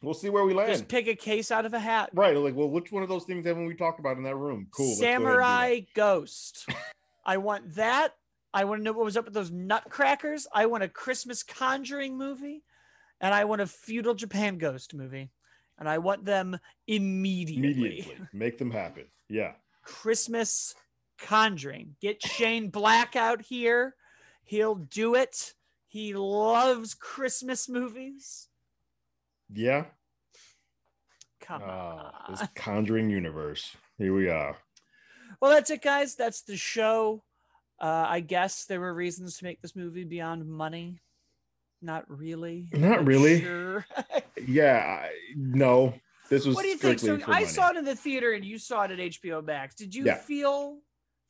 we'll 0.00 0.14
see 0.14 0.30
where 0.30 0.44
we 0.44 0.54
land. 0.54 0.70
Just 0.70 0.86
pick 0.88 1.08
a 1.08 1.16
case 1.16 1.50
out 1.50 1.66
of 1.66 1.74
a 1.74 1.80
hat. 1.80 2.10
Right. 2.14 2.36
Like, 2.36 2.54
well, 2.54 2.70
which 2.70 2.92
one 2.92 3.02
of 3.02 3.08
those 3.08 3.24
things 3.24 3.44
haven't 3.44 3.66
we 3.66 3.74
talked 3.74 3.98
about 3.98 4.16
in 4.16 4.22
that 4.22 4.36
room? 4.36 4.68
Cool. 4.70 4.86
let's 4.86 5.00
go 5.00 5.06
ahead 5.06 5.16
and 5.16 5.24
do 5.24 5.28
that. 5.28 5.32
Samurai 5.34 5.80
Ghost. 5.94 6.68
I 7.26 7.36
want 7.38 7.74
that. 7.74 8.14
I 8.54 8.64
want 8.64 8.80
to 8.80 8.84
know 8.84 8.92
what 8.92 9.04
was 9.04 9.16
up 9.16 9.24
with 9.24 9.34
those 9.34 9.50
nutcrackers. 9.50 10.46
I 10.54 10.66
want 10.66 10.84
a 10.84 10.88
Christmas 10.88 11.42
Conjuring 11.42 12.16
movie, 12.16 12.62
and 13.20 13.34
I 13.34 13.44
want 13.44 13.60
a 13.62 13.66
feudal 13.66 14.14
Japan 14.14 14.58
Ghost 14.58 14.94
movie, 14.94 15.30
and 15.78 15.88
I 15.88 15.98
want 15.98 16.24
them 16.24 16.58
immediately. 16.86 17.70
Immediately 17.70 18.16
make 18.32 18.58
them 18.58 18.70
happen. 18.70 19.04
Yeah. 19.28 19.52
Christmas 19.82 20.74
Conjuring. 21.18 21.96
Get 22.00 22.22
Shane 22.22 22.68
Black 22.70 23.16
out 23.16 23.42
here. 23.42 23.94
He'll 24.44 24.74
do 24.74 25.14
it. 25.14 25.54
He 25.88 26.12
loves 26.14 26.94
Christmas 26.94 27.68
movies. 27.68 28.48
Yeah. 29.52 29.84
Come 31.40 31.62
Ah, 31.64 32.24
on. 32.28 32.34
this 32.34 32.48
Conjuring 32.54 33.08
universe. 33.10 33.76
Here 33.98 34.12
we 34.14 34.28
are. 34.28 34.56
Well, 35.40 35.52
that's 35.52 35.70
it, 35.70 35.82
guys. 35.82 36.14
That's 36.16 36.42
the 36.42 36.56
show. 36.56 37.22
Uh, 37.80 38.06
I 38.08 38.20
guess 38.20 38.64
there 38.64 38.80
were 38.80 38.92
reasons 38.94 39.38
to 39.38 39.44
make 39.44 39.60
this 39.62 39.76
movie 39.76 40.04
beyond 40.04 40.46
money. 40.48 41.00
Not 41.82 42.04
really. 42.08 42.68
Not 42.72 43.06
really. 43.06 43.40
Sure. 43.40 43.86
Yeah. 44.46 45.00
I, 45.04 45.10
no, 45.34 45.94
this 46.28 46.44
was 46.44 46.54
what 46.54 46.62
do 46.62 46.68
you 46.68 46.76
think? 46.76 46.98
So 47.00 47.14
I 47.14 47.26
money. 47.26 47.46
saw 47.46 47.70
it 47.70 47.76
in 47.78 47.84
the 47.86 47.96
theater, 47.96 48.32
and 48.34 48.44
you 48.44 48.58
saw 48.58 48.82
it 48.82 48.90
at 48.90 48.98
HBO 48.98 49.42
Max. 49.42 49.74
Did 49.74 49.94
you 49.94 50.04
Yeah. 50.04 50.16
feel 50.16 50.78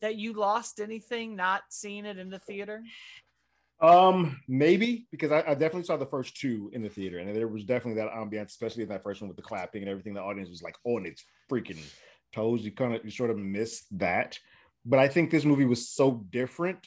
that 0.01 0.17
you 0.17 0.33
lost 0.33 0.81
anything 0.81 1.37
not 1.37 1.63
seeing 1.71 2.05
it 2.05 2.19
in 2.19 2.31
the 2.31 2.41
theater? 2.41 2.83
Um, 3.81 4.41
maybe 4.49 5.07
because 5.11 5.31
I, 5.31 5.41
I 5.43 5.55
definitely 5.55 5.85
saw 5.85 5.97
the 5.97 6.07
first 6.07 6.37
two 6.37 6.71
in 6.73 6.83
the 6.83 6.89
theater, 6.89 7.19
and 7.19 7.35
there 7.35 7.47
was 7.47 7.65
definitely 7.65 8.01
that 8.03 8.11
ambiance, 8.13 8.47
especially 8.49 8.83
in 8.83 8.89
that 8.89 9.03
first 9.05 9.21
one 9.21 9.29
with 9.29 9.37
the 9.37 9.43
clapping 9.43 9.83
and 9.83 9.91
everything. 9.91 10.15
The 10.15 10.21
audience 10.23 10.49
was 10.49 10.63
like 10.63 10.77
on 10.85 11.07
its 11.07 11.25
freaking 11.51 11.83
toes. 12.35 12.63
You 12.63 12.73
kind 12.73 12.95
of 12.95 13.05
you 13.05 13.11
sort 13.11 13.31
of 13.31 13.39
missed 13.39 13.87
that, 13.99 14.39
but 14.85 14.99
I 14.99 15.09
think 15.09 15.31
this 15.31 15.45
movie 15.45 15.65
was 15.67 15.89
so 15.91 16.25
different 16.31 16.87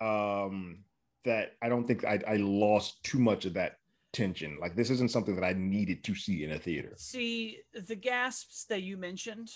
um, 0.00 0.84
that 1.24 1.52
I 1.62 1.68
don't 1.68 1.86
think 1.86 2.04
I, 2.04 2.20
I 2.26 2.36
lost 2.36 3.02
too 3.04 3.18
much 3.18 3.44
of 3.44 3.54
that 3.54 3.78
tension. 4.12 4.58
Like 4.60 4.76
this 4.76 4.90
isn't 4.90 5.10
something 5.10 5.34
that 5.36 5.44
I 5.44 5.52
needed 5.52 6.04
to 6.04 6.14
see 6.14 6.44
in 6.44 6.52
a 6.52 6.58
theater. 6.58 6.94
See, 6.96 7.58
the 7.72 7.96
gasps 7.96 8.64
that 8.68 8.82
you 8.82 8.96
mentioned 8.96 9.50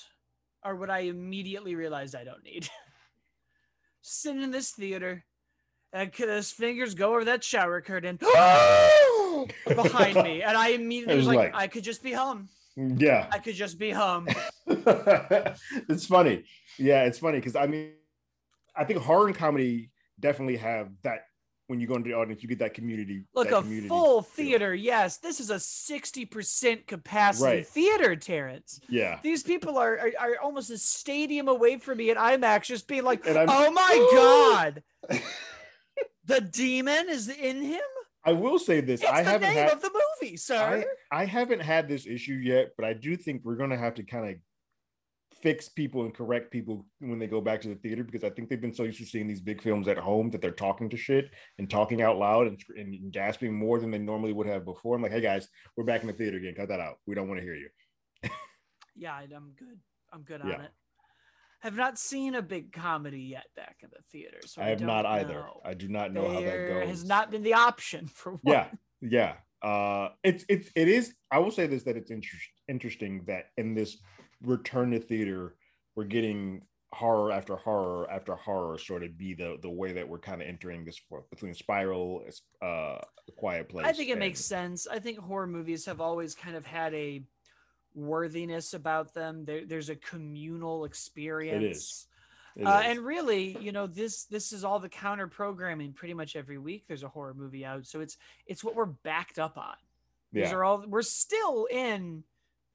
are 0.62 0.74
what 0.76 0.90
I 0.90 1.00
immediately 1.00 1.74
realized 1.74 2.14
I 2.14 2.24
don't 2.24 2.44
need. 2.44 2.68
Sitting 4.00 4.42
in 4.42 4.50
this 4.52 4.70
theater, 4.70 5.24
and 5.92 6.14
his 6.14 6.52
fingers 6.52 6.94
go 6.94 7.10
over 7.10 7.24
that 7.24 7.42
shower 7.42 7.80
curtain 7.80 8.16
behind 9.66 10.16
me, 10.22 10.42
and 10.42 10.56
I 10.56 10.68
immediately 10.68 11.16
was, 11.16 11.26
was 11.26 11.34
like, 11.36 11.52
like- 11.52 11.62
I 11.62 11.66
could 11.66 11.82
just 11.84 12.02
be 12.02 12.12
home. 12.12 12.48
Yeah. 12.76 13.26
I 13.32 13.38
could 13.38 13.54
just 13.54 13.78
be 13.78 13.90
home. 13.90 14.28
it's 14.66 16.06
funny. 16.06 16.44
Yeah, 16.78 17.04
it's 17.04 17.18
funny 17.18 17.38
because 17.38 17.56
I 17.56 17.66
mean, 17.66 17.92
I 18.76 18.84
think 18.84 19.00
horror 19.00 19.26
and 19.26 19.34
comedy 19.36 19.90
definitely 20.20 20.58
have 20.58 20.90
that. 21.02 21.24
When 21.68 21.80
you 21.80 21.88
go 21.88 21.96
into 21.96 22.08
the 22.08 22.14
audience, 22.14 22.42
you 22.42 22.48
get 22.48 22.60
that 22.60 22.74
community. 22.74 23.24
Look, 23.34 23.48
that 23.48 23.56
a 23.58 23.60
community 23.62 23.88
full 23.88 24.22
feel. 24.22 24.44
theater. 24.46 24.72
Yes, 24.74 25.18
this 25.18 25.40
is 25.40 25.50
a 25.50 25.56
60% 25.56 26.86
capacity 26.86 27.44
Right. 27.56 27.66
theater, 27.66 28.14
Terrence. 28.14 28.80
Yeah, 28.88 29.18
These 29.22 29.42
people 29.42 29.76
are, 29.76 29.98
are 29.98 30.12
are 30.20 30.36
almost 30.40 30.70
a 30.70 30.78
stadium 30.78 31.48
away 31.48 31.78
from 31.78 31.98
me 31.98 32.10
at 32.10 32.16
IMAX, 32.16 32.66
just 32.66 32.86
being 32.86 33.02
like, 33.02 33.22
"Oh 33.26 33.70
my 33.72 34.08
god, 34.12 34.82
the 36.24 36.40
demon 36.40 37.08
is 37.08 37.28
in 37.28 37.62
him." 37.62 37.80
I 38.24 38.32
will 38.32 38.58
say 38.58 38.80
this: 38.80 39.00
It's 39.02 39.10
I 39.10 39.22
the 39.22 39.30
haven't 39.30 39.48
name 39.54 39.58
had 39.64 39.72
of 39.72 39.82
the 39.82 39.90
movie, 40.22 40.36
sir. 40.36 40.84
I 41.12 41.24
haven't 41.24 41.60
had 41.62 41.88
this 41.88 42.06
issue 42.06 42.34
yet, 42.34 42.72
but 42.76 42.84
I 42.84 42.92
do 42.92 43.16
think 43.16 43.42
we're 43.44 43.56
gonna 43.56 43.76
have 43.78 43.94
to 43.96 44.02
kind 44.04 44.30
of 44.30 44.36
fix 45.42 45.68
people 45.68 46.02
and 46.02 46.14
correct 46.14 46.50
people 46.50 46.86
when 47.00 47.18
they 47.18 47.26
go 47.26 47.40
back 47.40 47.60
to 47.60 47.68
the 47.68 47.74
theater 47.76 48.02
because 48.02 48.24
I 48.24 48.30
think 48.30 48.48
they've 48.48 48.60
been 48.60 48.74
so 48.74 48.84
used 48.84 48.98
to 48.98 49.04
seeing 49.06 49.26
these 49.26 49.40
big 49.40 49.60
films 49.62 49.86
at 49.88 49.98
home 49.98 50.30
that 50.30 50.40
they're 50.40 50.50
talking 50.50 50.88
to 50.90 50.96
shit 50.96 51.30
and 51.58 51.68
talking 51.68 52.02
out 52.02 52.18
loud 52.18 52.46
and, 52.46 52.60
and 52.76 53.12
gasping 53.12 53.54
more 53.54 53.78
than 53.78 53.90
they 53.90 53.98
normally 53.98 54.32
would 54.32 54.46
have 54.46 54.64
before. 54.64 54.96
I'm 54.96 55.02
like, 55.02 55.12
hey 55.12 55.20
guys, 55.20 55.48
we're 55.76 55.84
back 55.84 56.00
in 56.00 56.06
the 56.06 56.12
theater 56.12 56.36
again. 56.38 56.54
Cut 56.56 56.68
that 56.68 56.80
out. 56.80 56.96
We 57.06 57.14
don't 57.14 57.28
want 57.28 57.40
to 57.40 57.44
hear 57.44 57.54
you. 57.54 57.68
yeah, 58.96 59.14
I'm 59.14 59.52
good. 59.58 59.78
I'm 60.12 60.22
good 60.22 60.40
Yeah. 60.44 60.54
on 60.54 60.60
it. 60.62 60.70
Have 61.60 61.76
not 61.76 61.98
seen 61.98 62.34
a 62.34 62.42
big 62.42 62.72
comedy 62.72 63.22
yet 63.22 63.46
back 63.56 63.76
in 63.82 63.88
the 63.90 64.02
theater, 64.12 64.38
so 64.44 64.62
I 64.62 64.66
have 64.66 64.80
not 64.80 65.04
either. 65.06 65.44
I 65.64 65.74
do 65.74 65.88
not 65.88 66.12
know 66.12 66.28
how 66.28 66.34
that 66.34 66.42
There 66.42 66.80
goes. 66.80 66.88
has 66.88 67.04
not 67.04 67.30
been 67.30 67.42
the 67.42 67.54
option 67.54 68.06
for 68.14 68.32
one. 68.32 68.40
yeah 68.44 68.66
yeah 69.02 69.34
uh 69.62 70.08
it's 70.24 70.44
it's 70.48 70.70
it 70.74 70.88
is 70.88 71.14
i 71.30 71.38
will 71.38 71.50
say 71.50 71.66
this 71.66 71.82
that 71.82 71.96
it's 71.96 72.10
inter- 72.10 72.28
interesting 72.68 73.22
that 73.26 73.46
in 73.58 73.74
this 73.74 73.98
return 74.42 74.90
to 74.90 75.00
theater 75.00 75.54
we're 75.94 76.04
getting 76.04 76.62
horror 76.92 77.32
after 77.32 77.56
horror 77.56 78.08
after 78.10 78.34
horror 78.36 78.78
sort 78.78 79.02
of 79.02 79.18
be 79.18 79.34
the 79.34 79.58
the 79.62 79.68
way 79.70 79.92
that 79.92 80.08
we're 80.08 80.18
kind 80.18 80.40
of 80.40 80.48
entering 80.48 80.84
this 80.84 81.00
between 81.30 81.52
spiral 81.52 82.24
uh 82.62 82.98
quiet 83.36 83.68
place 83.68 83.86
I 83.86 83.92
think 83.92 84.08
it 84.10 84.18
makes 84.18 84.40
sense. 84.40 84.86
I 84.86 84.98
think 85.00 85.18
horror 85.18 85.46
movies 85.48 85.84
have 85.86 86.00
always 86.00 86.34
kind 86.34 86.56
of 86.56 86.64
had 86.64 86.94
a 86.94 87.22
worthiness 87.94 88.72
about 88.74 89.14
them. 89.14 89.44
There, 89.44 89.64
there's 89.66 89.88
a 89.88 89.96
communal 89.96 90.84
experience. 90.84 92.06
It 92.54 92.66
Uh, 92.66 92.80
is. 92.84 92.86
and 92.96 93.00
really, 93.04 93.58
you 93.60 93.72
know, 93.72 93.86
this 93.86 94.24
this 94.24 94.52
is 94.52 94.64
all 94.64 94.78
the 94.78 94.88
counter 94.88 95.26
programming. 95.26 95.92
Pretty 95.92 96.14
much 96.14 96.36
every 96.36 96.56
week, 96.56 96.84
there's 96.86 97.02
a 97.02 97.08
horror 97.08 97.34
movie 97.34 97.64
out, 97.64 97.86
so 97.86 98.00
it's 98.00 98.16
it's 98.46 98.62
what 98.62 98.74
we're 98.74 98.86
backed 98.86 99.38
up 99.38 99.58
on. 99.58 99.74
These 100.32 100.52
are 100.52 100.64
all 100.64 100.84
we're 100.86 101.02
still 101.02 101.66
in 101.70 102.22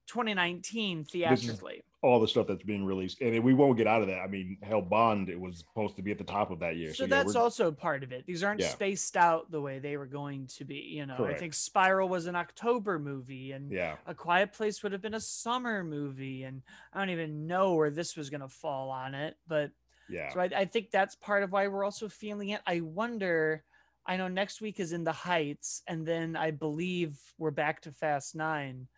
2019 0.06 1.04
theatrically. 1.04 1.82
all 2.02 2.18
the 2.20 2.26
stuff 2.28 2.46
that's 2.46 2.62
being 2.64 2.84
released 2.84 3.20
and 3.20 3.42
we 3.44 3.54
won't 3.54 3.76
get 3.76 3.86
out 3.86 4.02
of 4.02 4.08
that 4.08 4.18
i 4.20 4.26
mean 4.26 4.56
hell 4.62 4.82
bond 4.82 5.28
it 5.28 5.38
was 5.38 5.58
supposed 5.58 5.94
to 5.96 6.02
be 6.02 6.10
at 6.10 6.18
the 6.18 6.24
top 6.24 6.50
of 6.50 6.58
that 6.58 6.76
year 6.76 6.92
So, 6.92 7.04
yeah, 7.04 7.10
that's 7.10 7.34
we're- 7.34 7.42
also 7.42 7.70
part 7.70 8.02
of 8.02 8.10
it. 8.12 8.26
These 8.26 8.42
aren't 8.42 8.60
Yeah. 8.60 8.68
spaced 8.68 9.16
out 9.16 9.50
the 9.50 9.60
way 9.60 9.78
they 9.78 9.96
were 9.96 10.06
going 10.06 10.46
to 10.58 10.64
be. 10.64 10.76
You 10.98 11.06
know, 11.06 11.24
I 11.24 11.34
think 11.34 11.54
Spiral 11.54 12.08
was 12.08 12.26
an 12.26 12.34
October 12.36 12.98
movie, 12.98 13.52
and 13.52 13.70
yeah 13.70 13.96
A 14.06 14.14
Quiet 14.14 14.52
Place 14.52 14.82
would 14.82 14.92
have 14.92 15.00
been 15.02 15.14
a 15.14 15.20
summer 15.20 15.84
movie, 15.84 16.42
and 16.42 16.62
I 16.92 16.98
don't 16.98 17.10
even 17.10 17.46
know 17.46 17.74
where 17.74 17.90
this 17.90 18.16
was 18.16 18.30
going 18.30 18.40
to 18.40 18.48
fall 18.48 18.90
on 18.90 19.14
it. 19.14 19.36
But 19.46 19.70
yeah 20.08 20.32
so 20.32 20.40
I, 20.40 20.50
I 20.56 20.64
think 20.64 20.90
that's 20.90 21.14
part 21.14 21.42
of 21.44 21.52
why 21.52 21.68
we're 21.68 21.84
also 21.84 22.08
feeling 22.08 22.50
it. 22.50 22.60
I 22.66 22.80
wonder. 22.80 23.64
I 24.04 24.16
know 24.16 24.26
next 24.26 24.60
week 24.60 24.80
is 24.80 24.92
in 24.92 25.04
the 25.04 25.12
Heights, 25.12 25.82
and 25.86 26.04
then 26.04 26.34
I 26.34 26.50
believe 26.50 27.16
we're 27.38 27.52
back 27.52 27.82
to 27.82 27.92
Fast 27.92 28.34
Nine. 28.34 28.88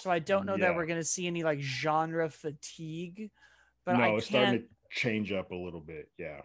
So 0.00 0.10
I 0.10 0.18
don't 0.18 0.46
know 0.46 0.56
that 0.56 0.74
we're 0.76 0.86
going 0.86 1.00
to 1.00 1.04
see 1.04 1.26
any 1.26 1.42
like 1.42 1.60
genre 1.60 2.28
fatigue, 2.30 3.30
but 3.84 3.94
no 3.96 4.04
I 4.04 4.08
it's 4.16 4.26
starting 4.26 4.60
to 4.60 4.64
change 4.90 5.32
up 5.32 5.50
a 5.50 5.54
little 5.56 5.80
bit 5.80 6.08
yeah 6.18 6.40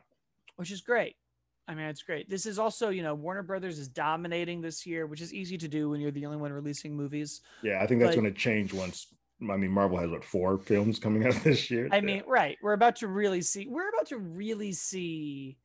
which 0.57 0.71
is 0.71 0.81
great. 0.81 1.15
I 1.67 1.73
mean, 1.75 1.85
it's 1.85 2.01
great. 2.03 2.29
This 2.29 2.45
is 2.45 2.59
also, 2.59 2.89
you 2.89 3.01
know, 3.01 3.15
Warner 3.15 3.41
Brothers 3.43 3.79
is 3.79 3.87
dominating 3.87 4.61
this 4.61 4.85
year, 4.85 5.07
which 5.07 5.21
is 5.21 5.33
easy 5.33 5.57
to 5.57 5.67
do 5.67 5.89
when 5.89 6.01
you're 6.01 6.11
the 6.11 6.25
only 6.25 6.37
one 6.37 6.51
releasing 6.51 6.95
movies. 6.95 7.41
Yeah, 7.63 7.81
I 7.81 7.87
think 7.87 7.99
that's 8.01 8.15
But- 8.15 8.21
going 8.21 8.33
to 8.33 8.39
change 8.39 8.73
once. 8.73 9.07
I 9.41 9.57
mean, 9.57 9.71
Marvel 9.71 9.97
has 9.97 10.09
what 10.11 10.23
four 10.23 10.57
films 10.59 10.99
coming 10.99 11.25
out 11.25 11.33
this 11.43 11.71
year. 11.71 11.87
I 11.91 11.95
Yeah. 11.95 12.01
mean, 12.01 12.23
right. 12.27 12.57
We're 12.61 12.73
about 12.73 12.97
to 12.97 13.07
really 13.07 13.41
see, 13.41 13.67
we're 13.67 13.89
about 13.89 14.07
to 14.07 14.17
really 14.17 14.73
see 14.73 15.57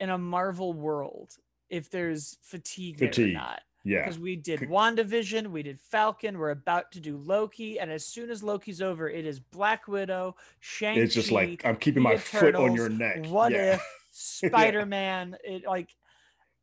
in 0.00 0.10
a 0.10 0.18
Marvel 0.18 0.72
world 0.72 1.32
if 1.68 1.90
there's 1.90 2.38
fatigue, 2.42 2.98
there 2.98 3.08
Fatigue. 3.08 3.30
or 3.30 3.38
not. 3.38 3.62
Yeah, 3.82 4.04
Because 4.04 4.18
we 4.18 4.36
did 4.36 4.60
WandaVision, 4.60 5.50
we 5.50 5.62
did 5.62 5.80
Falcon, 5.80 6.38
we're 6.38 6.50
about 6.50 6.92
to 6.92 7.00
do 7.00 7.16
Loki, 7.16 7.78
and 7.78 7.90
as 7.90 8.06
soon 8.06 8.30
as 8.30 8.42
Loki's 8.42 8.82
over, 8.82 9.08
it 9.08 9.24
is 9.24 9.40
Black 9.40 9.88
Widow, 9.88 10.36
Shang 10.58 10.98
it's 10.98 11.14
just 11.14 11.32
like 11.32 11.64
I'm 11.64 11.76
keeping 11.76 12.02
my 12.02 12.16
foot 12.16 12.54
on 12.54 12.74
your 12.74 12.90
neck. 12.90 13.26
What 13.26 13.52
yeah. 13.52 13.74
if 13.74 13.82
Spider 14.10 14.84
Man? 14.84 15.36
It 15.44 15.64
like, 15.66 15.88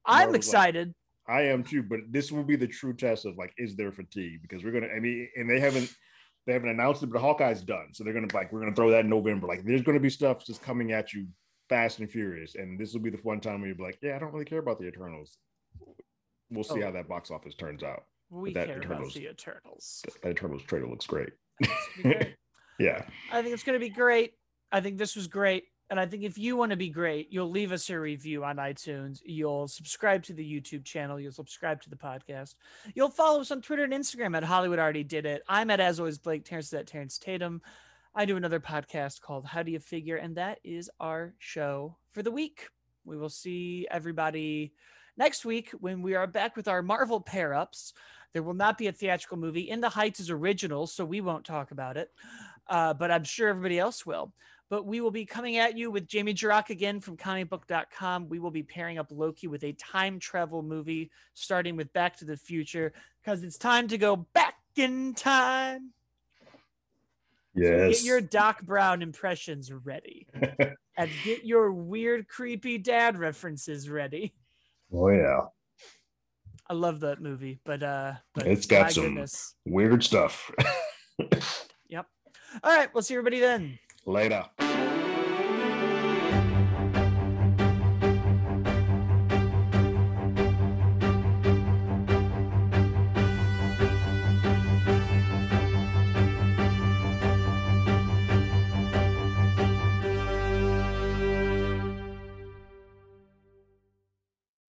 I'm 0.06 0.30
Marvel's 0.30 0.34
like- 0.34 0.38
excited. 0.38 0.94
I 1.30 1.42
am 1.42 1.64
too, 1.64 1.84
but 1.84 2.00
this 2.10 2.32
will 2.32 2.44
be 2.44 2.56
the 2.56 2.68
true 2.68 2.94
test 2.94 3.26
of 3.26 3.38
like, 3.38 3.54
is 3.58 3.76
there 3.76 3.92
fatigue? 3.92 4.42
Because 4.42 4.64
we're 4.64 4.72
gonna. 4.72 4.88
I 4.88 5.00
mean, 5.00 5.28
and 5.36 5.50
they 5.50 5.60
haven't. 5.60 5.94
They 6.46 6.54
haven't 6.54 6.70
announced 6.70 7.04
it, 7.04 7.08
but 7.08 7.20
Hawkeye's 7.20 7.62
done, 7.62 7.90
so 7.92 8.06
they're 8.06 8.14
gonna 8.14 8.34
like 8.34 8.54
we're 8.54 8.62
gonna 8.62 8.74
throw 8.74 8.92
that 8.92 9.02
in 9.02 9.10
November. 9.10 9.46
Like, 9.48 9.66
there's 9.66 9.82
gonna 9.82 10.00
be 10.00 10.10
stuff 10.10 10.46
just 10.46 10.62
coming 10.62 10.94
at 10.94 11.12
you 11.12 11.28
fast 11.68 12.00
and 12.00 12.10
furious, 12.10 12.56
and 12.56 12.80
this 12.80 12.94
will 12.94 13.02
be 13.02 13.10
the 13.10 13.18
one 13.18 13.42
time 13.42 13.60
where 13.60 13.70
you're 13.70 13.86
like, 13.86 14.00
yeah, 14.02 14.16
I 14.16 14.20
don't 14.20 14.32
really 14.32 14.46
care 14.46 14.60
about 14.60 14.80
the 14.80 14.88
Eternals. 14.88 15.38
We'll 16.50 16.64
see 16.64 16.82
Oh. 16.82 16.86
how 16.86 16.92
that 16.92 17.08
box 17.08 17.32
office 17.32 17.56
turns 17.56 17.84
out. 17.84 18.06
We 18.30 18.54
that 18.54 18.68
care 18.68 18.78
about 18.82 19.14
the 19.14 19.30
Eternals. 19.30 20.04
That 20.24 20.32
Eternals 20.32 20.64
trailer 20.64 20.88
looks 20.88 21.06
great. 21.08 21.30
It's 21.60 21.70
gonna 22.02 22.10
be 22.10 22.14
great. 22.20 22.36
yeah, 22.80 23.06
I 23.32 23.42
think 23.42 23.54
it's 23.54 23.64
going 23.64 23.80
to 23.80 23.86
be 23.86 23.90
great. 23.90 24.34
I 24.72 24.82
think 24.82 24.98
this 24.98 25.16
was 25.16 25.28
great. 25.28 25.64
And 25.90 25.98
I 25.98 26.06
think 26.06 26.24
if 26.24 26.38
you 26.38 26.58
want 26.58 26.72
to 26.72 26.76
be 26.76 26.90
great, 26.90 27.32
you'll 27.32 27.50
leave 27.50 27.72
us 27.72 27.90
a 27.90 27.98
review 27.98 28.44
on 28.44 28.58
iTunes. 28.58 29.20
You'll 29.24 29.70
subscribe 29.70 30.22
to 30.24 30.34
the 30.34 30.44
YouTube 30.44 30.84
channel. 30.84 31.18
You'll 31.18 31.32
subscribe 31.32 31.82
to 31.84 31.90
the 31.90 31.96
podcast. 31.96 32.56
You'll 32.94 33.10
follow 33.10 33.40
us 33.40 33.52
on 33.52 33.62
Twitter 33.62 33.86
and 33.86 33.94
Instagram 33.94 34.36
at 34.36 34.44
Hollywood 34.44 34.80
Already 34.80 35.06
Did 35.06 35.26
It. 35.26 35.44
I'm 35.48 35.70
at 35.72 35.80
As 35.80 35.98
Always 36.02 36.18
Blake. 36.18 36.44
Terrence 36.44 36.74
at 36.74 36.88
Terrence 36.88 37.18
Tatum. 37.18 37.62
I 38.14 38.26
do 38.26 38.36
another 38.36 38.60
podcast 38.60 39.22
called 39.22 39.46
How 39.46 39.64
Do 39.64 39.72
You 39.72 39.80
Figure? 39.80 40.18
And 40.18 40.36
that 40.36 40.60
is 40.66 40.90
our 41.00 41.34
show 41.40 41.96
for 42.12 42.22
the 42.22 42.32
week. 42.32 42.68
We 43.06 43.16
will 43.16 43.30
see 43.30 43.88
everybody 43.90 44.74
next 45.18 45.46
week 45.46 45.72
when 45.72 46.02
we 46.02 46.16
are 46.16 46.28
back 46.28 46.56
with 46.56 46.68
our 46.68 46.82
Marvel 46.82 47.20
pair 47.20 47.54
ups. 47.54 47.94
There 48.34 48.44
will 48.44 48.54
not 48.54 48.78
be 48.78 48.88
a 48.88 48.92
theatrical 48.92 49.38
movie. 49.38 49.70
In 49.70 49.82
the 49.82 49.90
Heights 49.90 50.20
is 50.20 50.30
original, 50.30 50.86
so 50.86 51.04
we 51.04 51.22
won't 51.22 51.46
talk 51.46 51.72
about 51.72 51.98
it. 51.98 52.12
Uh, 52.68 52.94
but 52.94 53.10
I'm 53.10 53.24
sure 53.24 53.50
everybody 53.50 53.80
else 53.80 54.06
will. 54.06 54.34
But 54.70 54.86
we 54.86 55.00
will 55.00 55.12
be 55.12 55.26
coming 55.26 55.58
at 55.58 55.78
you 55.78 55.90
with 55.90 56.08
Jamie 56.08 56.34
Jirak 56.34 56.70
again 56.70 57.00
from 57.00 57.16
comicbook.com. 57.16 58.28
We 58.28 58.40
will 58.40 58.52
be 58.52 58.64
pairing 58.64 58.98
up 58.98 59.08
Loki 59.12 59.48
with 59.48 59.64
a 59.64 59.72
time 59.74 60.20
travel 60.20 60.62
movie, 60.62 61.10
starting 61.34 61.78
with 61.78 61.92
Back 61.94 62.18
to 62.18 62.26
the 62.26 62.36
Future, 62.36 62.92
because 63.24 63.44
it's 63.44 63.58
time 63.58 63.88
to 63.88 63.98
go 63.98 64.18
back 64.18 64.56
in 64.76 65.14
time. 65.14 65.94
So 67.56 67.64
yes. 67.64 68.02
get 68.02 68.06
your 68.06 68.22
Doc 68.22 68.62
Brown 68.64 69.02
impressions 69.02 69.72
ready. 69.72 70.28
and 70.98 71.10
get 71.24 71.46
your 71.46 71.72
weird, 71.72 72.28
creepy 72.28 72.78
dad 72.78 73.18
references 73.18 73.90
ready. 73.90 74.34
Oh 74.94 75.10
yeah, 75.10 75.42
I 76.70 76.74
love 76.74 77.00
that 77.02 77.22
movie, 77.22 77.60
but 77.66 77.84
uh 77.84 78.14
but 78.34 78.48
It's 78.48 78.66
got 78.66 78.92
some- 78.92 79.04
goodness. 79.06 79.56
weird 79.66 80.04
stuff. 80.04 80.52
Yep. 81.90 82.06
All 82.64 82.76
right, 82.76 82.94
we'll 82.94 83.02
see 83.02 83.16
everybody 83.16 83.40
then. 83.40 83.80
Later. 84.06 84.44